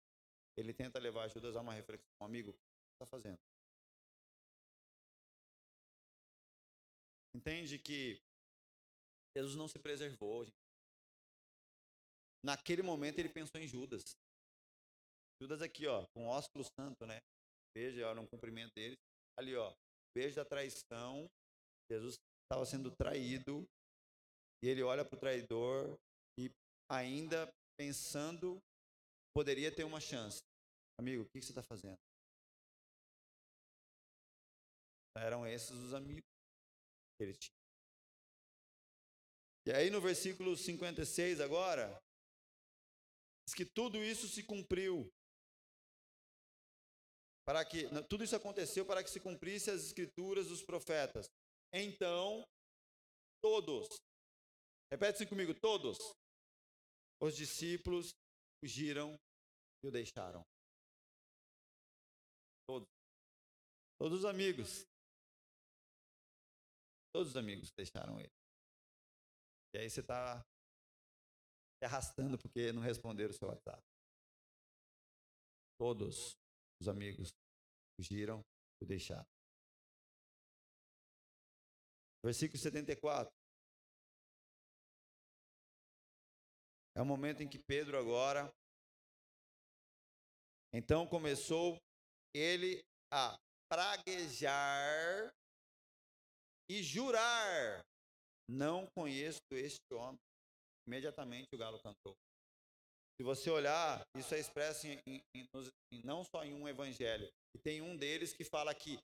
ele 0.58 0.74
tenta 0.74 0.98
levar 0.98 1.28
Judas 1.28 1.56
a 1.56 1.60
uma 1.60 1.72
reflexão. 1.72 2.10
Amigo, 2.20 2.50
o 2.50 2.52
que 2.52 2.58
você 2.58 3.02
está 3.02 3.06
fazendo? 3.06 3.38
Entende 7.34 7.78
que 7.78 8.20
Jesus 9.36 9.56
não 9.56 9.68
se 9.68 9.78
preservou. 9.78 10.44
Gente. 10.44 10.56
Naquele 12.44 12.82
momento 12.82 13.18
ele 13.18 13.28
pensou 13.28 13.60
em 13.60 13.66
Judas. 13.66 14.02
Judas 15.50 15.62
aqui, 15.62 15.84
ó, 15.88 16.06
com 16.14 16.28
ósculo 16.28 16.64
santo, 16.64 17.04
né? 17.04 17.20
Veja, 17.76 18.06
olha 18.06 18.20
um 18.20 18.26
cumprimento 18.26 18.72
dele. 18.72 18.96
Ali, 19.36 19.56
ó, 19.56 19.74
beijo 20.16 20.36
da 20.36 20.44
traição. 20.44 21.28
Jesus 21.90 22.14
estava 22.44 22.64
sendo 22.64 22.94
traído 22.94 23.66
e 24.62 24.68
ele 24.68 24.80
olha 24.84 25.04
para 25.04 25.16
o 25.16 25.18
traidor 25.18 25.98
e 26.38 26.52
ainda 26.88 27.52
pensando 27.76 28.62
poderia 29.36 29.74
ter 29.74 29.82
uma 29.82 30.00
chance. 30.00 30.38
Amigo, 31.00 31.24
o 31.24 31.26
que 31.26 31.42
você 31.42 31.50
está 31.50 31.64
fazendo? 31.64 31.98
Eram 35.16 35.44
esses 35.48 35.72
os 35.72 35.94
amigos 35.94 36.22
que 37.18 37.24
ele 37.24 37.36
tinha. 37.36 37.58
E 39.66 39.72
aí 39.72 39.90
no 39.90 40.00
versículo 40.00 40.56
56 40.56 41.40
agora, 41.40 42.00
diz 43.48 43.54
que 43.56 43.64
tudo 43.64 43.98
isso 43.98 44.28
se 44.28 44.44
cumpriu 44.44 45.10
para 47.46 47.64
que 47.64 47.84
tudo 48.08 48.24
isso 48.24 48.36
aconteceu 48.36 48.86
para 48.86 49.02
que 49.02 49.10
se 49.10 49.20
cumprisse 49.20 49.70
as 49.70 49.82
escrituras 49.84 50.48
dos 50.48 50.62
profetas. 50.62 51.26
Então, 51.72 52.44
todos, 53.42 53.88
repete-se 54.92 55.26
comigo, 55.26 55.54
todos, 55.54 55.98
os 57.20 57.36
discípulos 57.36 58.10
fugiram 58.62 59.18
e 59.84 59.88
o 59.88 59.90
deixaram. 59.90 60.42
Todos. 62.66 62.88
Todos 63.98 64.18
os 64.20 64.24
amigos. 64.24 64.86
Todos 67.12 67.30
os 67.30 67.36
amigos 67.36 67.70
deixaram 67.76 68.18
ele. 68.18 68.32
E 69.74 69.78
aí 69.78 69.90
você 69.90 70.00
está 70.00 70.40
se 71.78 71.84
arrastando 71.84 72.38
porque 72.38 72.72
não 72.72 72.82
responderam 72.82 73.30
o 73.30 73.34
seu 73.34 73.48
WhatsApp. 73.48 73.82
Todos 75.78 76.39
os 76.80 76.88
amigos 76.88 77.30
fugiram 77.96 78.40
e 78.80 78.84
o 78.84 78.86
deixaram. 78.86 79.26
Versículo 82.24 82.58
74. 82.58 83.30
É 86.96 87.02
o 87.02 87.04
momento 87.04 87.42
em 87.42 87.48
que 87.48 87.58
Pedro 87.58 87.98
agora. 87.98 88.52
Então 90.72 91.06
começou 91.06 91.78
ele 92.34 92.82
a 93.12 93.36
praguejar 93.68 95.32
e 96.68 96.82
jurar: 96.82 97.82
Não 98.48 98.86
conheço 98.96 99.40
este 99.52 99.80
homem. 99.92 100.20
Imediatamente 100.86 101.48
o 101.54 101.58
galo 101.58 101.80
cantou. 101.82 102.14
Se 103.20 103.22
você 103.22 103.50
olhar, 103.50 104.00
isso 104.16 104.34
é 104.34 104.40
expresso 104.40 104.86
em, 104.86 104.98
em, 105.06 105.20
em, 105.36 106.00
não 106.02 106.24
só 106.24 106.42
em 106.42 106.54
um 106.54 106.66
evangelho. 106.66 107.30
E 107.54 107.58
tem 107.58 107.82
um 107.82 107.94
deles 107.94 108.32
que 108.32 108.44
fala 108.44 108.74
que 108.74 108.98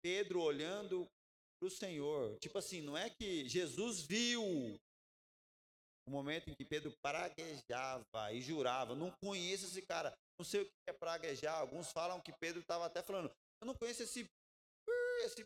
Pedro 0.00 0.40
olhando 0.42 1.04
para 1.58 1.66
o 1.66 1.70
Senhor. 1.70 2.38
Tipo 2.38 2.58
assim, 2.58 2.80
não 2.80 2.96
é 2.96 3.10
que 3.10 3.48
Jesus 3.48 4.02
viu 4.02 4.44
o 4.44 4.78
momento 6.08 6.48
em 6.48 6.54
que 6.54 6.64
Pedro 6.64 6.92
praguejava 7.04 8.32
e 8.32 8.40
jurava. 8.40 8.94
Não 8.94 9.10
conheço 9.20 9.66
esse 9.66 9.82
cara. 9.82 10.14
Não 10.40 10.46
sei 10.46 10.60
o 10.60 10.64
que 10.64 10.70
é 10.88 10.92
praguejar. 10.92 11.58
Alguns 11.58 11.90
falam 11.90 12.20
que 12.20 12.32
Pedro 12.38 12.60
estava 12.60 12.86
até 12.86 13.02
falando. 13.02 13.28
Eu 13.60 13.66
não 13.66 13.74
conheço 13.74 14.04
esse. 14.04 14.24
esse 15.24 15.44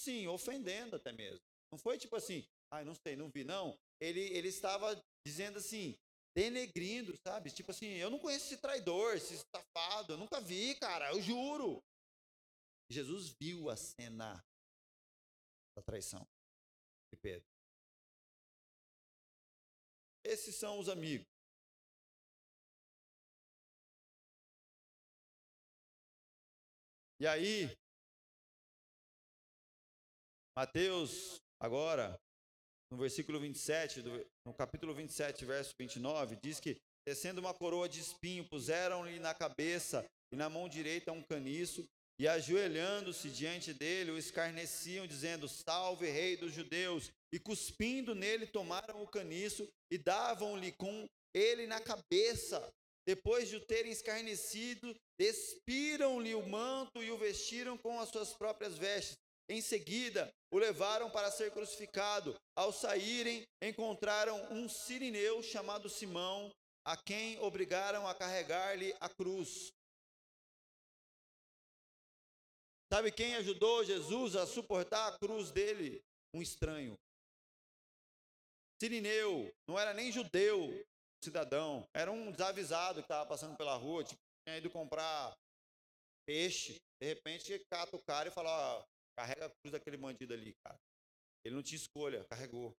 sim, 0.00 0.26
ofendendo 0.26 0.96
até 0.96 1.12
mesmo. 1.12 1.38
Não 1.70 1.78
foi 1.78 1.96
tipo 1.96 2.16
assim, 2.16 2.44
ai, 2.72 2.82
ah, 2.82 2.84
não 2.84 2.96
sei, 3.06 3.14
não 3.14 3.30
vi. 3.32 3.44
Não. 3.44 3.78
Ele, 4.00 4.18
ele 4.36 4.48
estava 4.48 5.00
dizendo 5.24 5.58
assim: 5.58 5.96
denegrindo, 6.34 7.16
sabe? 7.18 7.50
Tipo 7.50 7.70
assim, 7.70 7.86
eu 7.86 8.10
não 8.10 8.18
conheço 8.18 8.46
esse 8.46 8.58
traidor, 8.58 9.14
esse 9.14 9.36
safado, 9.54 10.14
eu 10.14 10.18
nunca 10.18 10.40
vi, 10.40 10.74
cara, 10.76 11.10
eu 11.12 11.20
juro. 11.20 11.82
Jesus 12.90 13.34
viu 13.40 13.70
a 13.70 13.76
cena 13.76 14.42
da 15.76 15.82
traição 15.82 16.26
de 17.12 17.18
Pedro. 17.20 17.48
Esses 20.24 20.54
são 20.54 20.78
os 20.78 20.88
amigos. 20.88 21.26
E 27.18 27.26
aí, 27.26 27.68
Mateus, 30.56 31.40
agora, 31.60 32.20
no 32.92 32.98
versículo 32.98 33.40
27, 33.40 34.02
do, 34.02 34.26
no 34.46 34.52
capítulo 34.52 34.94
27, 34.94 35.46
verso 35.46 35.74
29, 35.78 36.36
diz 36.42 36.60
que, 36.60 36.76
descendo 37.08 37.40
uma 37.40 37.54
coroa 37.54 37.88
de 37.88 37.98
espinho, 37.98 38.44
puseram-lhe 38.44 39.18
na 39.18 39.32
cabeça 39.32 40.04
e 40.30 40.36
na 40.36 40.50
mão 40.50 40.68
direita 40.68 41.10
um 41.10 41.22
caniço, 41.22 41.88
e 42.20 42.28
ajoelhando-se 42.28 43.30
diante 43.30 43.72
dele, 43.72 44.10
o 44.10 44.18
escarneciam, 44.18 45.06
dizendo: 45.06 45.48
Salve, 45.48 46.08
rei 46.10 46.36
dos 46.36 46.52
judeus! 46.52 47.10
E 47.32 47.38
cuspindo 47.38 48.14
nele, 48.14 48.46
tomaram 48.46 49.02
o 49.02 49.08
caniço 49.08 49.66
e 49.90 49.96
davam-lhe 49.96 50.70
com 50.72 51.08
ele 51.34 51.66
na 51.66 51.80
cabeça. 51.80 52.70
Depois 53.08 53.48
de 53.48 53.56
o 53.56 53.60
terem 53.60 53.90
escarnecido, 53.90 54.94
despiram-lhe 55.18 56.34
o 56.34 56.46
manto 56.46 57.02
e 57.02 57.10
o 57.10 57.16
vestiram 57.16 57.78
com 57.78 57.98
as 57.98 58.10
suas 58.10 58.34
próprias 58.34 58.76
vestes. 58.76 59.16
Em 59.48 59.60
seguida, 59.60 60.32
o 60.52 60.58
levaram 60.58 61.10
para 61.10 61.30
ser 61.30 61.50
crucificado. 61.52 62.34
Ao 62.56 62.72
saírem, 62.72 63.44
encontraram 63.62 64.52
um 64.52 64.68
sirineu 64.68 65.42
chamado 65.42 65.88
Simão, 65.88 66.50
a 66.84 66.96
quem 66.96 67.38
obrigaram 67.40 68.06
a 68.06 68.14
carregar-lhe 68.14 68.94
a 69.00 69.08
cruz. 69.08 69.72
Sabe 72.92 73.10
quem 73.10 73.36
ajudou 73.36 73.84
Jesus 73.84 74.36
a 74.36 74.46
suportar 74.46 75.08
a 75.08 75.18
cruz 75.18 75.50
dele? 75.50 76.02
Um 76.34 76.42
estranho. 76.42 76.94
Sirineu, 78.82 79.50
não 79.66 79.78
era 79.78 79.94
nem 79.94 80.12
judeu, 80.12 80.84
cidadão. 81.24 81.88
Era 81.94 82.10
um 82.10 82.30
desavisado 82.30 83.00
que 83.00 83.04
estava 83.04 83.26
passando 83.26 83.56
pela 83.56 83.76
rua, 83.76 84.04
tipo, 84.04 84.20
tinha 84.46 84.58
ido 84.58 84.68
comprar 84.70 85.34
peixe. 86.26 86.80
De 87.00 87.06
repente, 87.06 87.58
cata 87.70 87.96
o 87.96 88.02
cara 88.02 88.28
e 88.28 88.32
fala: 88.32 88.50
ó, 88.50 88.84
carrega 89.16 89.46
a 89.46 89.50
cruz 89.50 89.72
daquele 89.72 89.96
bandido 89.96 90.32
ali, 90.32 90.54
cara. 90.64 90.78
Ele 91.44 91.54
não 91.54 91.62
tinha 91.62 91.76
escolha, 91.76 92.24
carregou. 92.24 92.74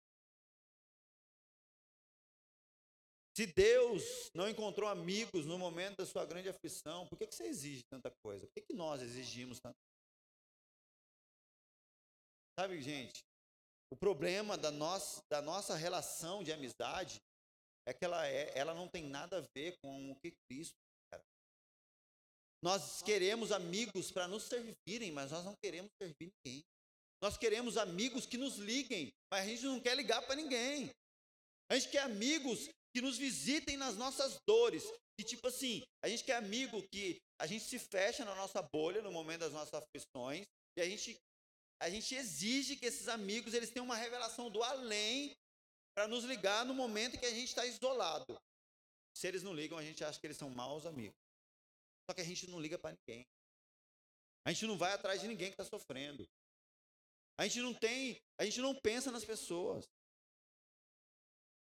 Se 3.36 3.46
Deus 3.46 4.30
não 4.34 4.48
encontrou 4.48 4.88
amigos 4.88 5.46
no 5.46 5.58
momento 5.58 5.98
da 5.98 6.06
sua 6.06 6.26
grande 6.26 6.50
aflição, 6.50 7.06
por 7.08 7.16
que, 7.16 7.26
que 7.26 7.34
você 7.34 7.44
exige 7.44 7.82
tanta 7.90 8.10
coisa? 8.22 8.46
Por 8.46 8.52
que, 8.52 8.60
que 8.60 8.74
nós 8.74 9.00
exigimos 9.00 9.58
tanto? 9.58 9.76
Sabe, 12.58 12.82
gente, 12.82 13.24
o 13.90 13.96
problema 13.96 14.58
da 14.58 14.70
nossa, 14.70 15.22
da 15.30 15.40
nossa 15.40 15.74
relação 15.74 16.44
de 16.44 16.52
amizade 16.52 17.20
é 17.86 17.94
que 17.94 18.04
ela, 18.04 18.26
é, 18.26 18.56
ela 18.56 18.74
não 18.74 18.86
tem 18.86 19.04
nada 19.04 19.38
a 19.38 19.46
ver 19.56 19.76
com 19.82 20.12
o 20.12 20.16
que 20.16 20.32
Cristo. 20.46 20.76
Nós 22.62 23.02
queremos 23.02 23.50
amigos 23.50 24.12
para 24.12 24.28
nos 24.28 24.44
servirem, 24.44 25.10
mas 25.10 25.32
nós 25.32 25.44
não 25.44 25.54
queremos 25.62 25.90
servir 26.00 26.30
ninguém. 26.46 26.62
Nós 27.20 27.36
queremos 27.36 27.76
amigos 27.76 28.24
que 28.24 28.38
nos 28.38 28.56
liguem, 28.56 29.12
mas 29.30 29.44
a 29.44 29.48
gente 29.48 29.64
não 29.64 29.80
quer 29.80 29.96
ligar 29.96 30.22
para 30.22 30.36
ninguém. 30.36 30.90
A 31.68 31.74
gente 31.74 31.90
quer 31.90 32.02
amigos 32.02 32.68
que 32.94 33.00
nos 33.00 33.18
visitem 33.18 33.76
nas 33.76 33.96
nossas 33.96 34.38
dores. 34.46 34.84
Que 35.18 35.24
tipo 35.24 35.48
assim, 35.48 35.82
a 36.04 36.08
gente 36.08 36.24
quer 36.24 36.36
amigo 36.36 36.82
que 36.92 37.20
a 37.40 37.46
gente 37.46 37.64
se 37.64 37.78
fecha 37.78 38.24
na 38.24 38.34
nossa 38.34 38.62
bolha 38.62 39.02
no 39.02 39.10
momento 39.10 39.40
das 39.40 39.52
nossas 39.52 39.74
aflições 39.74 40.46
e 40.76 40.80
a 40.80 40.88
gente 40.88 41.16
a 41.80 41.90
gente 41.90 42.14
exige 42.14 42.76
que 42.76 42.86
esses 42.86 43.08
amigos 43.08 43.54
eles 43.54 43.70
tenham 43.70 43.84
uma 43.84 43.96
revelação 43.96 44.48
do 44.48 44.62
além 44.62 45.34
para 45.96 46.06
nos 46.06 46.22
ligar 46.22 46.64
no 46.64 46.72
momento 46.72 47.18
que 47.18 47.26
a 47.26 47.30
gente 47.30 47.48
está 47.48 47.66
isolado. 47.66 48.38
Se 49.16 49.26
eles 49.26 49.42
não 49.42 49.52
ligam, 49.52 49.76
a 49.76 49.82
gente 49.82 50.04
acha 50.04 50.18
que 50.18 50.26
eles 50.26 50.36
são 50.36 50.48
maus 50.48 50.86
amigos. 50.86 51.21
Só 52.12 52.14
que 52.14 52.20
a 52.20 52.24
gente 52.24 52.46
não 52.50 52.60
liga 52.60 52.78
para 52.78 52.94
ninguém. 52.94 53.26
A 54.44 54.52
gente 54.52 54.66
não 54.66 54.76
vai 54.76 54.92
atrás 54.92 55.22
de 55.22 55.26
ninguém 55.26 55.48
que 55.48 55.54
está 55.54 55.64
sofrendo. 55.64 56.28
A 57.40 57.44
gente 57.44 57.62
não 57.62 57.72
tem, 57.72 58.20
a 58.38 58.44
gente 58.44 58.60
não 58.60 58.78
pensa 58.78 59.10
nas 59.10 59.24
pessoas. 59.24 59.86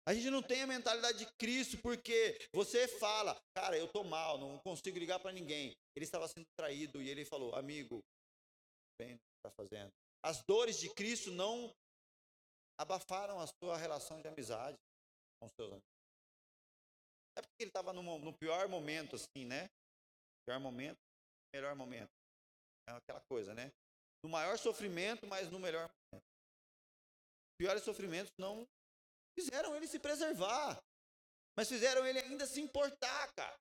A 0.06 0.14
gente 0.14 0.30
não 0.30 0.40
tem 0.40 0.62
a 0.62 0.68
mentalidade 0.68 1.18
de 1.18 1.26
Cristo, 1.36 1.82
porque 1.82 2.38
você 2.54 2.86
fala, 2.86 3.36
cara, 3.56 3.76
eu 3.76 3.88
tô 3.88 4.04
mal, 4.04 4.38
não 4.38 4.60
consigo 4.60 4.96
ligar 5.00 5.18
para 5.18 5.32
ninguém. 5.32 5.74
Ele 5.96 6.04
estava 6.04 6.28
sendo 6.28 6.46
traído 6.56 7.02
e 7.02 7.08
ele 7.08 7.24
falou, 7.24 7.52
amigo, 7.56 7.98
bem, 9.00 9.18
está 9.38 9.50
fazendo. 9.50 9.90
As 10.24 10.44
dores 10.48 10.78
de 10.78 10.94
Cristo 10.94 11.32
não 11.32 11.74
abafaram 12.78 13.40
a 13.40 13.48
sua 13.48 13.76
relação 13.76 14.22
de 14.22 14.28
amizade 14.28 14.76
com 15.40 15.46
os 15.46 15.52
seus 15.58 15.72
amigos. 15.72 15.90
É 17.36 17.42
porque 17.42 17.64
ele 17.64 17.70
estava 17.70 17.92
no, 17.92 18.20
no, 18.20 18.32
pior 18.38 18.68
momento, 18.68 19.16
assim, 19.16 19.44
né? 19.44 19.66
Pior 20.46 20.60
momento, 20.60 20.98
melhor 21.54 21.74
momento. 21.74 22.10
É 22.88 22.92
aquela 22.92 23.20
coisa, 23.28 23.52
né? 23.54 23.72
No 24.22 24.30
maior 24.30 24.56
sofrimento, 24.56 25.26
mas 25.26 25.50
no 25.50 25.58
melhor 25.58 25.88
momento. 25.88 26.24
Piores 27.58 27.82
sofrimentos 27.82 28.32
não 28.38 28.66
Fizeram 29.38 29.76
ele 29.76 29.86
se 29.86 29.98
preservar. 29.98 30.82
Mas 31.56 31.68
fizeram 31.68 32.06
ele 32.06 32.18
ainda 32.18 32.46
se 32.46 32.60
importar, 32.60 33.32
cara. 33.34 33.56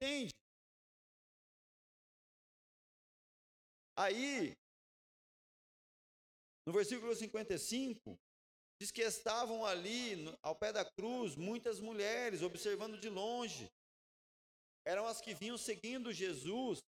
Entende? 0.00 0.32
Aí, 3.98 4.54
no 6.66 6.72
versículo 6.72 7.14
55, 7.14 8.16
diz 8.82 8.90
que 8.90 9.02
estavam 9.02 9.64
ali 9.64 10.16
ao 10.42 10.56
pé 10.56 10.72
da 10.72 10.84
cruz 10.84 11.36
muitas 11.36 11.78
mulheres 11.78 12.42
observando 12.42 12.98
de 12.98 13.08
longe. 13.08 13.70
Eram 14.84 15.06
as 15.06 15.20
que 15.20 15.32
vinham 15.32 15.56
seguindo 15.56 16.12
Jesus 16.12 16.80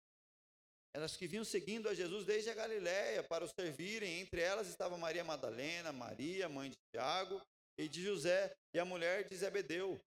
elas 0.93 1.17
que 1.17 1.27
vinham 1.27 1.45
seguindo 1.45 1.89
a 1.89 1.95
Jesus 1.95 2.25
desde 2.25 2.51
a 2.51 2.55
Galiléia 2.55 3.23
para 3.25 3.45
o 3.45 3.49
servirem. 3.49 4.21
Entre 4.21 4.41
elas 4.41 4.69
estava 4.69 4.97
Maria 4.97 5.25
Madalena, 5.25 5.93
Maria, 5.93 6.49
mãe 6.49 6.71
de 6.71 6.77
Tiago 6.93 7.43
e 7.77 7.89
de 7.89 8.01
José, 8.01 8.55
e 8.73 8.79
a 8.79 8.85
mulher 8.85 9.29
de 9.29 9.37
Zebedeu. 9.37 10.01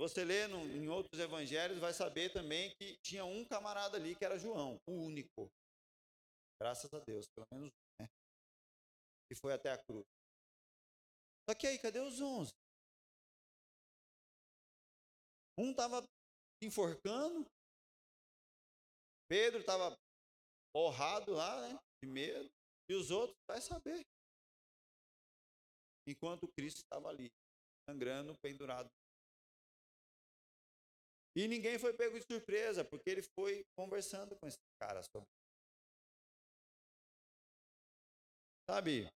Você 0.00 0.24
lê 0.24 0.46
no, 0.46 0.66
em 0.66 0.88
outros 0.88 1.20
evangelhos, 1.20 1.78
vai 1.78 1.92
saber 1.92 2.32
também 2.32 2.74
que 2.76 2.96
tinha 3.04 3.26
um 3.26 3.44
camarada 3.44 3.98
ali 3.98 4.16
que 4.16 4.24
era 4.24 4.38
João, 4.38 4.80
o 4.88 4.92
único. 4.92 5.50
Graças 6.58 6.92
a 6.94 7.00
Deus, 7.00 7.26
pelo 7.28 7.46
menos 7.52 7.68
um, 7.68 8.02
né? 8.02 8.08
Que 9.28 9.34
foi 9.34 9.52
até 9.52 9.70
a 9.70 9.76
cruz. 9.76 10.13
Só 11.48 11.54
que 11.54 11.66
aí, 11.66 11.78
cadê 11.78 12.00
os 12.00 12.20
onze? 12.20 12.52
Um 15.58 15.70
estava 15.70 16.02
enforcando, 16.62 17.46
Pedro 19.28 19.60
estava 19.60 19.96
borrado 20.74 21.32
lá, 21.32 21.60
né? 21.68 21.78
De 22.02 22.10
medo. 22.10 22.50
E 22.88 22.94
os 22.94 23.10
outros, 23.10 23.36
vai 23.48 23.60
saber. 23.60 24.00
Enquanto 26.06 26.48
Cristo 26.56 26.78
estava 26.78 27.08
ali, 27.08 27.30
sangrando, 27.88 28.36
pendurado. 28.40 28.90
E 31.36 31.48
ninguém 31.48 31.78
foi 31.78 31.92
pego 31.96 32.18
de 32.18 32.24
surpresa, 32.30 32.84
porque 32.84 33.10
ele 33.10 33.22
foi 33.34 33.64
conversando 33.76 34.36
com 34.36 34.46
esse 34.46 34.58
cara 34.80 35.02
sobre. 35.02 35.28
Sabe? 38.70 39.08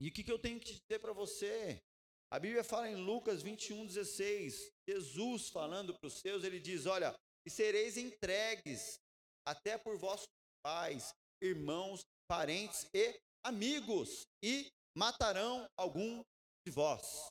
E 0.00 0.08
o 0.08 0.12
que, 0.12 0.22
que 0.22 0.32
eu 0.32 0.38
tenho 0.38 0.60
que 0.60 0.74
dizer 0.74 1.00
para 1.00 1.12
você? 1.12 1.82
A 2.30 2.38
Bíblia 2.38 2.62
fala 2.62 2.90
em 2.90 2.96
Lucas 2.96 3.42
21, 3.42 3.86
16. 3.86 4.70
Jesus 4.88 5.48
falando 5.48 5.94
para 5.94 6.06
os 6.06 6.18
seus, 6.20 6.44
ele 6.44 6.60
diz: 6.60 6.86
Olha, 6.86 7.14
e 7.46 7.50
sereis 7.50 7.96
entregues 7.96 8.98
até 9.46 9.78
por 9.78 9.96
vossos 9.96 10.26
pais, 10.62 11.14
irmãos, 11.40 12.00
parentes 12.28 12.88
e 12.92 13.18
amigos, 13.44 14.26
e 14.42 14.68
matarão 14.96 15.66
algum 15.78 16.22
de 16.66 16.72
vós. 16.72 17.28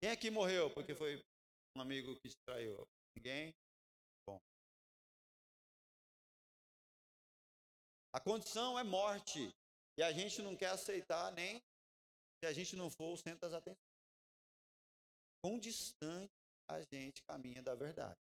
Quem 0.00 0.10
aqui 0.10 0.30
morreu 0.30 0.70
porque 0.70 0.94
foi 0.94 1.20
um 1.76 1.80
amigo 1.80 2.14
que 2.20 2.28
te 2.28 2.36
traiu? 2.46 2.86
Ninguém? 3.16 3.52
Bom. 4.28 4.38
A 8.12 8.20
condição 8.20 8.78
é 8.78 8.84
morte. 8.84 9.50
E 9.98 10.02
a 10.02 10.12
gente 10.12 10.40
não 10.42 10.54
quer 10.56 10.68
aceitar 10.68 11.32
nem 11.32 11.60
se 12.38 12.46
a 12.46 12.52
gente 12.52 12.76
não 12.76 12.88
for 12.88 13.12
o 13.12 13.16
centro 13.16 13.40
das 13.40 13.52
atenções. 13.52 13.82
Quão 15.42 15.58
distante 15.58 16.32
a 16.68 16.80
gente 16.82 17.20
caminha 17.24 17.60
da 17.60 17.74
verdade. 17.74 18.16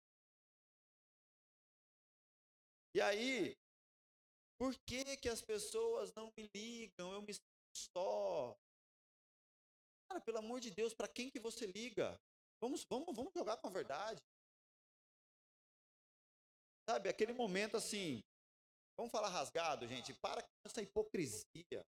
E 2.95 3.01
aí, 3.01 3.57
por 4.57 4.73
que, 4.87 5.17
que 5.17 5.27
as 5.27 5.41
pessoas 5.41 6.13
não 6.13 6.31
me 6.37 6.49
ligam? 6.55 7.11
Eu 7.11 7.21
me 7.21 7.33
sinto 7.33 7.43
só. 7.75 8.57
Cara, 10.07 10.21
pelo 10.21 10.37
amor 10.37 10.61
de 10.61 10.71
Deus, 10.71 10.93
para 10.93 11.09
quem 11.09 11.29
que 11.29 11.41
você 11.41 11.65
liga? 11.65 12.17
Vamos, 12.61 12.85
vamos, 12.85 13.13
vamos 13.13 13.33
jogar 13.33 13.57
com 13.57 13.67
a 13.67 13.71
verdade. 13.71 14.21
Sabe, 16.89 17.09
aquele 17.09 17.33
momento 17.33 17.75
assim, 17.75 18.23
vamos 18.97 19.11
falar 19.11 19.29
rasgado, 19.29 19.87
gente, 19.87 20.13
para 20.15 20.41
com 20.41 20.49
essa 20.65 20.81
hipocrisia. 20.81 21.85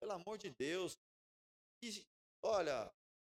Pelo 0.00 0.12
amor 0.12 0.38
de 0.38 0.50
Deus. 0.50 0.94
E, 1.82 2.04
olha, 2.44 2.90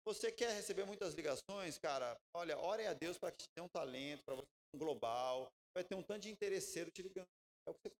você 0.07 0.31
quer 0.31 0.55
receber 0.55 0.85
muitas 0.85 1.15
ligações, 1.15 1.79
cara? 1.79 2.17
Olha, 2.35 2.59
ore 2.59 2.87
a 2.87 2.93
Deus 2.93 3.19
para 3.19 3.33
que 3.33 3.45
te 3.45 3.49
dê 3.57 3.63
um 3.63 3.69
talento, 3.69 4.23
para 4.25 4.37
você 4.37 4.47
um 4.75 4.79
global, 4.79 5.49
vai 5.75 5.85
ter 5.85 5.95
um 5.95 6.03
tanto 6.03 6.23
de 6.23 6.31
interesseiro 6.31 6.91
te 6.91 7.03
ligando. 7.03 7.29
É 7.67 7.71
o 7.71 7.75
que 7.75 7.89
você... 7.89 7.95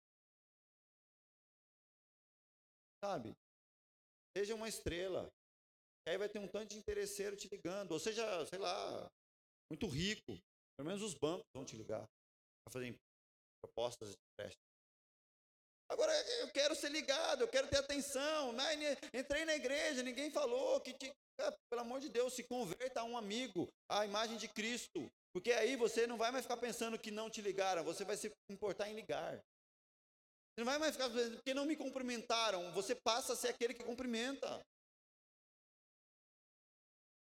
Sabe? 3.03 3.33
Seja 4.37 4.55
uma 4.55 4.67
estrela. 4.67 5.31
Aí 6.07 6.17
vai 6.17 6.29
ter 6.29 6.39
um 6.39 6.47
tanto 6.47 6.69
de 6.69 6.77
interesseiro 6.77 7.35
te 7.35 7.47
ligando. 7.47 7.91
Ou 7.91 7.99
seja, 7.99 8.45
sei 8.45 8.59
lá, 8.59 9.09
muito 9.71 9.87
rico. 9.87 10.37
Pelo 10.77 10.89
menos 10.89 11.01
os 11.01 11.13
bancos 11.13 11.45
vão 11.55 11.65
te 11.65 11.75
ligar 11.75 12.05
para 12.05 12.73
fazer 12.73 12.95
propostas 13.63 14.09
de 14.09 14.17
empréstimo. 14.33 14.64
Agora, 15.89 16.11
eu 16.39 16.51
quero 16.51 16.75
ser 16.75 16.89
ligado, 16.89 17.41
eu 17.41 17.47
quero 17.47 17.67
ter 17.67 17.77
atenção. 17.77 18.51
Né? 18.53 18.97
Entrei 19.13 19.45
na 19.45 19.55
igreja, 19.55 20.01
ninguém 20.01 20.31
falou 20.31 20.81
que, 20.81 20.93
te... 20.93 21.11
pelo 21.69 21.81
amor 21.81 21.99
de 21.99 22.09
Deus, 22.09 22.33
se 22.33 22.43
converta 22.43 23.01
a 23.01 23.03
um 23.03 23.17
amigo, 23.17 23.67
à 23.89 24.05
imagem 24.05 24.37
de 24.37 24.47
Cristo. 24.47 25.11
Porque 25.33 25.51
aí 25.51 25.75
você 25.75 26.07
não 26.07 26.17
vai 26.17 26.31
mais 26.31 26.45
ficar 26.45 26.57
pensando 26.57 26.97
que 26.97 27.11
não 27.11 27.29
te 27.29 27.41
ligaram, 27.41 27.83
você 27.83 28.03
vai 28.05 28.17
se 28.17 28.31
importar 28.49 28.89
em 28.89 28.95
ligar. 28.95 29.35
Você 29.35 30.59
não 30.59 30.65
vai 30.65 30.77
mais 30.77 30.93
ficar 30.93 31.09
pensando 31.09 31.41
que 31.43 31.53
não 31.53 31.65
me 31.65 31.75
cumprimentaram, 31.75 32.71
você 32.71 32.95
passa 32.95 33.33
a 33.33 33.35
ser 33.35 33.49
aquele 33.49 33.73
que 33.73 33.83
cumprimenta. 33.83 34.65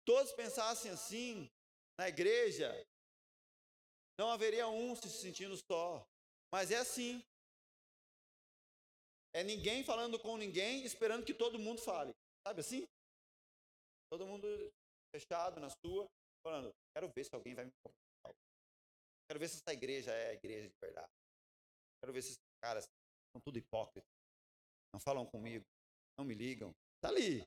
Todos 0.04 0.32
pensassem 0.34 0.90
assim 0.90 1.50
na 1.98 2.08
igreja, 2.08 2.70
não 4.18 4.30
haveria 4.30 4.68
um 4.68 4.94
se 4.94 5.10
sentindo 5.10 5.56
só. 5.70 6.06
Mas 6.52 6.70
é 6.70 6.76
assim. 6.76 7.22
É 9.34 9.42
ninguém 9.42 9.84
falando 9.84 10.18
com 10.18 10.36
ninguém, 10.36 10.84
esperando 10.84 11.24
que 11.24 11.34
todo 11.34 11.58
mundo 11.58 11.80
fale. 11.80 12.12
Sabe 12.46 12.60
assim? 12.60 12.86
Todo 14.10 14.26
mundo 14.26 14.46
fechado 15.14 15.60
na 15.60 15.68
sua, 15.68 16.06
falando, 16.42 16.72
quero 16.94 17.10
ver 17.14 17.24
se 17.24 17.34
alguém 17.34 17.54
vai 17.54 17.64
me 17.64 17.72
Quero 19.28 19.40
ver 19.40 19.48
se 19.48 19.56
essa 19.56 19.72
igreja 19.72 20.12
é 20.12 20.30
a 20.30 20.34
igreja 20.34 20.68
de 20.68 20.74
verdade. 20.80 21.10
Quero 22.00 22.12
ver 22.12 22.22
se 22.22 22.28
esses 22.28 22.42
caras 22.62 22.84
são 22.84 23.40
tudo 23.44 23.58
hipócritas. 23.58 24.08
Não 24.94 25.00
falam 25.00 25.26
comigo, 25.26 25.64
não 26.16 26.24
me 26.24 26.34
ligam. 26.34 26.72
Tá 27.02 27.08
ali. 27.08 27.44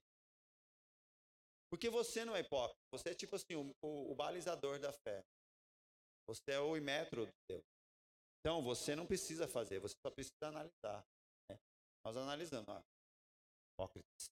Porque 1.72 1.90
você 1.90 2.26
não 2.26 2.36
é 2.36 2.42
hipócrita. 2.42 2.80
Você 2.92 3.10
é 3.10 3.16
tipo 3.16 3.36
assim, 3.36 3.56
o, 3.56 3.72
o, 3.82 4.12
o 4.12 4.16
balizador 4.16 4.80
da 4.80 4.92
fé. 4.92 5.24
Você 6.28 6.52
é 6.52 6.60
o 6.60 6.76
imetro 6.76 7.26
de 7.26 7.32
Deus. 7.50 7.64
Então, 8.40 8.62
você 8.62 8.96
não 8.96 9.06
precisa 9.06 9.48
fazer, 9.48 9.80
você 9.80 9.96
só 10.06 10.12
precisa 10.12 10.48
analisar. 10.48 11.04
Nós 12.10 12.18
analisamos. 12.18 12.68
Ó, 12.68 12.82
hipócritas. 13.72 14.32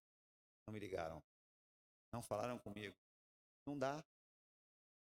Não 0.66 0.74
me 0.74 0.80
ligaram. 0.80 1.22
Não 2.12 2.24
falaram 2.24 2.58
comigo. 2.58 2.96
Não 3.68 3.78
dá. 3.78 4.04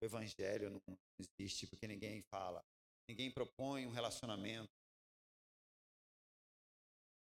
O 0.02 0.04
evangelho 0.04 0.68
não 0.70 0.98
existe 1.18 1.66
porque 1.66 1.86
ninguém 1.86 2.20
fala. 2.30 2.62
Ninguém 3.08 3.32
propõe 3.32 3.86
um 3.86 3.90
relacionamento. 3.90 4.70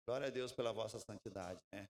Glória 0.09 0.27
a 0.27 0.31
Deus 0.31 0.51
pela 0.51 0.73
vossa 0.73 0.99
santidade, 0.99 1.63
né? 1.73 1.89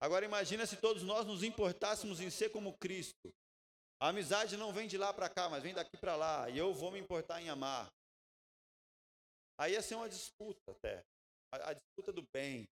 Agora 0.00 0.24
imagina 0.24 0.64
se 0.64 0.80
todos 0.80 1.02
nós 1.02 1.26
nos 1.26 1.42
importássemos 1.42 2.20
em 2.20 2.30
ser 2.30 2.48
como 2.48 2.78
Cristo. 2.78 3.34
A 4.00 4.08
amizade 4.08 4.56
não 4.56 4.72
vem 4.72 4.88
de 4.88 4.96
lá 4.96 5.12
para 5.12 5.28
cá, 5.28 5.50
mas 5.50 5.62
vem 5.62 5.74
daqui 5.74 5.98
para 5.98 6.16
lá. 6.16 6.48
E 6.48 6.56
eu 6.56 6.72
vou 6.72 6.90
me 6.90 6.98
importar 6.98 7.42
em 7.42 7.50
amar. 7.50 7.92
Aí 9.58 9.72
ia 9.72 9.82
ser 9.82 9.96
uma 9.96 10.08
disputa 10.08 10.70
até. 10.70 11.04
A, 11.52 11.70
a 11.70 11.72
disputa 11.74 12.12
do 12.12 12.22
bem. 12.32 12.68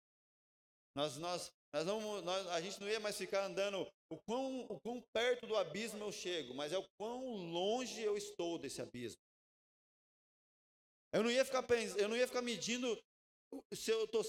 Nós, 0.96 1.16
nós, 1.18 1.52
nós 1.72 1.86
não, 1.86 2.22
nós, 2.22 2.46
a 2.48 2.60
gente 2.60 2.80
não 2.80 2.88
ia 2.88 2.98
mais 2.98 3.16
ficar 3.16 3.44
andando 3.44 3.86
o 4.10 4.18
quão, 4.26 4.62
o 4.62 4.80
quão 4.80 5.00
perto 5.12 5.46
do 5.46 5.56
abismo 5.56 6.02
eu 6.02 6.10
chego, 6.10 6.54
mas 6.54 6.72
é 6.72 6.78
o 6.78 6.88
quão 6.98 7.22
longe 7.50 8.02
eu 8.02 8.16
estou 8.16 8.58
desse 8.58 8.80
abismo. 8.80 9.20
Eu 11.12 11.22
não 11.22 11.30
ia 11.30 11.44
ficar 11.44 11.64
eu 11.98 12.08
não 12.08 12.16
ia 12.16 12.26
ficar 12.26 12.42
medindo 12.42 12.98
se 13.74 13.90
eu 13.90 14.06
tô 14.08 14.22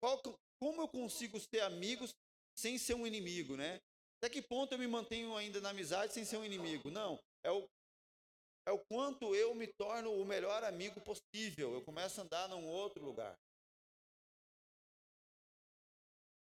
qual, 0.00 0.20
como 0.60 0.82
eu 0.82 0.88
consigo 0.88 1.38
ser 1.40 1.60
amigos 1.60 2.14
sem 2.58 2.78
ser 2.78 2.94
um 2.94 3.06
inimigo, 3.06 3.56
né? 3.56 3.80
Até 4.18 4.30
que 4.30 4.42
ponto 4.42 4.72
eu 4.72 4.78
me 4.78 4.86
mantenho 4.86 5.36
ainda 5.36 5.60
na 5.60 5.70
amizade 5.70 6.12
sem 6.12 6.24
ser 6.24 6.38
um 6.38 6.44
inimigo? 6.44 6.90
Não, 6.90 7.18
é 7.44 7.50
o 7.50 7.68
é 8.66 8.72
o 8.72 8.78
quanto 8.78 9.34
eu 9.34 9.54
me 9.54 9.66
torno 9.66 10.12
o 10.12 10.24
melhor 10.24 10.64
amigo 10.64 11.00
possível. 11.00 11.72
Eu 11.72 11.84
começo 11.84 12.20
a 12.20 12.24
andar 12.24 12.48
num 12.48 12.66
outro 12.66 13.04
lugar. 13.04 13.38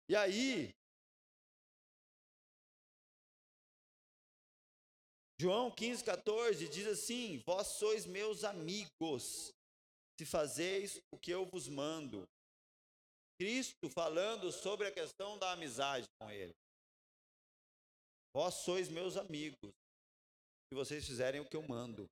E 0.09 0.17
aí, 0.17 0.75
João 5.41 5.71
15, 5.71 6.05
14 6.05 6.69
diz 6.69 6.87
assim: 6.89 7.43
Vós 7.47 7.79
sois 7.79 8.05
meus 8.05 8.43
amigos, 8.43 9.55
se 10.19 10.27
fazeis 10.27 11.01
o 11.13 11.19
que 11.19 11.31
eu 11.31 11.47
vos 11.47 11.69
mando. 11.69 12.29
Cristo 13.41 13.89
falando 13.89 14.53
sobre 14.53 14.87
a 14.87 14.93
questão 14.93 15.39
da 15.39 15.53
amizade 15.53 16.07
com 16.21 16.31
Ele. 16.31 16.53
Vós 18.35 18.57
sois 18.57 18.89
meus 18.89 19.17
amigos, 19.17 19.73
se 20.71 20.75
vocês 20.75 21.05
fizerem 21.05 21.41
o 21.41 21.45
que 21.45 21.57
eu 21.57 21.63
mando. 21.63 22.09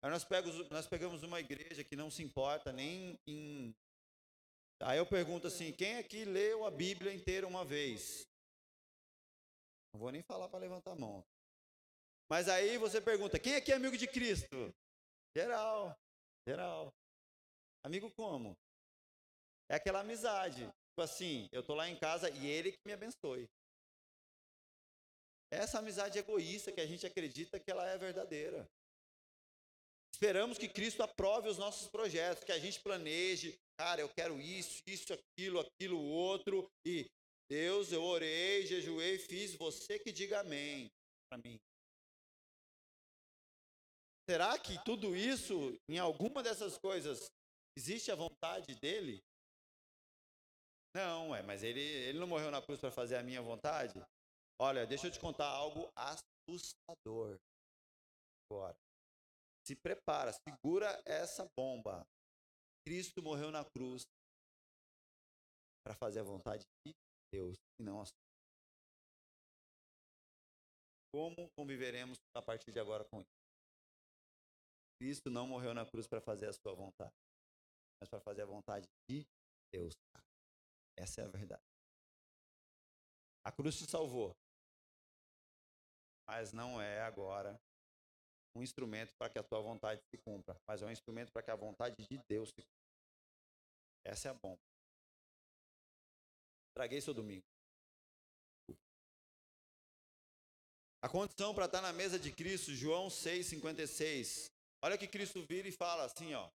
Aí 0.00 0.10
nós, 0.10 0.24
pegamos, 0.24 0.70
nós 0.70 0.86
pegamos 0.86 1.24
uma 1.24 1.40
igreja 1.40 1.82
que 1.82 1.96
não 1.96 2.10
se 2.10 2.22
importa 2.22 2.72
nem 2.72 3.18
em 3.26 3.74
Aí 4.80 4.98
eu 4.98 5.06
pergunto 5.06 5.48
assim: 5.48 5.72
quem 5.72 5.98
aqui 5.98 6.24
leu 6.24 6.64
a 6.64 6.70
Bíblia 6.70 7.12
inteira 7.12 7.46
uma 7.46 7.64
vez? 7.64 8.26
Não 9.92 10.00
vou 10.00 10.12
nem 10.12 10.22
falar 10.22 10.48
para 10.48 10.60
levantar 10.60 10.92
a 10.92 10.96
mão. 10.96 11.24
Mas 12.30 12.48
aí 12.48 12.78
você 12.78 13.00
pergunta: 13.00 13.38
quem 13.38 13.56
aqui 13.56 13.72
é 13.72 13.74
amigo 13.74 13.96
de 13.96 14.06
Cristo? 14.06 14.72
Geral, 15.36 15.98
geral. 16.46 16.94
Amigo 17.84 18.10
como? 18.12 18.56
É 19.68 19.74
aquela 19.74 20.00
amizade. 20.00 20.64
Tipo 20.66 21.02
assim, 21.02 21.48
eu 21.50 21.62
tô 21.62 21.74
lá 21.74 21.88
em 21.88 21.98
casa 21.98 22.30
e 22.30 22.46
ele 22.46 22.72
que 22.72 22.78
me 22.86 22.92
abençoe. 22.92 23.48
Essa 25.50 25.78
amizade 25.78 26.18
egoísta 26.18 26.72
que 26.72 26.80
a 26.80 26.86
gente 26.86 27.06
acredita 27.06 27.58
que 27.58 27.70
ela 27.70 27.88
é 27.88 27.96
verdadeira. 27.96 28.68
Esperamos 30.12 30.58
que 30.58 30.68
Cristo 30.68 31.02
aprove 31.02 31.48
os 31.48 31.58
nossos 31.58 31.88
projetos, 31.88 32.44
que 32.44 32.52
a 32.52 32.58
gente 32.58 32.80
planeje, 32.80 33.56
cara, 33.78 34.00
eu 34.00 34.08
quero 34.08 34.40
isso, 34.40 34.82
isso, 34.86 35.12
aquilo, 35.12 35.60
aquilo, 35.60 35.98
outro, 36.02 36.68
e 36.84 37.06
Deus, 37.48 37.92
eu 37.92 38.02
orei, 38.02 38.66
jejuei, 38.66 39.18
fiz, 39.18 39.54
você 39.54 39.98
que 39.98 40.12
diga 40.12 40.40
amém 40.40 40.90
para 41.30 41.38
mim. 41.38 41.58
Será 44.28 44.58
que 44.58 44.82
tudo 44.84 45.16
isso, 45.16 45.74
em 45.88 45.98
alguma 45.98 46.42
dessas 46.42 46.76
coisas, 46.76 47.30
existe 47.78 48.10
a 48.10 48.14
vontade 48.14 48.74
dele? 48.74 49.22
Não, 50.94 51.34
é, 51.34 51.42
mas 51.42 51.62
ele, 51.62 51.80
ele 51.80 52.18
não 52.18 52.26
morreu 52.26 52.50
na 52.50 52.60
cruz 52.60 52.80
para 52.80 52.90
fazer 52.90 53.16
a 53.16 53.22
minha 53.22 53.40
vontade? 53.40 53.94
Olha, 54.60 54.84
deixa 54.86 55.06
eu 55.06 55.12
te 55.12 55.20
contar 55.20 55.46
algo 55.46 55.90
assustador. 55.94 57.38
Agora. 58.50 58.76
Se 59.64 59.76
prepara, 59.76 60.32
segura 60.32 61.00
essa 61.06 61.48
bomba. 61.56 62.04
Cristo 62.84 63.22
morreu 63.22 63.50
na 63.50 63.64
cruz 63.64 64.02
para 65.84 65.94
fazer 65.94 66.20
a 66.20 66.24
vontade 66.24 66.64
de 66.86 66.92
Deus 67.32 67.56
e 67.78 67.82
não 67.82 68.00
a 68.00 68.06
sua. 68.06 68.16
Como 71.12 71.50
conviveremos 71.56 72.18
a 72.34 72.42
partir 72.42 72.72
de 72.72 72.80
agora 72.80 73.04
com 73.04 73.20
isso? 73.20 73.38
Cristo 75.00 75.30
não 75.30 75.46
morreu 75.46 75.72
na 75.72 75.86
cruz 75.86 76.06
para 76.06 76.20
fazer 76.20 76.48
a 76.48 76.52
sua 76.52 76.74
vontade, 76.74 77.14
mas 78.00 78.08
para 78.08 78.20
fazer 78.20 78.42
a 78.42 78.46
vontade 78.46 78.86
de 79.08 79.24
Deus. 79.72 79.94
Essa 80.98 81.20
é 81.20 81.24
a 81.24 81.28
verdade. 81.28 81.62
A 83.44 83.52
cruz 83.52 83.78
te 83.78 83.88
salvou, 83.88 84.34
mas 86.28 86.52
não 86.52 86.80
é 86.80 87.00
agora 87.00 87.58
um 88.54 88.62
instrumento 88.62 89.14
para 89.16 89.30
que 89.30 89.38
a 89.38 89.42
tua 89.42 89.60
vontade 89.60 90.02
se 90.10 90.18
cumpra, 90.18 90.60
mas 90.66 90.82
é 90.82 90.86
um 90.86 90.90
instrumento 90.90 91.32
para 91.32 91.42
que 91.42 91.50
a 91.50 91.56
vontade 91.56 91.96
de 92.06 92.18
Deus 92.28 92.50
se 92.50 92.62
cumpra. 92.62 92.88
Essa 94.04 94.28
é 94.28 94.30
a 94.30 94.34
bomba. 94.34 94.60
Traguei 96.74 97.00
seu 97.00 97.14
domingo. 97.14 97.44
A 101.00 101.08
condição 101.08 101.54
para 101.54 101.66
estar 101.66 101.80
na 101.80 101.92
mesa 101.92 102.18
de 102.18 102.32
Cristo, 102.32 102.74
João 102.74 103.08
6,56. 103.08 104.50
Olha 104.82 104.98
que 104.98 105.06
Cristo 105.06 105.44
vira 105.46 105.68
e 105.68 105.72
fala 105.72 106.04
assim, 106.04 106.34
ó. 106.34 106.50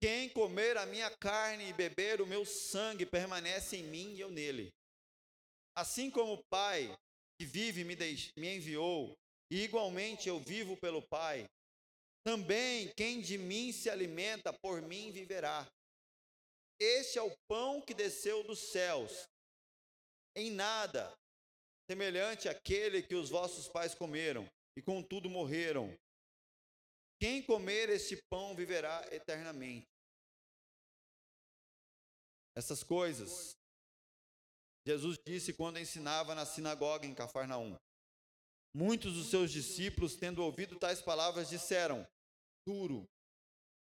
Quem 0.00 0.28
comer 0.30 0.76
a 0.76 0.86
minha 0.86 1.10
carne 1.16 1.68
e 1.68 1.72
beber 1.72 2.20
o 2.20 2.26
meu 2.26 2.44
sangue 2.44 3.04
permanece 3.04 3.76
em 3.76 3.84
mim 3.84 4.14
e 4.14 4.20
eu 4.20 4.30
nele. 4.30 4.72
Assim 5.76 6.10
como 6.10 6.34
o 6.34 6.44
Pai 6.44 6.96
que 7.38 7.46
vive 7.46 7.84
me, 7.84 7.96
me 8.36 8.56
enviou, 8.56 9.16
e 9.50 9.62
igualmente 9.62 10.28
eu 10.28 10.38
vivo 10.40 10.76
pelo 10.76 11.02
Pai. 11.08 11.46
Também 12.24 12.92
quem 12.96 13.20
de 13.20 13.36
mim 13.36 13.72
se 13.72 13.90
alimenta, 13.90 14.52
por 14.52 14.80
mim 14.80 15.10
viverá. 15.10 15.66
Este 16.80 17.18
é 17.18 17.22
o 17.22 17.36
pão 17.48 17.80
que 17.80 17.94
desceu 17.94 18.42
dos 18.44 18.58
céus. 18.70 19.28
Em 20.34 20.50
nada 20.50 21.12
semelhante 21.90 22.48
àquele 22.48 23.02
que 23.02 23.14
os 23.14 23.28
vossos 23.28 23.68
pais 23.68 23.94
comeram 23.94 24.48
e 24.76 24.82
contudo 24.82 25.28
morreram. 25.28 25.94
Quem 27.20 27.42
comer 27.42 27.90
este 27.90 28.16
pão 28.30 28.54
viverá 28.56 29.06
eternamente. 29.12 29.86
Essas 32.56 32.82
coisas 32.82 33.54
Jesus 34.86 35.18
disse 35.24 35.52
quando 35.52 35.78
ensinava 35.78 36.34
na 36.34 36.44
sinagoga 36.44 37.06
em 37.06 37.14
Cafarnaum. 37.14 37.78
Muitos 38.74 39.14
dos 39.14 39.28
seus 39.28 39.50
discípulos, 39.50 40.16
tendo 40.16 40.42
ouvido 40.42 40.78
tais 40.78 41.00
palavras, 41.00 41.48
disseram: 41.48 42.06
Duro 42.66 43.08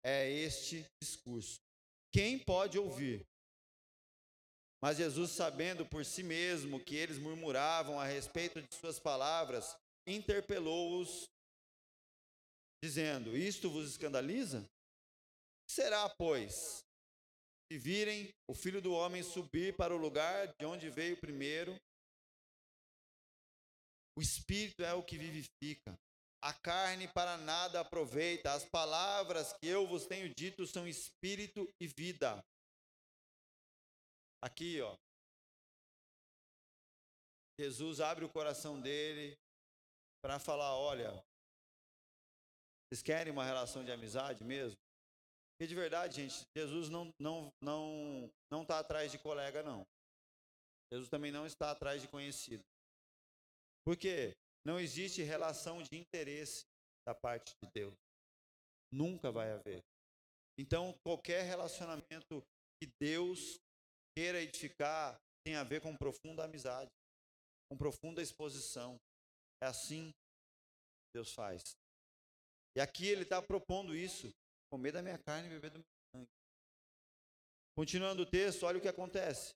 é 0.04 0.30
este 0.30 0.86
discurso. 1.02 1.60
Quem 2.12 2.40
pode 2.40 2.78
ouvir? 2.78 3.26
Mas 4.82 4.98
Jesus, 4.98 5.32
sabendo 5.32 5.86
por 5.86 6.06
si 6.06 6.24
mesmo 6.24 6.84
que 6.84 6.96
eles 6.96 7.18
murmuravam 7.18 8.00
a 8.00 8.06
respeito 8.06 8.62
de 8.62 8.74
suas 8.74 8.98
palavras, 8.98 9.78
interpelou-os, 10.08 11.30
dizendo: 12.84 13.38
Isto 13.38 13.70
vos 13.70 13.90
escandaliza? 13.90 14.68
Será, 15.70 16.10
pois, 16.10 16.84
se 17.72 17.78
virem 17.78 18.34
o 18.48 18.56
filho 18.56 18.82
do 18.82 18.92
homem 18.94 19.22
subir 19.22 19.76
para 19.78 19.94
o 19.94 19.98
lugar 19.98 20.48
de 20.60 20.66
onde 20.66 20.90
veio 20.90 21.20
primeiro, 21.20 21.80
o 24.18 24.22
espírito 24.22 24.84
é 24.84 24.94
o 24.94 25.04
que 25.04 25.18
vivifica. 25.18 25.96
A 26.42 26.54
carne 26.54 27.08
para 27.14 27.38
nada 27.38 27.82
aproveita. 27.82 28.54
As 28.54 28.66
palavras 28.66 29.54
que 29.54 29.68
eu 29.68 29.88
vos 29.88 30.08
tenho 30.08 30.34
dito 30.34 30.66
são 30.66 30.88
espírito 30.88 31.68
e 31.80 31.88
vida. 31.88 32.44
Aqui, 34.42 34.82
ó. 34.82 34.98
Jesus 37.60 38.00
abre 38.00 38.26
o 38.26 38.32
coração 38.32 38.82
dele 38.82 39.38
para 40.24 40.40
falar, 40.40 40.76
olha, 40.76 41.12
vocês 42.88 43.04
querem 43.04 43.32
uma 43.32 43.46
relação 43.46 43.84
de 43.84 43.92
amizade 43.92 44.44
mesmo? 44.44 44.80
Porque 45.60 45.68
de 45.68 45.76
verdade, 45.76 46.16
gente, 46.16 46.48
Jesus 46.56 46.88
não 46.88 47.14
não 47.20 47.52
não 47.62 48.32
não 48.50 48.62
está 48.62 48.80
atrás 48.80 49.12
de 49.12 49.20
colega 49.20 49.62
não. 49.62 49.86
Jesus 50.90 51.10
também 51.10 51.34
não 51.34 51.46
está 51.46 51.72
atrás 51.72 52.02
de 52.02 52.08
conhecido. 52.08 52.64
Porque 53.86 54.38
não 54.66 54.80
existe 54.80 55.22
relação 55.22 55.84
de 55.84 55.98
interesse 55.98 56.66
da 57.06 57.14
parte 57.14 57.54
de 57.62 57.70
Deus. 57.74 57.94
Nunca 58.90 59.34
vai 59.34 59.52
haver. 59.52 59.84
Então, 60.58 60.98
qualquer 61.04 61.44
relacionamento 61.44 62.42
que 62.82 62.90
Deus 63.02 63.60
queira 64.18 64.42
edificar 64.42 65.20
tem 65.46 65.56
a 65.56 65.64
ver 65.64 65.82
com 65.82 65.96
profunda 65.96 66.46
amizade, 66.46 66.90
com 67.70 67.78
profunda 67.78 68.22
exposição. 68.22 68.98
É 69.62 69.68
assim 69.68 70.12
que 70.12 71.18
Deus 71.18 71.34
faz. 71.34 71.76
E 72.78 72.80
aqui 72.80 73.08
ele 73.08 73.24
está 73.24 73.42
propondo 73.42 73.94
isso: 73.94 74.32
comer 74.70 74.92
da 74.92 75.02
minha 75.02 75.18
carne 75.18 75.48
e 75.48 75.52
beber 75.52 75.72
do 75.72 75.80
meu 75.80 75.86
sangue. 76.16 76.30
Continuando 77.76 78.24
o 78.24 78.26
texto, 78.26 78.66
olha 78.66 78.78
o 78.78 78.82
que 78.82 78.88
acontece. 78.88 79.54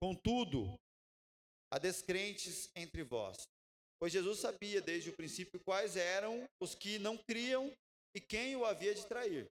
Contudo, 0.00 0.78
há 1.72 1.78
descrentes 1.78 2.70
entre 2.74 3.02
vós. 3.02 3.36
Pois 3.98 4.12
Jesus 4.12 4.40
sabia 4.40 4.80
desde 4.80 5.10
o 5.10 5.16
princípio 5.16 5.58
quais 5.64 5.96
eram 5.96 6.46
os 6.60 6.74
que 6.74 6.98
não 6.98 7.16
criam 7.16 7.74
e 8.14 8.20
quem 8.20 8.54
o 8.56 8.64
havia 8.64 8.94
de 8.94 9.06
trair. 9.06 9.50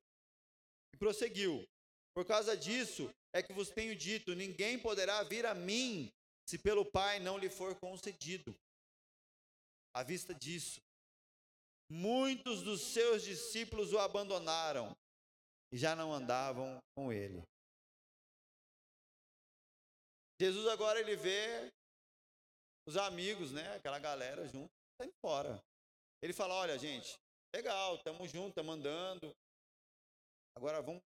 E 0.93 0.97
prosseguiu: 0.97 1.68
Por 2.14 2.26
causa 2.26 2.56
disso 2.56 3.12
é 3.34 3.41
que 3.41 3.53
vos 3.53 3.70
tenho 3.70 3.95
dito: 3.95 4.36
ninguém 4.36 4.78
poderá 4.78 5.24
vir 5.24 5.45
a 5.45 5.56
mim 5.56 6.12
se 6.47 6.60
pelo 6.60 6.86
Pai 6.86 7.20
não 7.20 7.38
lhe 7.38 7.49
for 7.49 7.76
concedido. 7.80 8.56
À 9.95 10.03
vista 10.03 10.34
disso, 10.34 10.80
muitos 11.90 12.64
dos 12.64 12.82
seus 12.82 13.24
discípulos 13.24 13.94
o 13.94 14.00
abandonaram 14.00 14.96
e 15.72 15.78
já 15.78 15.96
não 15.96 16.14
andavam 16.14 16.80
com 16.96 17.12
ele. 17.12 17.44
Jesus 20.40 20.68
agora 20.68 21.00
ele 21.00 21.16
vê 21.16 21.72
os 22.88 22.98
amigos, 22.98 23.52
né, 23.52 23.76
aquela 23.76 24.00
galera 24.00 24.46
junto, 24.48 24.70
tá 24.98 25.06
indo 25.06 25.14
fora. 25.26 25.62
Ele 26.22 26.34
fala: 26.34 26.56
"Olha, 26.56 26.78
gente, 26.78 27.16
legal, 27.56 27.96
estamos 27.96 28.32
juntos, 28.32 28.50
estamos 28.50 28.76
andando. 28.76 29.32
Agora 30.58 30.82
vamos 30.82 31.02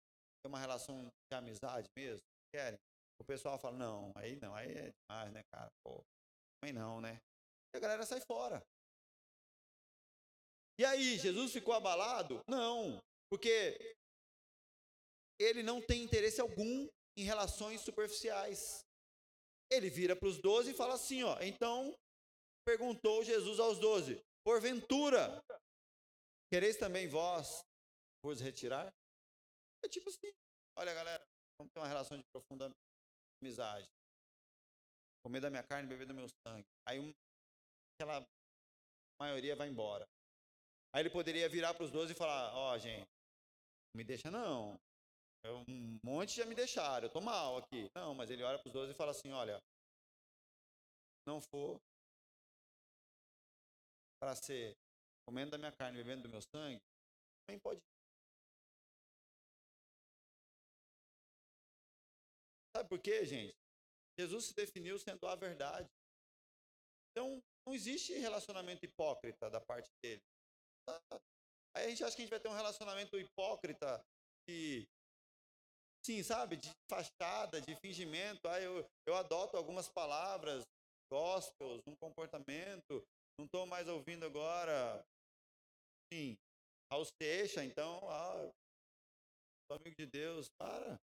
ter 0.43 0.49
uma 0.49 0.59
relação 0.59 1.07
de 1.07 1.37
amizade 1.37 1.89
mesmo? 1.97 2.23
Querem?" 2.55 2.79
O 3.21 3.25
pessoal 3.25 3.59
fala: 3.59 3.77
"Não, 3.77 4.13
aí 4.15 4.37
não, 4.37 4.55
aí 4.55 4.71
é 4.71 4.93
demais, 4.93 5.33
né, 5.33 5.43
cara? 5.53 5.71
Pô, 5.85 6.03
também 6.61 6.73
não, 6.73 7.01
né?" 7.01 7.19
E 7.75 7.77
a 7.77 7.81
galera 7.81 8.07
sai 8.07 8.21
fora. 8.21 8.63
E 10.79 10.85
aí, 10.85 11.19
Jesus 11.19 11.53
ficou 11.53 11.73
abalado? 11.73 12.41
Não, 12.49 13.01
porque 13.31 13.97
ele 15.39 15.63
não 15.63 15.81
tem 15.81 16.03
interesse 16.03 16.41
algum 16.41 16.89
em 17.17 17.25
relações 17.25 17.81
superficiais. 17.81 18.85
Ele 19.71 19.91
vira 19.91 20.15
para 20.15 20.29
os 20.29 20.41
doze 20.41 20.71
e 20.71 20.77
fala 20.77 20.95
assim: 20.95 21.23
ó, 21.23 21.39
então 21.41 21.95
perguntou 22.65 23.25
Jesus 23.25 23.59
aos 23.59 23.79
doze: 23.79 24.21
porventura, 24.45 25.43
quereis 26.53 26.77
também 26.77 27.09
vós 27.09 27.63
vos 28.25 28.41
retirar? 28.41 28.93
É 29.85 29.89
tipo 29.89 30.09
assim: 30.09 30.31
olha, 30.79 30.95
galera, 30.95 31.25
vamos 31.59 31.73
ter 31.73 31.81
uma 31.81 31.89
relação 31.89 32.17
de 32.17 32.25
profunda 32.33 32.71
amizade. 33.43 33.87
Comer 35.25 35.41
da 35.41 35.51
minha 35.51 35.65
carne, 35.65 35.89
beber 35.89 36.07
do 36.07 36.15
meu 36.15 36.29
sangue. 36.47 36.67
Aí 36.89 37.01
um, 37.01 37.13
aquela 37.95 38.25
maioria 39.21 39.57
vai 39.57 39.69
embora. 39.69 40.07
Aí 40.97 41.03
ele 41.03 41.11
poderia 41.11 41.47
virar 41.47 41.75
para 41.75 41.85
os 41.85 41.91
doze 41.91 42.15
e 42.15 42.17
falar: 42.17 42.55
ó, 42.55 42.73
oh, 42.73 42.79
gente, 42.79 43.01
não 43.01 43.99
me 43.99 44.03
deixa 44.03 44.31
não. 44.31 44.81
Um 45.69 46.01
monte 46.03 46.37
já 46.37 46.47
me 46.47 46.55
deixaram, 46.55 47.07
eu 47.07 47.13
tô 47.13 47.21
mal 47.21 47.59
aqui. 47.59 47.91
Não, 47.95 48.15
mas 48.15 48.31
ele 48.31 48.43
olha 48.43 48.59
para 48.59 48.67
os 48.67 48.73
doze 48.73 48.93
e 48.93 48.97
fala 48.97 49.11
assim: 49.11 49.31
olha, 49.31 49.63
não 51.27 51.39
for 51.39 51.79
para 54.19 54.35
ser 54.37 54.75
comendo 55.29 55.51
da 55.51 55.59
minha 55.59 55.71
carne, 55.71 55.99
bebendo 55.99 56.23
do 56.23 56.31
meu 56.31 56.41
sangue, 56.41 56.81
também 57.45 57.61
pode. 57.61 57.79
Sabe 62.75 62.89
por 62.89 62.99
quê, 63.03 63.27
gente? 63.27 63.55
Jesus 64.19 64.47
se 64.47 64.55
definiu 64.55 64.99
sendo 64.99 65.27
a 65.27 65.37
verdade. 65.37 65.91
Então, 67.11 67.39
não 67.67 67.75
existe 67.75 68.15
relacionamento 68.15 68.83
hipócrita 68.87 69.51
da 69.51 69.61
parte 69.61 69.91
dele. 70.03 70.23
Aí 71.77 71.87
a 71.87 71.89
gente 71.91 72.05
acha 72.05 72.17
que 72.17 72.23
a 72.23 72.25
gente 72.25 72.31
vai 72.31 72.41
ter 72.41 72.49
um 72.49 72.55
relacionamento 72.55 73.19
hipócrita 73.19 74.03
e 74.49 74.87
sim, 76.05 76.23
sabe, 76.23 76.57
de 76.57 76.71
fachada, 76.91 77.61
de 77.61 77.77
fingimento. 77.77 78.47
Aí 78.49 78.65
eu, 78.65 78.85
eu 79.07 79.15
adoto 79.15 79.57
algumas 79.57 79.89
palavras 79.89 80.65
gospels, 81.13 81.83
um 81.87 81.97
comportamento. 81.97 83.05
Não 83.39 83.45
estou 83.45 83.67
mais 83.67 83.87
ouvindo 83.89 84.25
agora, 84.25 85.05
sim, 86.13 86.39
Raul 86.91 87.05
então, 87.65 88.09
ah, 88.09 88.51
sou 89.67 89.77
amigo 89.77 89.97
de 89.99 90.07
Deus, 90.07 90.49
para. 90.57 90.99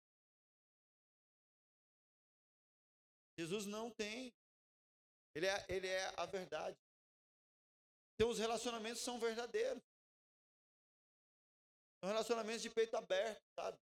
Jesus 3.40 3.66
não 3.66 3.90
tem. 3.90 4.34
Ele 5.34 5.48
é, 5.48 5.66
ele 5.70 5.88
é 5.88 6.14
a 6.18 6.26
verdade. 6.26 6.78
Então 8.20 8.30
os 8.30 8.38
relacionamentos 8.38 9.02
são 9.02 9.18
verdadeiros. 9.18 9.82
São 12.04 12.10
relacionamentos 12.10 12.62
de 12.62 12.70
peito 12.70 12.98
aberto, 12.98 13.42
sabe? 13.58 13.80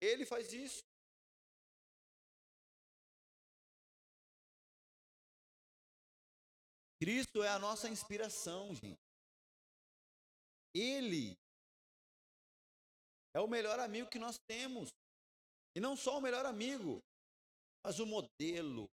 Ele 0.00 0.24
faz 0.24 0.54
isso. 0.54 0.82
Cristo 6.98 7.42
é 7.42 7.48
a 7.50 7.58
nossa 7.58 7.90
inspiração, 7.90 8.74
gente. 8.74 8.98
Ele 10.74 11.36
é 13.34 13.40
o 13.40 13.46
melhor 13.46 13.78
amigo 13.80 14.08
que 14.08 14.18
nós 14.18 14.38
temos. 14.48 14.88
E 15.74 15.80
não 15.80 15.94
só 15.94 16.16
o 16.16 16.22
melhor 16.22 16.46
amigo, 16.46 17.04
mas 17.84 18.00
o 18.00 18.06
modelo 18.06 18.88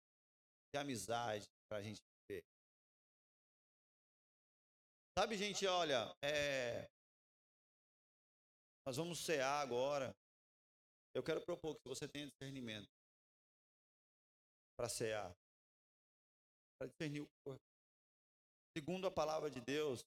de 0.72 0.80
amizade 0.80 1.46
para 1.68 1.76
a 1.76 1.82
gente 1.82 2.00
Sabe, 5.20 5.36
gente, 5.36 5.66
olha, 5.66 6.10
é... 6.24 6.88
nós 8.86 8.96
vamos 8.96 9.22
cear 9.22 9.60
agora. 9.60 10.16
Eu 11.14 11.22
quero 11.22 11.44
propor 11.44 11.76
que 11.76 11.86
você 11.86 12.08
tenha 12.08 12.26
discernimento 12.26 12.88
para 14.78 14.88
cear, 14.88 15.30
para 16.78 16.88
discernir 16.88 17.20
o 17.20 17.28
corpo. 17.44 17.60
Segundo 18.74 19.06
a 19.06 19.10
palavra 19.10 19.50
de 19.50 19.60
Deus, 19.60 20.00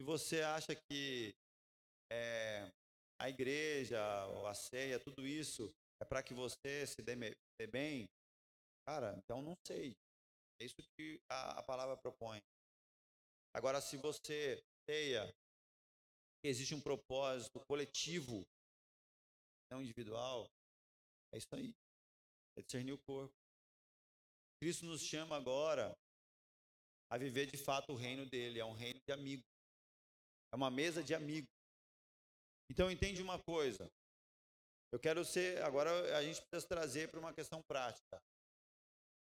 se 0.00 0.02
você 0.02 0.40
acha 0.40 0.74
que 0.74 1.34
é, 2.10 2.72
a 3.20 3.28
igreja, 3.28 4.00
a 4.48 4.54
ceia, 4.54 4.98
tudo 4.98 5.26
isso 5.26 5.70
é 6.00 6.06
para 6.06 6.22
que 6.22 6.32
você 6.32 6.86
se 6.86 7.02
dê, 7.02 7.14
dê, 7.60 7.66
bem, 7.66 8.06
cara, 8.88 9.14
então 9.18 9.42
não 9.42 9.54
sei. 9.66 9.92
É 10.58 10.64
isso 10.64 10.76
que 10.96 11.20
a, 11.30 11.58
a 11.58 11.62
palavra 11.62 11.98
propõe. 11.98 12.40
Agora, 13.56 13.80
se 13.80 13.96
você 13.96 14.62
ceia, 14.86 15.34
existe 16.44 16.74
um 16.74 16.80
propósito 16.80 17.58
coletivo, 17.66 18.46
não 19.72 19.80
individual, 19.80 20.46
é 21.32 21.38
isso 21.38 21.48
aí. 21.54 21.72
É 22.58 22.60
discernir 22.60 22.92
o 22.92 22.98
corpo. 23.06 23.32
Cristo 24.60 24.84
nos 24.84 25.00
chama 25.00 25.34
agora 25.38 25.96
a 27.10 27.16
viver 27.16 27.46
de 27.46 27.56
fato 27.56 27.92
o 27.92 27.96
reino 27.96 28.28
dele, 28.28 28.60
é 28.60 28.64
um 28.64 28.74
reino 28.74 29.00
de 29.08 29.12
amigo. 29.14 29.42
É 30.52 30.56
uma 30.56 30.70
mesa 30.70 31.02
de 31.02 31.14
amigo. 31.14 31.46
Então 32.70 32.90
entende 32.90 33.22
uma 33.22 33.42
coisa. 33.42 33.88
Eu 34.92 35.00
quero 35.00 35.24
ser, 35.24 35.62
agora 35.62 35.90
a 36.18 36.22
gente 36.22 36.42
precisa 36.42 36.68
trazer 36.68 37.10
para 37.10 37.20
uma 37.20 37.32
questão 37.32 37.62
prática. 37.62 38.20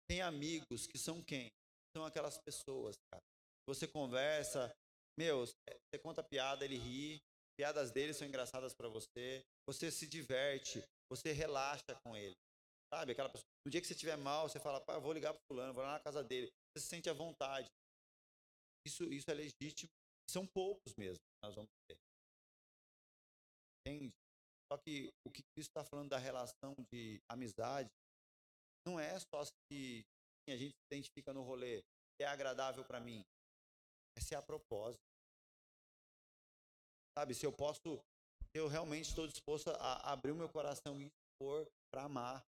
Tem 0.09 0.23
amigos 0.23 0.87
que 0.87 0.97
são 0.97 1.23
quem? 1.23 1.53
São 1.95 2.07
aquelas 2.07 2.39
pessoas, 2.39 2.97
cara, 3.11 3.23
você 3.69 3.87
conversa, 3.87 4.73
meu, 5.19 5.47
você 5.47 5.99
conta 6.03 6.23
piada, 6.23 6.65
ele 6.65 6.77
ri, 6.77 7.21
piadas 7.59 7.91
dele 7.91 8.15
são 8.15 8.27
engraçadas 8.27 8.75
para 8.75 8.89
você, 8.89 9.45
você 9.69 9.91
se 9.91 10.07
diverte, 10.07 10.83
você 11.11 11.33
relaxa 11.33 11.95
com 12.05 12.17
ele. 12.17 12.35
Sabe? 12.93 13.13
Aquela 13.13 13.29
pessoa, 13.29 13.47
no 13.67 13.71
dia 13.71 13.81
que 13.81 13.87
você 13.87 13.95
estiver 13.95 14.17
mal, 14.17 14.49
você 14.49 14.61
fala, 14.61 14.81
pá, 14.81 14.99
vou 14.99 15.13
ligar 15.13 15.33
pro 15.33 15.43
fulano, 15.51 15.73
vou 15.73 15.83
lá 15.83 15.93
na 15.93 16.01
casa 16.01 16.23
dele. 16.23 16.49
Você 16.77 16.83
se 16.83 16.89
sente 16.89 17.09
à 17.09 17.13
vontade. 17.13 17.69
Isso, 18.87 19.05
isso 19.13 19.31
é 19.31 19.35
legítimo. 19.35 19.89
São 20.29 20.47
poucos 20.47 20.95
mesmo 20.97 21.23
nós 21.45 21.55
vamos 21.55 21.71
ter. 21.89 21.97
Entende? 23.81 24.13
Só 24.71 24.79
que 24.79 25.11
o 25.27 25.31
que 25.31 25.43
Cristo 25.55 25.71
está 25.71 25.85
falando 25.85 26.11
da 26.11 26.19
relação 26.19 26.75
de 26.93 27.21
amizade 27.29 27.91
não 28.87 28.99
é 28.99 29.19
só 29.19 29.45
se 29.45 30.05
a 30.49 30.57
gente 30.57 30.73
se 30.73 30.95
identifica 30.95 31.33
no 31.33 31.43
rolê, 31.43 31.83
é 32.21 32.25
agradável 32.25 32.85
para 32.85 33.01
mim. 33.01 33.23
É 34.17 34.21
se 34.21 34.35
a 34.35 34.43
propósito. 34.43 35.03
Sabe, 37.19 37.35
se 37.35 37.45
eu 37.45 37.53
posso, 37.53 38.03
eu 38.55 38.69
realmente 38.69 39.09
estou 39.09 39.27
disposto 39.27 39.71
a 39.71 40.13
abrir 40.13 40.33
o 40.33 40.37
meu 40.37 40.49
coração 40.49 41.01
e 41.01 41.07
expor 41.07 41.67
para 41.91 42.05
amar. 42.05 42.43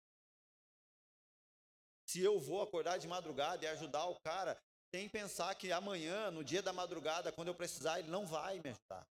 Se 2.09 2.21
eu 2.21 2.39
vou 2.39 2.63
acordar 2.63 2.99
de 2.99 3.09
madrugada 3.09 3.65
e 3.65 3.69
ajudar 3.69 4.07
o 4.07 4.19
cara, 4.21 4.59
sem 4.95 5.09
pensar 5.09 5.55
que 5.55 5.73
amanhã, 5.73 6.31
no 6.31 6.45
dia 6.45 6.63
da 6.63 6.73
madrugada, 6.73 7.33
quando 7.33 7.49
eu 7.49 7.55
precisar, 7.55 7.99
ele 7.99 8.11
não 8.11 8.27
vai 8.27 8.61
me 8.61 8.71
ajudar. 8.71 9.07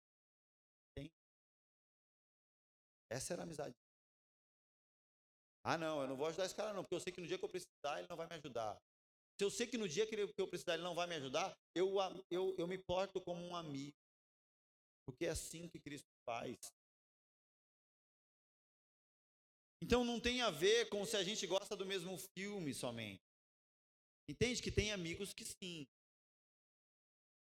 Essa 3.09 3.33
era 3.33 3.41
a 3.41 3.45
amizade. 3.45 3.75
Ah, 5.63 5.77
não, 5.77 6.01
eu 6.01 6.07
não 6.07 6.15
vou 6.15 6.27
ajudar 6.27 6.45
esse 6.45 6.55
cara, 6.55 6.73
não, 6.73 6.83
porque 6.83 6.95
eu 6.95 6.99
sei 6.99 7.11
que 7.11 7.19
no 7.19 7.27
dia 7.27 7.37
que 7.37 7.43
eu 7.43 7.49
precisar, 7.49 7.99
ele 7.99 8.07
não 8.09 8.15
vai 8.15 8.25
me 8.27 8.35
ajudar. 8.35 8.79
Se 9.41 9.45
eu 9.45 9.49
sei 9.49 9.65
que 9.65 9.75
no 9.75 9.89
dia 9.89 10.05
que 10.05 10.15
eu 10.37 10.47
precisar, 10.47 10.75
ele 10.75 10.83
não 10.83 10.93
vai 10.93 11.07
me 11.07 11.15
ajudar, 11.15 11.57
eu, 11.73 11.95
eu, 12.29 12.55
eu 12.59 12.67
me 12.67 12.77
porto 12.77 13.19
como 13.19 13.43
um 13.43 13.55
amigo. 13.55 13.97
Porque 15.03 15.25
é 15.25 15.29
assim 15.29 15.67
que 15.67 15.79
Cristo 15.79 16.05
faz. 16.29 16.59
Então 19.81 20.05
não 20.05 20.21
tem 20.21 20.43
a 20.43 20.51
ver 20.51 20.89
com 20.89 21.03
se 21.07 21.17
a 21.17 21.23
gente 21.23 21.47
gosta 21.47 21.75
do 21.75 21.87
mesmo 21.87 22.15
filme 22.37 22.71
somente. 22.71 23.23
Entende 24.29 24.61
que 24.61 24.71
tem 24.71 24.91
amigos 24.91 25.33
que 25.33 25.43
sim. 25.43 25.87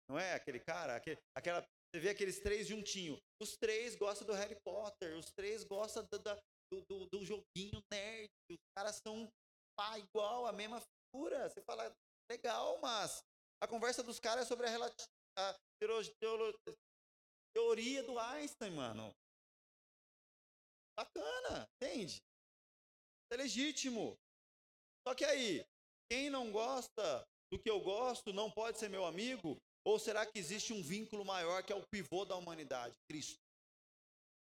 Não 0.10 0.20
é 0.20 0.34
aquele 0.34 0.60
cara, 0.60 0.98
aquele, 0.98 1.18
aquela, 1.34 1.62
você 1.62 2.02
vê 2.02 2.10
aqueles 2.10 2.42
três 2.42 2.68
juntinhos. 2.68 3.22
Os 3.42 3.56
três 3.56 3.96
gostam 3.96 4.28
do 4.28 4.34
Harry 4.34 4.60
Potter, 4.66 5.18
os 5.18 5.32
três 5.32 5.64
gostam 5.64 6.06
do, 6.12 6.20
do, 6.20 6.86
do, 6.90 7.06
do 7.06 7.26
joguinho 7.26 7.82
nerd. 7.90 8.28
Os 8.52 8.58
caras 8.78 9.00
são 9.02 9.30
pá, 9.80 9.98
igual, 9.98 10.46
a 10.46 10.52
mesma 10.52 10.82
Você 11.50 11.62
fala, 11.62 11.96
legal, 12.30 12.78
mas 12.82 13.24
a 13.62 13.68
conversa 13.68 14.04
dos 14.04 14.20
caras 14.20 14.46
é 14.46 14.48
sobre 14.48 14.68
a, 14.68 14.96
a 15.38 15.56
teoria 17.54 18.04
do 18.04 18.20
Einstein, 18.20 18.72
mano. 18.72 19.16
Bacana, 20.98 21.68
entende? 21.76 22.22
É 23.32 23.38
legítimo. 23.38 24.18
Só 25.08 25.14
que 25.16 25.24
aí, 25.24 25.66
quem 26.10 26.30
não 26.30 26.52
gosta 26.52 27.26
do 27.52 27.60
que 27.60 27.70
eu 27.70 27.80
gosto 27.82 28.34
não 28.34 28.52
pode 28.52 28.78
ser 28.78 28.90
meu 28.90 29.06
amigo? 29.06 29.58
Ou 29.86 30.00
será 30.00 30.26
que 30.26 30.40
existe 30.40 30.74
um 30.74 30.82
vínculo 30.82 31.24
maior 31.24 31.64
que 31.64 31.72
é 31.72 31.76
o 31.76 31.86
pivô 31.88 32.26
da 32.26 32.36
humanidade, 32.36 32.96
Cristo? 33.10 33.40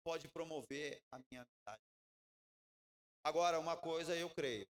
Pode 0.03 0.27
promover 0.29 1.01
a 1.11 1.19
minha 1.29 1.43
amizade. 1.43 1.83
Agora, 3.23 3.59
uma 3.59 3.75
coisa 3.75 4.15
eu 4.15 4.29
creio: 4.29 4.67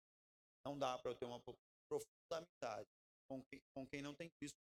não 0.65 0.79
dá 0.79 0.97
para 0.99 1.11
eu 1.11 1.17
ter 1.17 1.27
uma 1.27 1.41
profunda 2.01 2.47
amizade 2.47 2.89
com 3.29 3.43
quem, 3.45 3.61
com 3.75 3.87
quem 3.87 4.03
não 4.03 4.15
tem 4.15 4.31
Cristo. 4.39 4.59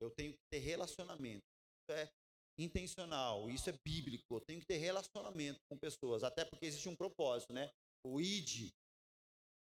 Eu 0.00 0.10
tenho 0.10 0.32
que 0.32 0.40
ter 0.50 0.58
relacionamento. 0.58 1.44
Isso 1.82 1.98
é 1.98 2.10
intencional, 2.58 3.48
isso 3.50 3.68
é 3.70 3.72
bíblico. 3.84 4.24
Eu 4.34 4.40
tenho 4.40 4.60
que 4.60 4.66
ter 4.66 4.76
relacionamento 4.76 5.60
com 5.68 5.78
pessoas, 5.78 6.22
até 6.22 6.44
porque 6.44 6.66
existe 6.66 6.88
um 6.88 6.96
propósito, 6.96 7.52
né? 7.52 7.70
O 8.04 8.20
ID. 8.20 8.72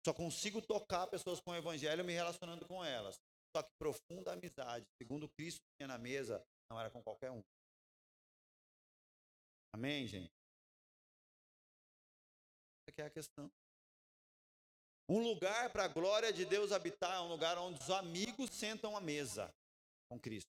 Só 0.06 0.12
consigo 0.12 0.60
tocar 0.60 1.06
pessoas 1.06 1.40
com 1.40 1.50
o 1.50 1.56
evangelho 1.56 2.04
me 2.04 2.12
relacionando 2.12 2.66
com 2.66 2.84
elas. 2.84 3.16
Só 3.56 3.62
que 3.62 3.70
profunda 3.78 4.32
amizade, 4.32 4.86
segundo 5.00 5.28
Cristo 5.30 5.60
tinha 5.78 5.86
na 5.86 5.98
mesa, 5.98 6.44
não 6.70 6.78
era 6.78 6.90
com 6.90 7.02
qualquer 7.02 7.30
um. 7.30 7.42
Amém, 9.72 10.06
gente? 10.06 10.32
Essa 12.86 13.02
é 13.02 13.06
a 13.06 13.10
questão. 13.10 13.50
Um 15.08 15.22
lugar 15.22 15.70
para 15.70 15.84
a 15.84 15.88
glória 15.88 16.32
de 16.32 16.44
Deus 16.44 16.72
habitar 16.72 17.16
é 17.16 17.20
um 17.20 17.28
lugar 17.28 17.58
onde 17.58 17.80
os 17.80 17.90
amigos 17.90 18.50
sentam 18.50 18.96
à 18.96 19.00
mesa 19.00 19.52
com 20.08 20.18
Cristo. 20.18 20.48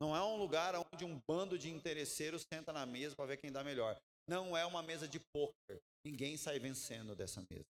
Não 0.00 0.14
é 0.14 0.22
um 0.22 0.36
lugar 0.36 0.74
onde 0.74 1.04
um 1.04 1.18
bando 1.26 1.58
de 1.58 1.70
interesseiros 1.70 2.44
senta 2.52 2.72
na 2.72 2.84
mesa 2.84 3.16
para 3.16 3.26
ver 3.26 3.36
quem 3.38 3.50
dá 3.50 3.64
melhor. 3.64 3.98
Não 4.28 4.56
é 4.56 4.66
uma 4.66 4.82
mesa 4.82 5.08
de 5.08 5.18
pôquer. 5.18 5.80
Ninguém 6.04 6.36
sai 6.36 6.58
vencendo 6.58 7.14
dessa 7.14 7.40
mesa. 7.50 7.64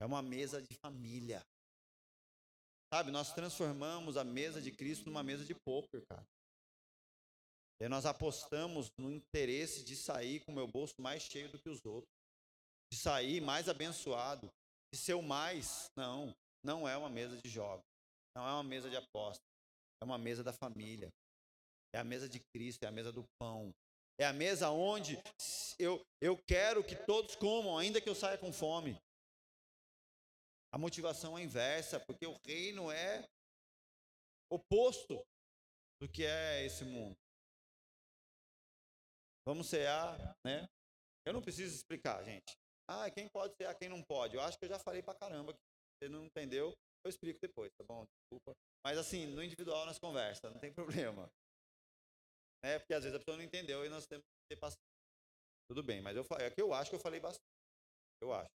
É 0.00 0.06
uma 0.06 0.22
mesa 0.22 0.62
de 0.62 0.74
família. 0.76 1.44
Sabe, 2.92 3.10
nós 3.10 3.34
transformamos 3.34 4.16
a 4.16 4.24
mesa 4.24 4.60
de 4.62 4.70
Cristo 4.70 5.06
numa 5.06 5.22
mesa 5.22 5.44
de 5.44 5.54
pôquer, 5.54 6.02
cara. 6.06 6.26
E 7.80 7.88
nós 7.88 8.06
apostamos 8.06 8.90
no 8.98 9.10
interesse 9.10 9.84
de 9.84 9.96
sair 9.96 10.40
com 10.44 10.52
o 10.52 10.54
meu 10.54 10.66
bolso 10.66 10.94
mais 10.98 11.22
cheio 11.22 11.50
do 11.50 11.58
que 11.58 11.68
os 11.68 11.84
outros. 11.84 12.15
De 12.92 12.98
sair 12.98 13.40
mais 13.40 13.68
abençoado. 13.68 14.50
De 14.92 14.98
ser 14.98 15.14
o 15.14 15.22
mais. 15.22 15.90
Não, 15.96 16.34
não 16.64 16.88
é 16.88 16.96
uma 16.96 17.08
mesa 17.08 17.36
de 17.42 17.50
jogos. 17.50 17.84
Não 18.34 18.46
é 18.46 18.52
uma 18.52 18.64
mesa 18.64 18.90
de 18.90 18.96
aposta. 18.96 19.42
É 20.02 20.04
uma 20.04 20.18
mesa 20.18 20.42
da 20.42 20.52
família. 20.52 21.10
É 21.94 21.98
a 21.98 22.04
mesa 22.04 22.28
de 22.28 22.40
Cristo, 22.52 22.84
é 22.84 22.88
a 22.88 22.92
mesa 22.92 23.12
do 23.12 23.24
pão. 23.40 23.72
É 24.18 24.26
a 24.26 24.32
mesa 24.32 24.70
onde 24.70 25.18
eu, 25.78 26.02
eu 26.20 26.38
quero 26.46 26.84
que 26.84 26.96
todos 27.06 27.36
comam, 27.36 27.78
ainda 27.78 28.00
que 28.00 28.08
eu 28.08 28.14
saia 28.14 28.38
com 28.38 28.52
fome. 28.52 28.98
A 30.72 30.78
motivação 30.78 31.38
é 31.38 31.42
inversa, 31.42 32.00
porque 32.00 32.26
o 32.26 32.36
reino 32.46 32.90
é 32.90 33.26
oposto 34.50 35.24
do 36.00 36.08
que 36.08 36.24
é 36.24 36.64
esse 36.64 36.84
mundo. 36.84 37.16
Vamos 39.46 39.68
cear, 39.68 40.18
né? 40.44 40.68
Eu 41.24 41.32
não 41.32 41.40
preciso 41.40 41.74
explicar, 41.74 42.22
gente. 42.24 42.54
Ah, 42.88 43.10
quem 43.10 43.28
pode 43.28 43.54
cear, 43.56 43.74
quem 43.74 43.88
não 43.88 44.02
pode. 44.02 44.36
Eu 44.36 44.40
acho 44.40 44.58
que 44.58 44.64
eu 44.64 44.68
já 44.68 44.78
falei 44.78 45.02
pra 45.02 45.14
caramba. 45.14 45.52
Você 45.52 46.08
não 46.08 46.24
entendeu? 46.24 46.72
Eu 47.04 47.08
explico 47.08 47.38
depois, 47.40 47.72
tá 47.74 47.84
bom? 47.84 48.04
Desculpa. 48.04 48.52
Mas 48.84 48.98
assim, 48.98 49.26
no 49.26 49.42
individual 49.42 49.86
nós 49.86 49.98
conversa, 49.98 50.50
não 50.50 50.58
tem 50.58 50.72
problema. 51.12 51.28
É, 52.64 52.78
porque 52.78 52.94
às 52.94 53.02
vezes 53.02 53.16
a 53.16 53.18
pessoa 53.18 53.36
não 53.36 53.44
entendeu 53.44 53.84
e 53.84 53.88
nós 53.88 54.06
temos 54.06 54.24
que 54.24 54.54
ter 54.54 54.60
paciência. 54.60 54.80
Tudo 55.68 55.82
bem, 55.82 56.00
mas 56.00 56.16
eu 56.16 56.24
é 56.38 56.50
que 56.50 56.62
eu 56.62 56.72
acho 56.72 56.90
que 56.90 56.96
eu 56.96 57.00
falei 57.00 57.18
bastante. 57.18 57.42
Eu 58.22 58.32
acho. 58.32 58.50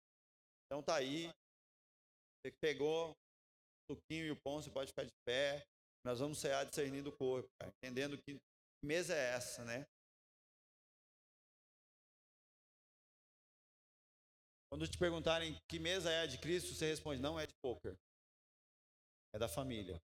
Então 0.65 0.84
tá 0.84 0.95
aí. 0.95 1.28
Você 1.28 2.51
que 2.51 2.57
pegou 2.59 3.11
o 3.11 3.93
suquinho 3.93 4.25
e 4.25 4.32
o 4.32 4.41
pão, 4.43 4.61
você 4.61 4.69
pode 4.69 4.91
ficar 4.91 5.05
de 5.05 5.11
pé. 5.25 5.63
Nós 6.05 6.19
vamos 6.19 6.39
cear 6.39 6.65
discernindo 6.65 7.09
o 7.09 7.17
corpo, 7.17 7.49
cara, 7.59 7.71
entendendo 7.78 8.17
que 8.17 8.38
mesa 8.84 9.13
é 9.13 9.36
essa, 9.36 9.65
né? 9.65 9.86
Quando 14.78 14.91
te 14.91 14.97
perguntarem 14.99 15.59
que 15.67 15.80
mesa 15.80 16.11
é 16.11 16.21
a 16.21 16.25
de 16.28 16.38
Cristo, 16.38 16.75
você 16.75 16.86
responde: 16.86 17.19
não 17.19 17.39
é 17.39 17.47
de 17.47 17.53
poker. 17.63 17.97
É 19.34 19.39
da 19.39 19.47
família. 19.47 19.99